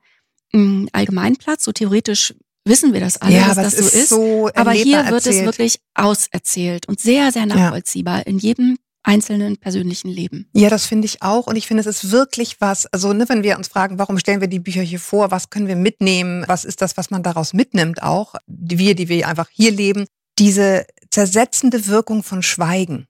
ein 0.53 0.89
Allgemeinplatz, 0.93 1.65
so 1.65 1.73
theoretisch 1.73 2.35
wissen 2.65 2.93
wir 2.93 3.01
das 3.01 3.21
alle, 3.21 3.37
ja, 3.37 3.55
dass 3.55 3.57
das 3.57 3.77
so 3.77 3.99
ist. 3.99 4.09
So 4.09 4.51
aber 4.55 4.73
hier 4.73 5.09
wird 5.09 5.27
es 5.27 5.45
wirklich 5.45 5.81
auserzählt 5.95 6.89
und 6.89 7.01
sehr, 7.01 7.33
sehr 7.33 7.47
nachvollziehbar 7.47 8.19
ja. 8.19 8.23
in 8.25 8.39
jedem 8.39 8.77
einzelnen 9.07 9.57
persönlichen 9.57 10.09
Leben. 10.09 10.49
Ja, 10.53 10.69
das 10.69 10.85
finde 10.85 11.07
ich 11.07 11.23
auch. 11.23 11.47
Und 11.47 11.55
ich 11.55 11.69
finde, 11.69 11.81
es 11.81 11.87
ist 11.87 12.11
wirklich 12.11 12.61
was, 12.61 12.87
also 12.87 13.13
ne, 13.13 13.29
wenn 13.29 13.45
wir 13.45 13.57
uns 13.57 13.69
fragen, 13.69 13.99
warum 13.99 14.19
stellen 14.19 14.41
wir 14.41 14.49
die 14.49 14.59
Bücher 14.59 14.83
hier 14.83 14.99
vor, 14.99 15.31
was 15.31 15.49
können 15.49 15.69
wir 15.69 15.77
mitnehmen, 15.77 16.45
was 16.49 16.65
ist 16.65 16.83
das, 16.83 16.97
was 16.97 17.11
man 17.11 17.23
daraus 17.23 17.53
mitnimmt 17.53 18.03
auch, 18.03 18.35
wir, 18.47 18.97
die 18.97 19.09
wir 19.09 19.29
einfach 19.29 19.49
hier 19.49 19.71
leben, 19.71 20.07
diese 20.39 20.87
zersetzende 21.11 21.87
Wirkung 21.87 22.25
von 22.25 22.43
Schweigen. 22.43 23.07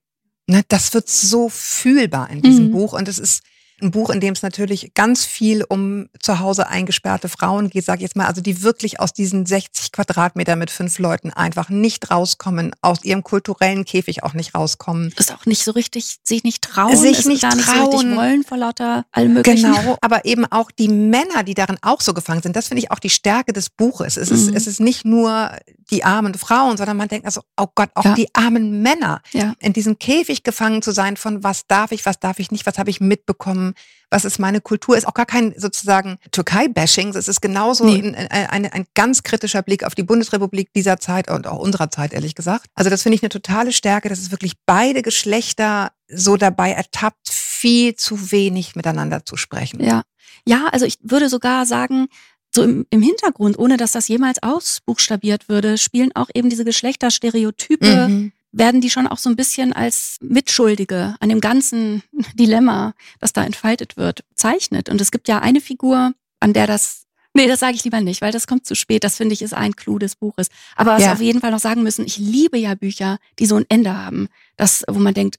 Ne, 0.49 0.63
das 0.69 0.95
wird 0.95 1.09
so 1.09 1.49
fühlbar 1.49 2.31
in 2.31 2.41
diesem 2.41 2.69
mhm. 2.69 2.73
Buch 2.73 2.93
und 2.93 3.09
es 3.09 3.19
ist 3.19 3.43
ein 3.83 3.91
Buch, 3.91 4.09
in 4.11 4.21
dem 4.21 4.33
es 4.33 4.43
natürlich 4.43 4.93
ganz 4.95 5.25
viel 5.25 5.63
um 5.69 6.09
zu 6.21 6.39
Hause 6.39 6.69
eingesperrte 6.69 7.29
Frauen 7.29 7.69
geht, 7.69 7.85
sage 7.85 7.99
ich 7.99 8.03
jetzt 8.03 8.17
mal, 8.17 8.27
also 8.27 8.41
die 8.41 8.63
wirklich 8.63 9.01
aus 9.01 9.13
diesen 9.13 9.45
60 9.45 9.93
Quadratmeter 9.93 10.57
mit 10.57 10.71
fünf 10.71 10.99
Leuten 10.99 11.31
einfach 11.31 11.69
nicht 11.69 12.11
rauskommen, 12.11 12.75
aus 12.81 13.05
ihrem 13.05 13.23
kulturellen 13.23 13.85
Käfig 13.85 14.23
auch 14.23 14.33
nicht 14.33 14.55
rauskommen. 14.55 15.13
Ist 15.19 15.33
auch 15.35 15.45
nicht 15.45 15.63
so 15.63 15.73
richtig, 15.73 16.19
sich 16.23 16.43
nicht 16.43 16.63
trauen, 16.63 16.97
sich 16.97 17.27
nicht 17.27 17.43
gar 17.43 17.55
nicht 17.55 17.69
trauen. 17.69 17.91
so 17.91 17.99
richtig 17.99 18.17
wollen 18.17 18.45
vor 18.45 18.57
lauter 18.57 19.05
allem 19.13 19.35
möglichen. 19.35 19.73
Genau, 19.73 19.99
aber 20.01 20.25
eben 20.25 20.47
auch 20.47 20.71
die 20.71 20.89
Männer, 20.89 21.43
die 21.45 21.55
darin 21.55 21.77
auch 21.83 22.01
so 22.01 22.15
gefangen 22.15 22.43
sind, 22.43 22.57
das 22.57 22.69
finde 22.69 22.83
ich 22.83 22.91
auch 22.91 22.99
die 22.99 23.11
Stärke 23.11 23.53
des 23.53 23.69
Buches. 23.69 24.17
Es 24.17 24.31
ist, 24.31 24.51
mhm. 24.51 24.57
es 24.57 24.67
ist 24.67 24.81
nicht 24.81 25.05
nur 25.05 25.51
die 25.91 26.05
armen 26.05 26.35
Frauen, 26.35 26.77
sondern 26.77 26.97
man 26.97 27.09
denkt 27.09 27.27
also, 27.27 27.43
oh 27.57 27.67
Gott, 27.75 27.91
auch 27.95 28.05
ja. 28.05 28.15
die 28.15 28.29
armen 28.35 28.83
Männer 28.83 29.21
ja. 29.33 29.55
in 29.61 29.73
diesem 29.73 29.99
Käfig 29.99 30.43
gefangen 30.43 30.83
zu 30.83 30.91
sein 30.93 31.17
von 31.17 31.45
was 31.45 31.67
darf 31.67 31.93
ich, 31.93 32.05
was 32.07 32.19
darf 32.19 32.39
ich 32.39 32.51
nicht, 32.51 32.67
was 32.67 32.79
habe 32.79 32.91
ich 32.91 33.01
mitbekommen, 33.01 33.66
was 34.11 34.25
ist 34.25 34.39
meine 34.39 34.61
Kultur, 34.61 34.97
ist 34.97 35.07
auch 35.07 35.15
gar 35.15 35.27
kein 35.27 35.55
sozusagen 35.57 36.19
Türkei-Bashing, 36.31 37.15
es 37.15 37.29
ist 37.29 37.41
genauso 37.41 37.85
nee. 37.85 37.99
ein, 38.01 38.15
ein, 38.15 38.67
ein, 38.67 38.87
ganz 38.95 39.23
kritischer 39.23 39.63
Blick 39.63 39.85
auf 39.85 39.95
die 39.95 40.05
Bundesrepublik 40.05 40.73
dieser 40.75 40.99
Zeit 40.99 41.31
und 41.31 41.47
auch 41.47 41.59
unserer 41.59 41.91
Zeit, 41.91 42.13
ehrlich 42.13 42.35
gesagt. 42.35 42.67
Also 42.75 42.89
das 42.89 43.03
finde 43.03 43.17
ich 43.17 43.23
eine 43.23 43.31
totale 43.31 43.73
Stärke, 43.73 44.09
dass 44.09 44.21
es 44.21 44.31
wirklich 44.31 44.55
beide 44.65 45.03
Geschlechter 45.03 45.91
so 46.09 46.37
dabei 46.37 46.71
ertappt, 46.71 47.29
viel 47.29 47.97
zu 47.97 48.31
wenig 48.31 48.77
miteinander 48.77 49.25
zu 49.25 49.37
sprechen. 49.37 49.83
Ja. 49.83 50.03
Ja, 50.49 50.69
also 50.71 50.87
ich 50.87 50.99
würde 51.03 51.29
sogar 51.29 51.67
sagen, 51.67 52.07
so 52.55 52.63
im, 52.63 52.87
im 52.91 53.03
Hintergrund, 53.03 53.59
ohne 53.59 53.77
dass 53.77 53.93
das 53.93 54.09
jemals 54.09 54.43
ausbuchstabiert 54.43 55.49
würde, 55.49 55.77
spielen 55.79 56.11
auch 56.15 56.29
eben 56.35 56.49
diese 56.51 56.65
Geschlechterstereotype, 56.65 58.09
mhm. 58.09 58.33
Werden 58.53 58.81
die 58.81 58.91
schon 58.91 59.07
auch 59.07 59.19
so 59.19 59.29
ein 59.29 59.37
bisschen 59.37 59.73
als 59.73 60.17
Mitschuldige 60.21 61.17
an 61.21 61.29
dem 61.29 61.41
ganzen 61.41 62.03
Dilemma, 62.35 62.95
das 63.21 63.33
da 63.33 63.45
entfaltet 63.45 63.97
wird, 63.97 64.25
zeichnet. 64.35 64.89
Und 64.89 65.01
es 65.01 65.11
gibt 65.11 65.29
ja 65.29 65.41
eine 65.41 65.61
Figur, 65.61 66.13
an 66.41 66.53
der 66.53 66.67
das 66.67 67.03
Nee, 67.35 67.49
das 67.49 67.61
sage 67.61 67.75
ich 67.75 67.85
lieber 67.85 68.01
nicht, 68.01 68.23
weil 68.23 68.33
das 68.33 68.47
kommt 68.47 68.65
zu 68.65 68.75
spät. 68.75 69.05
Das 69.05 69.17
finde 69.17 69.35
ich 69.35 69.43
ist 69.43 69.53
ein 69.53 69.77
Clou 69.77 69.99
des 69.99 70.17
Buches. 70.17 70.49
Aber 70.75 70.93
was 70.93 71.03
ja. 71.03 71.09
wir 71.09 71.13
auf 71.13 71.21
jeden 71.21 71.41
Fall 71.43 71.51
noch 71.51 71.59
sagen 71.59 71.83
müssen, 71.83 72.07
ich 72.07 72.17
liebe 72.17 72.57
ja 72.57 72.75
Bücher, 72.75 73.19
die 73.39 73.45
so 73.45 73.57
ein 73.57 73.67
Ende 73.69 73.95
haben. 73.95 74.29
Das, 74.57 74.85
wo 74.89 74.99
man 74.99 75.13
denkt, 75.13 75.37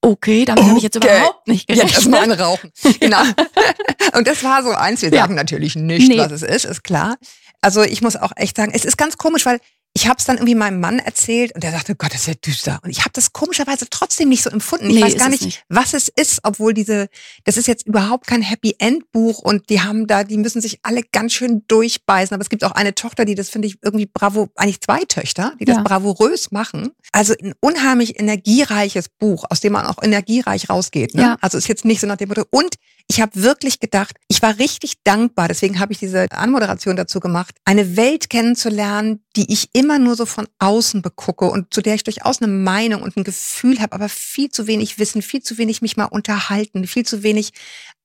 Okay, 0.00 0.44
damit 0.44 0.60
okay. 0.60 0.68
habe 0.68 0.78
ich 0.78 0.84
jetzt 0.84 0.96
überhaupt 0.96 1.48
nicht 1.48 1.66
gerechnet. 1.66 1.90
Jetzt 1.90 2.06
erstmal 2.06 2.30
rauchen. 2.32 2.70
Genau. 3.00 3.22
Und 4.16 4.26
das 4.26 4.44
war 4.44 4.62
so 4.62 4.70
eins. 4.70 5.02
Wir 5.02 5.10
sagen 5.10 5.34
ja. 5.34 5.42
natürlich 5.42 5.74
nicht, 5.74 6.08
nee. 6.08 6.18
was 6.18 6.30
es 6.30 6.42
ist, 6.42 6.64
ist 6.64 6.84
klar. 6.84 7.16
Also 7.60 7.82
ich 7.82 8.02
muss 8.02 8.14
auch 8.14 8.32
echt 8.36 8.56
sagen, 8.56 8.72
es 8.74 8.84
ist 8.84 8.96
ganz 8.96 9.16
komisch, 9.16 9.44
weil 9.46 9.60
ich 9.96 10.08
habe 10.08 10.18
es 10.18 10.26
dann 10.26 10.36
irgendwie 10.36 10.54
meinem 10.54 10.78
Mann 10.78 10.98
erzählt 10.98 11.54
und 11.54 11.64
der 11.64 11.72
sagte, 11.72 11.94
Gott, 11.96 12.12
das 12.12 12.20
ist 12.20 12.26
ja 12.26 12.34
düster. 12.34 12.80
Und 12.84 12.90
ich 12.90 13.00
habe 13.00 13.12
das 13.14 13.32
komischerweise 13.32 13.86
trotzdem 13.88 14.28
nicht 14.28 14.42
so 14.42 14.50
empfunden. 14.50 14.90
Ich 14.90 14.96
Nee, 14.96 15.02
weiß 15.02 15.16
gar 15.16 15.30
nicht, 15.30 15.42
nicht. 15.42 15.64
was 15.70 15.94
es 15.94 16.08
ist, 16.08 16.40
obwohl 16.42 16.74
diese, 16.74 17.08
das 17.44 17.56
ist 17.56 17.66
jetzt 17.66 17.86
überhaupt 17.86 18.26
kein 18.26 18.42
Happy 18.42 18.76
End 18.78 19.10
Buch 19.10 19.38
und 19.38 19.70
die 19.70 19.80
haben 19.80 20.06
da, 20.06 20.22
die 20.22 20.36
müssen 20.36 20.60
sich 20.60 20.80
alle 20.82 21.00
ganz 21.02 21.32
schön 21.32 21.62
durchbeißen. 21.68 22.34
Aber 22.34 22.42
es 22.42 22.50
gibt 22.50 22.62
auch 22.64 22.72
eine 22.72 22.94
Tochter, 22.94 23.24
die 23.24 23.34
das 23.34 23.48
finde 23.48 23.68
ich 23.68 23.78
irgendwie 23.80 24.04
bravo, 24.04 24.50
eigentlich 24.54 24.82
zwei 24.82 25.00
Töchter, 25.04 25.54
die 25.58 25.64
das 25.64 25.76
Ja. 25.78 25.82
bravourös 25.82 26.50
machen. 26.50 26.90
Also 27.12 27.32
ein 27.42 27.54
unheimlich 27.60 28.20
energiereiches 28.20 29.08
Buch, 29.08 29.46
aus 29.48 29.60
dem 29.60 29.72
man 29.72 29.86
auch 29.86 30.02
energiereich 30.02 30.68
rausgeht. 30.68 31.14
Ne? 31.14 31.22
Ja. 31.22 31.36
Also 31.40 31.56
ist 31.56 31.68
jetzt 31.68 31.86
nicht 31.86 32.02
so 32.02 32.06
nach 32.06 32.16
dem 32.18 32.28
Motto. 32.28 32.44
Und 32.50 32.74
ich 33.08 33.20
habe 33.20 33.42
wirklich 33.42 33.78
gedacht, 33.78 34.16
ich 34.28 34.42
war 34.42 34.58
richtig 34.58 35.02
dankbar, 35.04 35.48
deswegen 35.48 35.78
habe 35.78 35.92
ich 35.92 35.98
diese 35.98 36.30
Anmoderation 36.32 36.96
dazu 36.96 37.20
gemacht, 37.20 37.54
eine 37.64 37.96
Welt 37.96 38.28
kennenzulernen, 38.30 39.22
die 39.36 39.52
ich 39.52 39.70
immer 39.74 39.98
nur 39.98 40.16
so 40.16 40.26
von 40.26 40.48
außen 40.58 41.02
begucke 41.02 41.46
und 41.46 41.72
zu 41.72 41.82
der 41.82 41.94
ich 41.94 42.04
durchaus 42.04 42.42
eine 42.42 42.52
Meinung 42.52 43.02
und 43.02 43.16
ein 43.16 43.24
Gefühl 43.24 43.80
habe, 43.80 43.92
aber 43.92 44.08
viel 44.08 44.50
zu 44.50 44.66
wenig 44.66 44.98
Wissen, 44.98 45.22
viel 45.22 45.42
zu 45.42 45.56
wenig 45.56 45.82
mich 45.82 45.96
mal 45.96 46.06
unterhalten, 46.06 46.86
viel 46.86 47.06
zu 47.06 47.22
wenig 47.22 47.52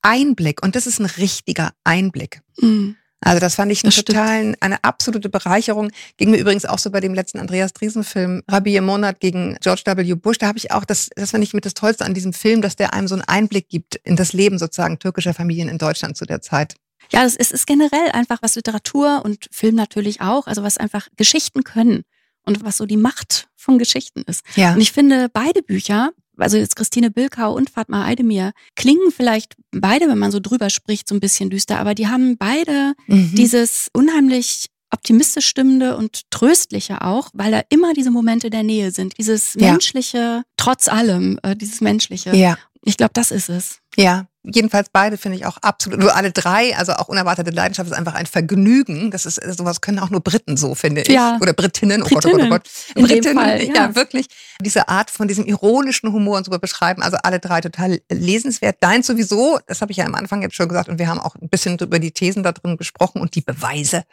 Einblick. 0.01 0.63
Und 0.63 0.75
das 0.75 0.87
ist 0.87 0.99
ein 0.99 1.05
richtiger 1.05 1.71
Einblick. 1.83 2.41
Mhm. 2.59 2.95
Also 3.23 3.39
das 3.39 3.55
fand 3.55 3.71
ich 3.71 3.84
einen 3.84 3.89
Das 3.89 3.95
stimmt. 3.95 4.17
totalen, 4.17 4.57
eine 4.60 4.84
absolute 4.84 5.29
Bereicherung. 5.29 5.91
Ging 6.17 6.31
mir 6.31 6.38
übrigens 6.38 6.65
auch 6.65 6.79
so 6.79 6.89
bei 6.89 6.99
dem 6.99 7.13
letzten 7.13 7.39
Andreas 7.39 7.73
Driesen-Film, 7.73 8.41
Rabbi 8.47 8.75
im 8.75 8.86
Monat 8.86 9.19
gegen 9.19 9.57
George 9.62 9.84
W. 9.86 10.15
Bush. 10.15 10.39
Da 10.39 10.47
habe 10.47 10.57
ich 10.57 10.71
auch, 10.71 10.86
das, 10.86 11.10
das 11.15 11.31
fand 11.31 11.43
ich 11.43 11.53
mit 11.53 11.65
das 11.65 11.75
Tollste 11.75 12.03
an 12.03 12.13
diesem 12.13 12.34
Film, 12.34 12.62
dass 12.62 12.75
der 12.75 12.93
einem 12.93 13.07
so 13.07 13.15
einen 13.15 13.23
Einblick 13.23 13.69
gibt 13.69 13.95
in 14.03 14.15
das 14.15 14.34
Leben 14.34 14.57
sozusagen 14.57 14.97
türkischer 14.99 15.34
Familien 15.34 15.69
in 15.69 15.77
Deutschland 15.77 16.17
zu 16.17 16.25
der 16.25 16.41
Zeit. 16.41 16.75
Ja, 17.12 17.23
ist, 17.23 17.39
ist 17.39 17.67
generell 17.67 18.10
einfach, 18.13 18.39
was 18.41 18.55
Literatur 18.55 19.21
und 19.23 19.47
Film 19.51 19.75
natürlich 19.75 20.21
auch, 20.21 20.47
also 20.47 20.63
was 20.63 20.77
einfach 20.77 21.07
Geschichten 21.17 21.63
können 21.63 22.03
und 22.45 22.63
was 22.63 22.77
so 22.77 22.86
die 22.86 22.97
Macht 22.97 23.49
von 23.55 23.77
Geschichten 23.77 24.23
ist. 24.25 24.43
Ja. 24.55 24.73
Und 24.73 24.81
ich 24.81 24.91
finde, 24.91 25.29
beide 25.31 25.62
Bücher, 25.62 26.12
also 26.41 26.58
jetzt 26.58 26.75
Christine 26.75 27.12
Bilkau 27.12 27.54
und 27.54 27.69
Fatma 27.69 28.06
Aydemir, 28.06 28.51
klingen 28.75 29.12
vielleicht 29.15 29.56
beide, 29.71 30.08
wenn 30.08 30.17
man 30.17 30.32
so 30.32 30.39
drüber 30.39 30.69
spricht, 30.69 31.08
so 31.08 31.15
ein 31.15 31.19
bisschen 31.19 31.49
düster, 31.49 31.80
aber 31.80 31.95
die 31.95 32.08
haben 32.08 32.38
beide 32.38 32.93
Mhm. 33.08 33.36
dieses 33.36 33.88
unheimlich 33.93 34.67
optimistisch 34.93 35.45
stimmende 35.47 35.95
und 35.95 36.30
tröstliche 36.32 37.01
auch, 37.01 37.30
weil 37.34 37.51
da 37.51 37.62
immer 37.69 37.93
diese 37.93 38.12
Momente 38.12 38.49
der 38.49 38.63
Nähe 38.63 38.91
sind. 38.91 39.17
Dieses 39.17 39.54
Ja. 39.54 39.71
menschliche, 39.71 40.43
trotz 40.58 40.88
allem, 40.89 41.39
äh, 41.43 41.56
dieses 41.56 41.80
menschliche. 41.82 42.36
ja. 42.36 42.58
Ich 42.84 42.97
glaube, 42.97 43.12
das 43.13 43.30
ist 43.30 43.47
es. 43.47 43.77
Ja, 43.95 44.25
jedenfalls 44.43 44.88
beide 44.91 45.17
finde 45.17 45.38
ich 45.38 45.45
auch 45.45 45.58
absolut, 45.58 45.99
nur 45.99 46.15
alle 46.15 46.32
drei, 46.32 46.75
also 46.75 46.93
auch 46.93 47.08
unerwartete 47.08 47.51
Leidenschaft 47.51 47.89
ist 47.89 47.97
einfach 47.97 48.13
ein 48.13 48.25
Vergnügen. 48.25 49.12
Das 49.12 49.25
ist, 49.25 49.36
sowas 49.58 49.82
können 49.82 49.99
auch 49.99 50.10
nur 50.10 50.21
Briten 50.21 50.58
so, 50.58 50.75
finde 50.75 51.01
ich. 51.01 51.08
Ja. 51.08 51.38
Oder 51.41 51.54
Britinnen, 51.54 52.04
oh 52.04 52.08
Gott, 52.08 52.25
oh 52.25 52.32
Gott, 52.32 52.32
oh 52.32 52.39
Britinnen. 52.39 52.49
Gott. 52.49 52.69
Britinnen, 52.95 53.38
Fall, 53.38 53.63
ja. 53.63 53.73
ja. 53.73 53.95
wirklich. 53.95 54.27
Diese 54.62 54.88
Art 54.89 55.12
von 55.12 55.27
diesem 55.27 55.45
ironischen 55.45 56.12
Humor 56.12 56.38
und 56.38 56.45
so 56.45 56.51
beschreiben, 56.51 57.01
also 57.01 57.17
alle 57.23 57.39
drei 57.39 57.62
total 57.62 58.01
lesenswert. 58.10 58.77
Dein 58.80 59.04
sowieso, 59.04 59.60
das 59.67 59.82
habe 59.82 59.91
ich 59.91 59.97
ja 59.97 60.06
am 60.06 60.15
Anfang 60.15 60.41
jetzt 60.41 60.56
schon 60.56 60.67
gesagt 60.67 60.89
und 60.89 60.99
wir 60.99 61.08
haben 61.08 61.19
auch 61.19 61.36
ein 61.36 61.49
bisschen 61.49 61.77
über 61.77 61.99
die 61.99 62.12
Thesen 62.12 62.43
da 62.43 62.51
drin 62.51 62.77
gesprochen 62.77 63.21
und 63.21 63.36
die 63.36 63.41
Beweise. 63.41 64.04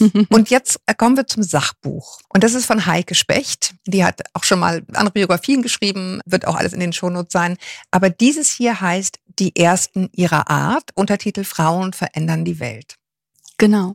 Und 0.30 0.50
jetzt 0.50 0.78
äh, 0.86 0.94
kommen 0.94 1.16
wir 1.16 1.26
zum 1.26 1.42
Sachbuch. 1.42 2.20
Und 2.28 2.44
das 2.44 2.54
ist 2.54 2.66
von 2.66 2.86
Heike 2.86 3.14
Specht. 3.14 3.74
Die 3.86 4.04
hat 4.04 4.22
auch 4.34 4.44
schon 4.44 4.58
mal 4.60 4.82
andere 4.92 5.12
Biografien 5.12 5.62
geschrieben, 5.62 6.20
wird 6.26 6.46
auch 6.46 6.56
alles 6.56 6.72
in 6.72 6.80
den 6.80 6.92
Shownotes 6.92 7.32
sein. 7.32 7.56
Aber 7.90 8.10
dieses 8.10 8.50
hier 8.50 8.80
heißt 8.80 9.18
Die 9.38 9.56
Ersten 9.56 10.08
ihrer 10.12 10.48
Art, 10.48 10.90
Untertitel 10.94 11.42
Frauen 11.44 11.92
verändern 11.92 12.44
die 12.44 12.60
Welt. 12.60 12.96
Genau. 13.58 13.94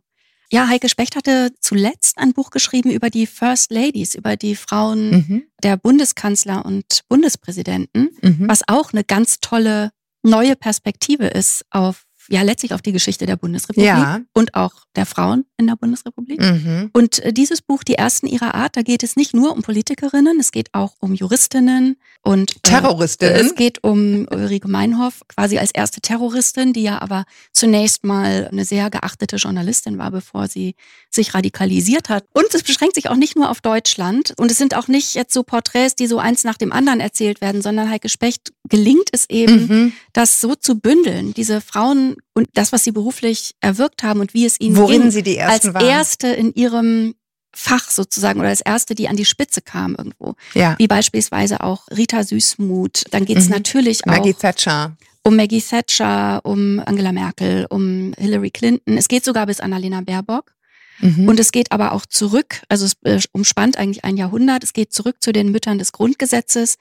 Ja, 0.52 0.68
Heike 0.68 0.90
Specht 0.90 1.16
hatte 1.16 1.52
zuletzt 1.62 2.18
ein 2.18 2.34
Buch 2.34 2.50
geschrieben 2.50 2.90
über 2.92 3.10
die 3.10 3.28
First 3.28 3.72
Ladies, 3.72 4.16
über 4.16 4.36
die 4.36 4.56
Frauen 4.56 5.12
Mhm. 5.12 5.44
der 5.64 5.78
Bundeskanzler 5.78 6.66
und 6.66 7.04
Bundespräsidenten, 7.08 8.10
Mhm. 8.22 8.50
was 8.50 8.64
auch 8.68 8.92
eine 8.92 9.04
ganz 9.04 9.40
tolle 9.42 9.92
neue 10.24 10.56
Perspektive 10.56 11.28
ist 11.28 11.64
auf, 11.70 12.06
ja, 12.30 12.42
letztlich 12.42 12.74
auf 12.74 12.82
die 12.82 12.92
Geschichte 12.92 13.26
der 13.26 13.36
Bundesrepublik 13.38 13.88
Ja. 13.88 14.20
und 14.34 14.56
auch 14.56 14.74
der 15.00 15.06
Frauen 15.06 15.46
in 15.58 15.66
der 15.68 15.78
Bundesrepublik. 15.78 16.42
Mhm. 16.42 16.90
Und 16.94 17.20
äh, 17.20 17.32
dieses 17.32 17.62
Buch, 17.62 17.84
Die 17.86 17.96
Ersten 17.96 18.28
ihrer 18.28 18.54
Art, 18.54 18.76
da 18.76 18.82
geht 18.82 19.02
es 19.02 19.16
nicht 19.16 19.34
nur 19.34 19.54
um 19.54 19.62
Politikerinnen, 19.62 20.38
es 20.40 20.52
geht 20.52 20.74
auch 20.74 20.96
um 21.00 21.14
Juristinnen 21.14 21.96
und 22.22 22.58
äh, 22.58 22.60
Terroristinnen. 22.64 23.46
es 23.46 23.56
geht 23.56 23.82
um 23.84 24.28
Ulrike 24.30 24.68
Meinhoff, 24.68 25.22
quasi 25.30 25.58
als 25.58 25.72
erste 25.72 26.02
Terroristin, 26.02 26.74
die 26.74 26.84
ja 26.84 27.02
aber 27.02 27.24
zunächst 27.54 28.04
mal 28.04 28.50
eine 28.52 28.66
sehr 28.66 28.90
geachtete 28.90 29.38
Journalistin 29.38 29.98
war, 29.98 30.12
bevor 30.12 30.48
sie 30.50 30.76
sich 31.10 31.34
radikalisiert 31.34 32.10
hat. 32.10 32.26
Und 32.34 32.54
es 32.54 32.64
beschränkt 32.64 32.96
sich 32.96 33.10
auch 33.10 33.16
nicht 33.16 33.38
nur 33.38 33.50
auf 33.50 33.62
Deutschland. 33.62 34.34
Und 34.38 34.52
es 34.52 34.58
sind 34.58 34.76
auch 34.76 34.88
nicht 34.90 35.16
jetzt 35.16 35.34
so 35.34 35.44
Porträts, 35.44 35.96
die 35.96 36.08
so 36.08 36.20
eins 36.20 36.44
nach 36.44 36.58
dem 36.58 36.74
anderen 36.74 37.00
erzählt 37.00 37.40
werden, 37.40 37.62
sondern 37.62 37.90
Heike 37.90 38.10
Specht 38.10 38.52
gelingt 38.68 39.08
es 39.14 39.30
eben, 39.30 39.68
Mhm. 39.68 39.94
das 40.14 40.42
so 40.42 40.56
zu 40.56 40.76
bündeln, 40.80 41.34
diese 41.34 41.62
Frauen 41.62 42.18
und 42.34 42.48
das, 42.54 42.72
was 42.72 42.84
sie 42.84 42.92
beruflich 42.92 43.56
erwirkt 43.62 44.04
haben 44.04 44.20
und 44.20 44.34
wie 44.34 44.46
es 44.46 44.60
ihnen 44.60 44.76
Worin 44.98 45.12
sie 45.12 45.24
die 45.24 45.42
als 45.42 45.54
Ersten 45.66 45.74
waren. 45.74 45.86
erste 45.88 46.28
in 46.28 46.54
ihrem 46.54 47.16
Fach 47.56 47.90
sozusagen 47.90 48.40
oder 48.40 48.50
als 48.50 48.62
erste, 48.62 48.94
die 48.96 49.08
an 49.08 49.16
die 49.16 49.26
Spitze 49.26 49.62
kam 49.62 49.96
irgendwo. 49.96 50.36
ja. 50.54 50.76
Wie 50.78 50.88
beispielsweise 50.88 51.62
auch 51.64 51.88
Rita 51.90 52.24
Süßmuth. 52.24 53.06
Dann 53.12 53.26
geht 53.26 53.38
es 53.38 53.46
Mhm. 53.46 53.52
natürlich 53.52 54.06
Maggie 54.06 54.34
auch 54.36 54.40
Thatcher. 54.40 54.96
um 55.24 55.36
Maggie 55.36 55.62
Thatcher, 55.62 56.42
um 56.44 56.80
Angela 56.86 57.12
Merkel, 57.12 57.66
um 57.70 58.14
Hillary 58.18 58.52
Clinton. 58.52 58.98
Es 58.98 59.08
geht 59.08 59.26
sogar 59.26 59.48
bis 59.48 59.60
Annalena 59.60 60.02
Baerbock. 60.02 60.54
Mhm. 61.02 61.28
Und 61.28 61.40
es 61.40 61.52
geht 61.52 61.72
aber 61.72 61.94
auch 61.94 62.06
zurück, 62.06 62.62
also 62.68 62.86
es 62.86 62.94
äh, 63.04 63.20
umspannt 63.32 63.78
eigentlich 63.78 64.04
ein 64.04 64.18
Jahrhundert. 64.18 64.64
Es 64.64 64.74
geht 64.74 64.92
zurück 64.94 65.16
zu 65.22 65.32
den 65.32 65.50
Müttern 65.52 65.80
des 65.80 65.92
Grundgesetzes. 65.94 66.76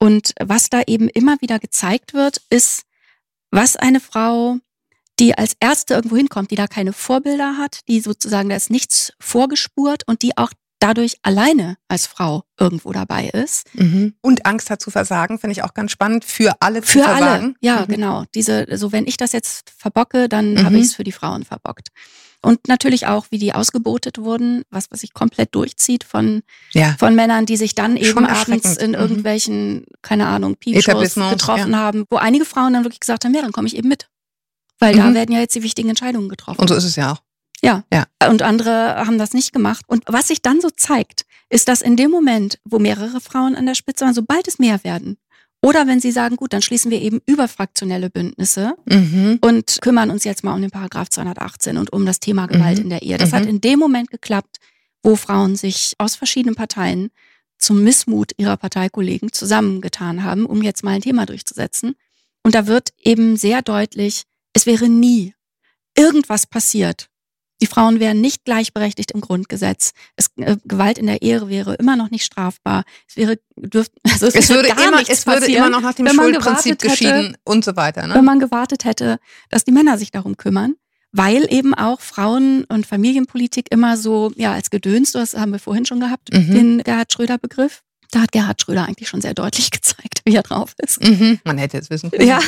Und 0.00 0.34
was 0.40 0.68
da 0.68 0.82
eben 0.86 1.08
immer 1.08 1.36
wieder 1.40 1.58
gezeigt 1.60 2.12
wird, 2.12 2.42
ist, 2.50 2.82
was 3.52 3.76
eine 3.76 4.00
Frau, 4.00 4.56
die 5.22 5.38
als 5.38 5.56
erste 5.60 5.94
irgendwo 5.94 6.16
hinkommt, 6.16 6.50
die 6.50 6.56
da 6.56 6.66
keine 6.66 6.92
Vorbilder 6.92 7.56
hat, 7.56 7.80
die 7.88 8.00
sozusagen, 8.00 8.48
da 8.50 8.56
ist 8.56 8.70
nichts 8.70 9.12
vorgespurt 9.20 10.02
und 10.06 10.22
die 10.22 10.36
auch 10.36 10.50
dadurch 10.80 11.14
alleine 11.22 11.76
als 11.86 12.06
Frau 12.06 12.42
irgendwo 12.58 12.92
dabei 12.92 13.28
ist. 13.28 13.72
Mhm. 13.74 14.14
Und 14.20 14.46
Angst 14.46 14.68
hat 14.68 14.82
zu 14.82 14.90
versagen, 14.90 15.38
finde 15.38 15.52
ich 15.52 15.62
auch 15.62 15.74
ganz 15.74 15.92
spannend. 15.92 16.24
Für 16.24 16.54
alle 16.58 16.82
zu 16.82 16.98
Für 16.98 17.06
alle. 17.06 17.18
versagen. 17.18 17.54
Ja, 17.60 17.82
Mhm. 17.82 17.86
genau. 17.92 18.24
Diese, 18.34 18.66
so 18.76 18.90
wenn 18.90 19.06
ich 19.06 19.16
das 19.16 19.30
jetzt 19.30 19.70
verbocke, 19.78 20.28
dann 20.28 20.54
Mhm. 20.54 20.64
habe 20.64 20.78
ich 20.78 20.86
es 20.86 20.94
für 20.96 21.04
die 21.04 21.12
Frauen 21.12 21.44
verbockt. 21.44 21.88
Und 22.44 22.66
natürlich 22.66 23.06
auch, 23.06 23.26
wie 23.30 23.38
die 23.38 23.54
ausgebotet 23.54 24.18
wurden, 24.18 24.64
was, 24.70 24.90
was 24.90 25.02
sich 25.02 25.12
komplett 25.14 25.54
durchzieht 25.54 26.02
von, 26.02 26.42
Ja. 26.72 26.96
von 26.98 27.14
Männern, 27.14 27.46
die 27.46 27.56
sich 27.56 27.76
dann 27.76 27.96
eben 27.96 28.26
abends 28.26 28.76
in 28.76 28.88
Mhm. 28.90 28.96
irgendwelchen, 28.96 29.84
keine 30.02 30.26
Ahnung, 30.26 30.56
Etablissements, 30.66 31.30
getroffen 31.34 31.70
ja. 31.70 31.78
haben, 31.78 32.04
wo 32.10 32.16
einige 32.16 32.44
Frauen 32.44 32.72
dann 32.72 32.82
wirklich 32.82 32.98
gesagt 32.98 33.24
haben, 33.24 33.32
ja, 33.32 33.42
dann 33.42 33.52
komme 33.52 33.68
ich 33.68 33.76
eben 33.76 33.86
mit. 33.88 34.08
Weil 34.82 34.96
da 34.96 35.10
Mhm. 35.10 35.14
werden 35.14 35.32
ja 35.32 35.40
jetzt 35.40 35.54
die 35.54 35.62
wichtigen 35.62 35.88
Entscheidungen 35.90 36.28
getroffen. 36.28 36.60
Und 36.60 36.68
so 36.68 36.74
ist 36.74 36.84
es 36.84 36.96
ja 36.96 37.12
auch. 37.12 37.22
Ja. 37.62 37.84
Ja. 37.92 38.06
Und 38.28 38.42
andere 38.42 38.96
haben 39.06 39.18
das 39.18 39.32
nicht 39.32 39.52
gemacht. 39.52 39.84
Und 39.86 40.02
was 40.06 40.28
sich 40.28 40.42
dann 40.42 40.60
so 40.60 40.68
zeigt, 40.70 41.24
ist, 41.48 41.68
dass 41.68 41.80
in 41.82 41.96
dem 41.96 42.10
Moment, 42.10 42.58
wo 42.64 42.78
mehrere 42.80 43.20
Frauen 43.20 43.54
an 43.54 43.66
der 43.66 43.74
Spitze 43.76 44.04
waren, 44.04 44.14
sobald 44.14 44.48
es 44.48 44.58
mehr 44.58 44.82
werden, 44.82 45.16
oder 45.64 45.86
wenn 45.86 46.00
sie 46.00 46.10
sagen, 46.10 46.34
gut, 46.34 46.52
dann 46.52 46.62
schließen 46.62 46.90
wir 46.90 47.00
eben 47.00 47.20
überfraktionelle 47.24 48.10
Bündnisse 48.10 48.74
Mhm. 48.86 49.38
und 49.42 49.78
kümmern 49.80 50.10
uns 50.10 50.24
jetzt 50.24 50.42
mal 50.42 50.54
um 50.54 50.60
den 50.60 50.72
Paragraph 50.72 51.08
218 51.10 51.78
und 51.78 51.92
um 51.92 52.04
das 52.04 52.18
Thema 52.18 52.46
Gewalt 52.46 52.78
Mhm. 52.78 52.84
in 52.84 52.90
der 52.90 53.02
Ehe. 53.02 53.16
Das 53.18 53.30
Mhm. 53.30 53.36
hat 53.36 53.46
in 53.46 53.60
dem 53.60 53.78
Moment 53.78 54.10
geklappt, 54.10 54.56
wo 55.04 55.14
Frauen 55.14 55.54
sich 55.54 55.94
aus 55.98 56.16
verschiedenen 56.16 56.56
Parteien 56.56 57.10
zum 57.58 57.84
Missmut 57.84 58.32
ihrer 58.38 58.56
Parteikollegen 58.56 59.32
zusammengetan 59.32 60.24
haben, 60.24 60.46
um 60.46 60.62
jetzt 60.62 60.82
mal 60.82 60.92
ein 60.96 61.00
Thema 61.02 61.26
durchzusetzen. 61.26 61.94
Und 62.42 62.56
da 62.56 62.66
wird 62.66 62.88
eben 62.98 63.36
sehr 63.36 63.62
deutlich, 63.62 64.24
es 64.52 64.66
wäre 64.66 64.88
nie 64.88 65.34
irgendwas 65.96 66.46
passiert. 66.46 67.08
Die 67.60 67.66
Frauen 67.66 68.00
wären 68.00 68.20
nicht 68.20 68.44
gleichberechtigt 68.44 69.12
im 69.12 69.20
Grundgesetz. 69.20 69.92
Es, 70.16 70.30
äh, 70.36 70.56
Gewalt 70.64 70.98
in 70.98 71.06
der 71.06 71.22
Ehe 71.22 71.48
wäre 71.48 71.74
immer 71.74 71.94
noch 71.94 72.10
nicht 72.10 72.24
strafbar. 72.24 72.82
Es 73.08 73.16
wäre 73.16 73.38
dürft, 73.56 73.92
also 74.10 74.26
es, 74.26 74.34
Es 74.34 74.48
würde, 74.48 74.68
gar 74.68 74.88
immer, 74.88 75.00
es 75.08 75.26
würde 75.26 75.46
immer 75.46 75.70
noch 75.70 75.80
nach 75.80 75.94
dem 75.94 76.06
wenn 76.06 76.14
Schuldprinzip 76.14 76.80
gewartet 76.80 76.82
hätte, 76.82 76.88
geschieden 76.88 77.36
und 77.44 77.64
so 77.64 77.76
weiter. 77.76 78.02
wenn 78.02 78.10
Ne? 78.10 78.22
man 78.22 78.40
gewartet 78.40 78.84
hätte, 78.84 79.18
dass 79.48 79.62
die 79.64 79.70
Männer 79.70 79.96
sich 79.96 80.10
darum 80.10 80.36
kümmern, 80.36 80.74
weil 81.12 81.46
eben 81.52 81.72
auch 81.74 82.00
Frauen- 82.00 82.64
und 82.64 82.84
Familienpolitik 82.84 83.66
immer 83.70 83.96
so, 83.96 84.32
ja, 84.34 84.52
als 84.54 84.70
Gedöns, 84.70 85.12
das 85.12 85.34
haben 85.34 85.52
wir 85.52 85.60
vorhin 85.60 85.86
schon 85.86 86.00
gehabt, 86.00 86.32
Mhm. 86.32 86.50
den 86.54 86.78
Gerhard 86.82 87.12
Schröder-Begriff. 87.12 87.82
Da 88.10 88.22
hat 88.22 88.32
Gerhard 88.32 88.60
Schröder 88.60 88.86
eigentlich 88.88 89.08
schon 89.08 89.20
sehr 89.20 89.34
deutlich 89.34 89.70
gezeigt, 89.70 90.22
wie 90.24 90.34
er 90.34 90.42
drauf 90.42 90.74
ist. 90.78 91.00
Mhm. 91.00 91.38
Man 91.44 91.58
hätte 91.58 91.78
es 91.78 91.90
wissen 91.90 92.10
können. 92.10 92.26
Ja, 92.26 92.40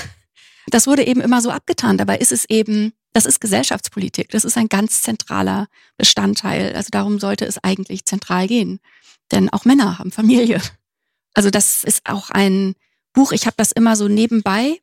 das 0.69 0.87
wurde 0.87 1.07
eben 1.07 1.21
immer 1.21 1.41
so 1.41 1.51
abgetan. 1.51 1.99
Dabei 1.99 2.19
ist 2.19 2.33
es 2.33 2.45
eben, 2.49 2.93
das 3.13 3.27
ist 3.27 3.41
Gesellschaftspolitik. 3.41 4.31
Das 4.31 4.45
ist 4.45 4.57
ein 4.57 4.69
ganz 4.69 5.03
zentraler 5.03 5.69
Bestandteil. 5.97 6.75
Also 6.75 6.89
darum 6.91 7.19
sollte 7.19 7.45
es 7.45 7.63
eigentlich 7.63 8.05
zentral 8.05 8.47
gehen. 8.47 8.81
Denn 9.33 9.49
auch 9.51 9.65
Männer 9.65 9.99
haben 9.99 10.11
Familie. 10.13 10.61
Also 11.35 11.51
das 11.51 11.85
ist 11.85 12.09
auch 12.09 12.31
ein 12.31 12.75
Buch. 13.13 13.33
Ich 13.33 13.47
habe 13.47 13.55
das 13.57 13.73
immer 13.73 13.97
so 13.97 14.09
nebenbei, 14.09 14.81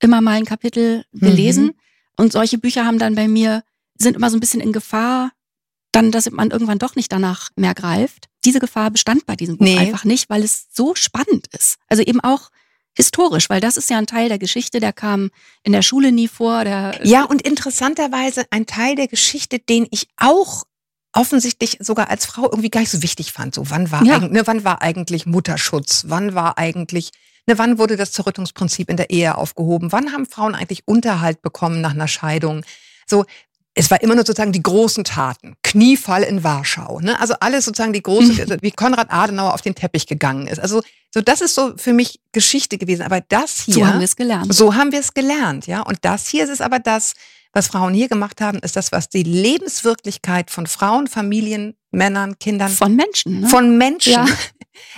immer 0.00 0.20
mal 0.20 0.32
ein 0.32 0.44
Kapitel 0.44 1.04
gelesen. 1.12 1.64
Mhm. 1.66 1.74
Und 2.16 2.32
solche 2.32 2.58
Bücher 2.58 2.84
haben 2.84 2.98
dann 2.98 3.14
bei 3.14 3.28
mir, 3.28 3.62
sind 3.96 4.16
immer 4.16 4.30
so 4.30 4.36
ein 4.36 4.40
bisschen 4.40 4.60
in 4.60 4.72
Gefahr, 4.72 5.32
dann, 5.92 6.10
dass 6.10 6.30
man 6.30 6.50
irgendwann 6.50 6.78
doch 6.78 6.96
nicht 6.96 7.10
danach 7.12 7.50
mehr 7.56 7.74
greift. 7.74 8.28
Diese 8.44 8.58
Gefahr 8.58 8.90
bestand 8.90 9.26
bei 9.26 9.36
diesem 9.36 9.56
Buch 9.56 9.64
Nee. 9.64 9.78
einfach 9.78 10.04
nicht, 10.04 10.28
weil 10.28 10.42
es 10.42 10.66
so 10.72 10.94
spannend 10.94 11.46
ist. 11.52 11.76
Also 11.88 12.02
eben 12.02 12.20
auch 12.20 12.50
historisch, 12.94 13.50
weil 13.50 13.60
das 13.60 13.76
ist 13.76 13.90
ja 13.90 13.98
ein 13.98 14.06
Teil 14.06 14.28
der 14.28 14.38
Geschichte, 14.38 14.80
der 14.80 14.92
kam 14.92 15.30
in 15.62 15.72
der 15.72 15.82
Schule 15.82 16.12
nie 16.12 16.28
vor. 16.28 16.64
Der, 16.64 17.00
Ja, 17.04 17.24
und 17.24 17.42
interessanterweise 17.42 18.44
ein 18.50 18.66
Teil 18.66 18.94
der 18.96 19.08
Geschichte, 19.08 19.58
den 19.58 19.86
ich 19.90 20.08
auch 20.16 20.64
offensichtlich 21.12 21.76
sogar 21.80 22.10
als 22.10 22.26
Frau 22.26 22.44
irgendwie 22.44 22.70
gar 22.70 22.80
nicht 22.80 22.90
so 22.90 23.02
wichtig 23.02 23.32
fand. 23.32 23.54
So, 23.54 23.70
wann 23.70 23.90
war, 23.90 24.04
Ja. 24.04 24.16
eigentlich, 24.16 24.32
ne, 24.32 24.46
wann 24.46 24.64
war 24.64 24.82
eigentlich 24.82 25.26
Mutterschutz? 25.26 26.04
Wann 26.08 26.34
war 26.34 26.58
eigentlich, 26.58 27.10
ne, 27.46 27.56
wann 27.58 27.78
wurde 27.78 27.96
das 27.96 28.12
Zerrüttungsprinzip 28.12 28.90
in 28.90 28.96
der 28.96 29.10
Ehe 29.10 29.36
aufgehoben? 29.36 29.92
Wann 29.92 30.12
haben 30.12 30.26
Frauen 30.26 30.54
eigentlich 30.54 30.82
Unterhalt 30.86 31.40
bekommen 31.42 31.80
nach 31.80 31.92
einer 31.92 32.08
Scheidung? 32.08 32.64
So, 33.06 33.24
es 33.74 33.90
war 33.90 34.00
immer 34.02 34.14
nur 34.14 34.24
sozusagen 34.24 34.52
die 34.52 34.62
großen 34.62 35.04
Taten. 35.04 35.56
Kniefall 35.62 36.22
in 36.22 36.44
Warschau. 36.44 37.00
Ne? 37.00 37.18
Also 37.20 37.34
alles 37.40 37.64
sozusagen 37.64 37.92
die 37.92 38.02
große, 38.02 38.58
wie 38.60 38.70
Konrad 38.70 39.12
Adenauer 39.12 39.52
auf 39.52 39.62
den 39.62 39.74
Teppich 39.74 40.06
gegangen 40.06 40.46
ist. 40.46 40.60
Also 40.60 40.80
so, 41.12 41.20
das 41.20 41.40
ist 41.40 41.54
so 41.54 41.74
für 41.76 41.92
mich 41.92 42.20
Geschichte 42.32 42.78
gewesen. 42.78 43.02
Aber 43.02 43.20
das 43.20 43.62
hier. 43.62 43.74
so 43.74 43.86
haben 43.86 43.98
wir 43.98 44.04
es 44.04 44.16
gelernt. 44.16 44.54
So 44.54 44.74
haben 44.74 44.92
wir 44.92 45.00
es 45.00 45.12
gelernt, 45.12 45.66
ja. 45.66 45.80
Und 45.80 45.98
das 46.02 46.28
hier 46.28 46.44
ist 46.44 46.50
es 46.50 46.60
aber 46.60 46.78
das, 46.78 47.14
was 47.52 47.68
Frauen 47.68 47.94
hier 47.94 48.08
gemacht 48.08 48.40
haben, 48.40 48.58
ist 48.58 48.76
das, 48.76 48.92
was 48.92 49.08
die 49.08 49.22
Lebenswirklichkeit 49.22 50.50
von 50.50 50.66
Frauen, 50.66 51.06
Familien, 51.06 51.74
Männern, 51.92 52.38
Kindern, 52.38 52.70
Von 52.70 52.96
Menschen. 52.96 53.40
Ne? 53.40 53.48
von 53.48 53.78
Menschen 53.78 54.12
Ja. 54.12 54.26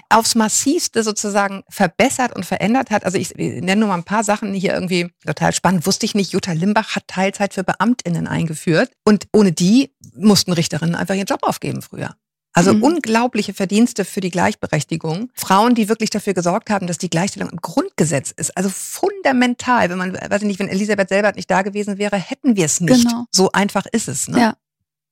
Aufs 0.09 0.35
massivste 0.35 1.03
sozusagen 1.03 1.63
verbessert 1.69 2.35
und 2.35 2.45
verändert 2.47 2.91
hat. 2.91 3.05
Also 3.05 3.19
ich 3.19 3.35
nenne 3.37 3.77
nur 3.77 3.89
mal 3.89 3.95
ein 3.97 4.05
paar 4.05 4.25
Sachen 4.25 4.53
hier 4.55 4.73
irgendwie 4.75 5.11
total 5.25 5.53
spannend. 5.53 5.87
Wusste 5.87 6.07
ich 6.07 6.15
nicht, 6.15 6.33
Jutta 6.33 6.53
Limbach 6.53 6.97
hat 6.97 7.09
Teilzeit 7.09 7.55
für 7.55 7.65
BeamtInnen 7.65 8.27
eingeführt. 8.27 8.91
Und 9.05 9.27
ohne 9.33 9.53
die 9.53 9.95
mussten 10.15 10.53
Richterinnen 10.53 10.95
einfach 10.95 11.15
ihren 11.15 11.27
Job 11.27 11.41
aufgeben 11.43 11.83
früher. 11.83 12.17
Also 12.53 12.73
Mhm. 12.73 12.83
unglaubliche 12.85 13.53
Verdienste 13.53 14.07
für 14.07 14.21
die 14.23 14.31
Gleichberechtigung. 14.31 15.29
Frauen, 15.35 15.75
die 15.75 15.91
wirklich 15.91 16.09
dafür 16.09 16.33
gesorgt 16.33 16.71
haben, 16.71 16.87
dass 16.87 16.97
die 16.97 17.11
Gleichstellung 17.11 17.51
im 17.51 17.59
Grundgesetz 17.61 18.31
ist. 18.31 18.57
Also 18.57 18.71
fundamental. 18.71 19.91
Wenn 19.91 19.99
man, 19.99 20.15
weiß 20.15 20.41
ich 20.41 20.47
nicht, 20.47 20.59
wenn 20.59 20.69
Elisabeth 20.69 21.11
Selbert 21.11 21.37
nicht 21.37 21.51
da 21.51 21.61
gewesen 21.61 21.99
wäre, 21.99 22.17
hätten 22.17 22.57
wir 22.57 22.65
es 22.65 22.81
nicht. 22.81 23.07
Genau. 23.07 23.27
So 23.31 23.53
einfach 23.53 23.85
ist 23.93 24.09
es. 24.09 24.29
Ne? 24.29 24.41
Ja. 24.41 24.57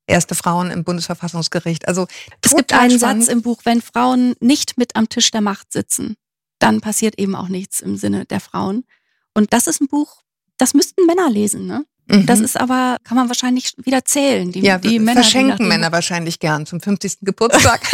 Erste 0.06 0.34
Frauen 0.34 0.70
im 0.70 0.84
Bundesverfassungsgericht. 0.84 1.88
Also 1.88 2.06
Es 2.42 2.54
gibt 2.54 2.72
einen 2.72 2.98
spannend. 2.98 3.24
Satz 3.24 3.32
im 3.32 3.42
Buch, 3.42 3.60
wenn 3.64 3.80
Frauen 3.80 4.34
nicht 4.40 4.76
mit 4.76 4.96
am 4.96 5.08
Tisch 5.08 5.30
der 5.30 5.40
Macht 5.40 5.72
sitzen, 5.72 6.16
dann 6.58 6.80
passiert 6.80 7.18
eben 7.18 7.34
auch 7.34 7.48
nichts 7.48 7.80
im 7.80 7.96
Sinne 7.96 8.24
der 8.26 8.40
Frauen. 8.40 8.84
Und 9.34 9.52
das 9.52 9.66
ist 9.66 9.80
ein 9.80 9.88
Buch, 9.88 10.22
das 10.58 10.74
müssten 10.74 11.06
Männer 11.06 11.30
lesen, 11.30 11.66
ne? 11.66 11.84
Mhm. 12.06 12.26
Das 12.26 12.40
ist 12.40 12.58
aber, 12.60 12.98
kann 13.02 13.16
man 13.16 13.28
wahrscheinlich 13.28 13.72
wieder 13.82 14.04
zählen. 14.04 14.52
Die, 14.52 14.60
Ja, 14.60 14.76
die 14.78 14.98
Männer, 14.98 15.22
die 15.22 15.24
verschenken 15.24 15.56
dem- 15.56 15.68
Männer 15.68 15.90
wahrscheinlich 15.90 16.38
gern 16.38 16.66
zum 16.66 16.80
50. 16.80 17.18
Geburtstag. 17.22 17.80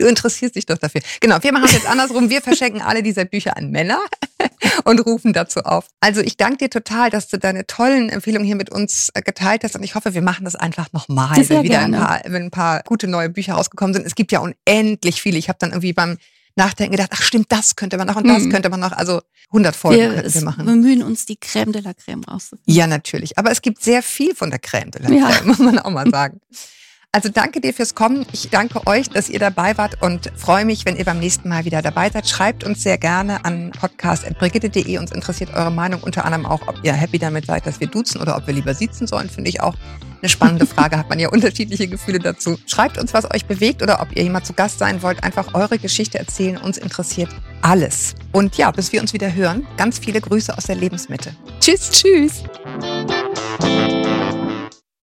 du 0.00 0.06
interessierst 0.08 0.56
dich 0.56 0.66
doch 0.66 0.78
dafür. 0.78 1.00
Genau, 1.20 1.36
wir 1.42 1.52
machen 1.52 1.66
es 1.66 1.72
jetzt 1.74 1.86
andersrum. 1.88 2.30
Wir 2.30 2.40
verschenken 2.42 2.82
alle 2.82 3.02
diese 3.02 3.24
Bücher 3.26 3.56
an 3.56 3.70
Männer 3.70 3.98
und 4.84 4.98
rufen 5.06 5.32
dazu 5.32 5.60
auf. 5.60 5.86
Also 6.00 6.20
ich 6.20 6.36
danke 6.36 6.58
dir 6.58 6.70
total, 6.70 7.10
dass 7.10 7.28
du 7.28 7.38
deine 7.38 7.66
tollen 7.66 8.08
Empfehlungen 8.08 8.46
hier 8.46 8.56
mit 8.56 8.70
uns 8.70 9.10
äh, 9.14 9.22
geteilt 9.22 9.64
hast 9.64 9.76
und 9.76 9.82
ich 9.82 9.94
hoffe, 9.94 10.14
wir 10.14 10.22
machen 10.22 10.44
das 10.44 10.56
einfach 10.56 10.92
nochmal, 10.92 11.36
wenn 11.48 11.62
wieder 11.62 11.80
ein 11.80 11.92
paar, 11.92 12.20
wenn 12.26 12.42
ein 12.44 12.50
paar 12.50 12.82
gute 12.84 13.06
neue 13.06 13.28
Bücher 13.30 13.54
rausgekommen 13.54 13.94
sind. 13.94 14.06
Es 14.06 14.14
gibt 14.14 14.32
ja 14.32 14.40
unendlich 14.40 15.20
viele. 15.22 15.38
Ich 15.38 15.48
habe 15.48 15.58
dann 15.60 15.70
irgendwie 15.70 15.92
beim 15.92 16.16
Nachdenken 16.56 16.92
gedacht, 16.92 17.10
ach 17.14 17.22
stimmt, 17.22 17.46
das 17.52 17.76
könnte 17.76 17.96
man 17.96 18.06
noch 18.08 18.16
und 18.16 18.26
das 18.26 18.42
Mhm. 18.42 18.50
könnte 18.50 18.70
man 18.70 18.80
noch. 18.80 18.92
Also 18.92 19.20
100 19.50 19.74
Folgen 19.76 20.00
wir, 20.00 20.14
könnten 20.14 20.34
wir 20.34 20.42
machen. 20.42 20.66
bemühen 20.66 21.02
uns, 21.02 21.24
die 21.26 21.36
Creme 21.36 21.72
de 21.72 21.80
la 21.82 21.94
Creme 21.94 22.24
rauszufinden. 22.24 22.74
Ja, 22.74 22.86
natürlich. 22.86 23.38
Aber 23.38 23.50
es 23.52 23.62
gibt 23.62 23.82
sehr 23.82 24.02
viel 24.02 24.34
von 24.34 24.50
der 24.50 24.60
Crème 24.60 24.90
de 24.90 25.02
la 25.02 25.10
Ja. 25.10 25.28
Crème, 25.28 25.44
muss 25.46 25.58
man 25.58 25.78
auch 25.78 25.90
mal 25.90 26.08
sagen. 26.10 26.40
Also 27.12 27.28
danke 27.28 27.60
dir 27.60 27.74
fürs 27.74 27.96
Kommen. 27.96 28.24
Ich 28.32 28.50
danke 28.50 28.86
euch, 28.86 29.10
dass 29.10 29.28
ihr 29.28 29.40
dabei 29.40 29.76
wart 29.76 30.00
und 30.00 30.30
freue 30.36 30.64
mich, 30.64 30.86
wenn 30.86 30.94
ihr 30.94 31.04
beim 31.04 31.18
nächsten 31.18 31.48
Mal 31.48 31.64
wieder 31.64 31.82
dabei 31.82 32.08
seid. 32.08 32.28
Schreibt 32.28 32.62
uns 32.62 32.84
sehr 32.84 32.98
gerne 32.98 33.44
an 33.44 33.72
podcast.brigitte.de. 33.72 34.96
Uns 34.96 35.10
interessiert 35.10 35.52
eure 35.52 35.72
Meinung 35.72 36.04
unter 36.04 36.24
anderem 36.24 36.46
auch, 36.46 36.68
ob 36.68 36.78
ihr 36.84 36.92
happy 36.92 37.18
damit 37.18 37.46
seid, 37.46 37.66
dass 37.66 37.80
wir 37.80 37.88
duzen 37.88 38.20
oder 38.20 38.36
ob 38.36 38.46
wir 38.46 38.54
lieber 38.54 38.74
sitzen 38.74 39.08
sollen. 39.08 39.28
Finde 39.28 39.50
ich 39.50 39.60
auch 39.60 39.74
eine 40.22 40.28
spannende 40.28 40.66
Frage. 40.66 40.98
Hat 40.98 41.08
man 41.08 41.18
ja 41.18 41.28
unterschiedliche 41.32 41.88
Gefühle 41.88 42.20
dazu. 42.20 42.56
Schreibt 42.66 42.96
uns, 42.96 43.12
was 43.12 43.28
euch 43.28 43.44
bewegt 43.44 43.82
oder 43.82 44.00
ob 44.00 44.14
ihr 44.14 44.22
jemand 44.22 44.46
zu 44.46 44.52
Gast 44.52 44.78
sein 44.78 45.02
wollt. 45.02 45.24
Einfach 45.24 45.54
eure 45.54 45.80
Geschichte 45.80 46.16
erzählen. 46.16 46.58
Uns 46.58 46.78
interessiert 46.78 47.30
alles. 47.60 48.14
Und 48.30 48.56
ja, 48.56 48.70
bis 48.70 48.92
wir 48.92 49.00
uns 49.00 49.12
wieder 49.12 49.34
hören, 49.34 49.66
ganz 49.76 49.98
viele 49.98 50.20
Grüße 50.20 50.56
aus 50.56 50.66
der 50.66 50.76
Lebensmitte. 50.76 51.34
Tschüss. 51.58 51.90
Tschüss. 51.90 52.44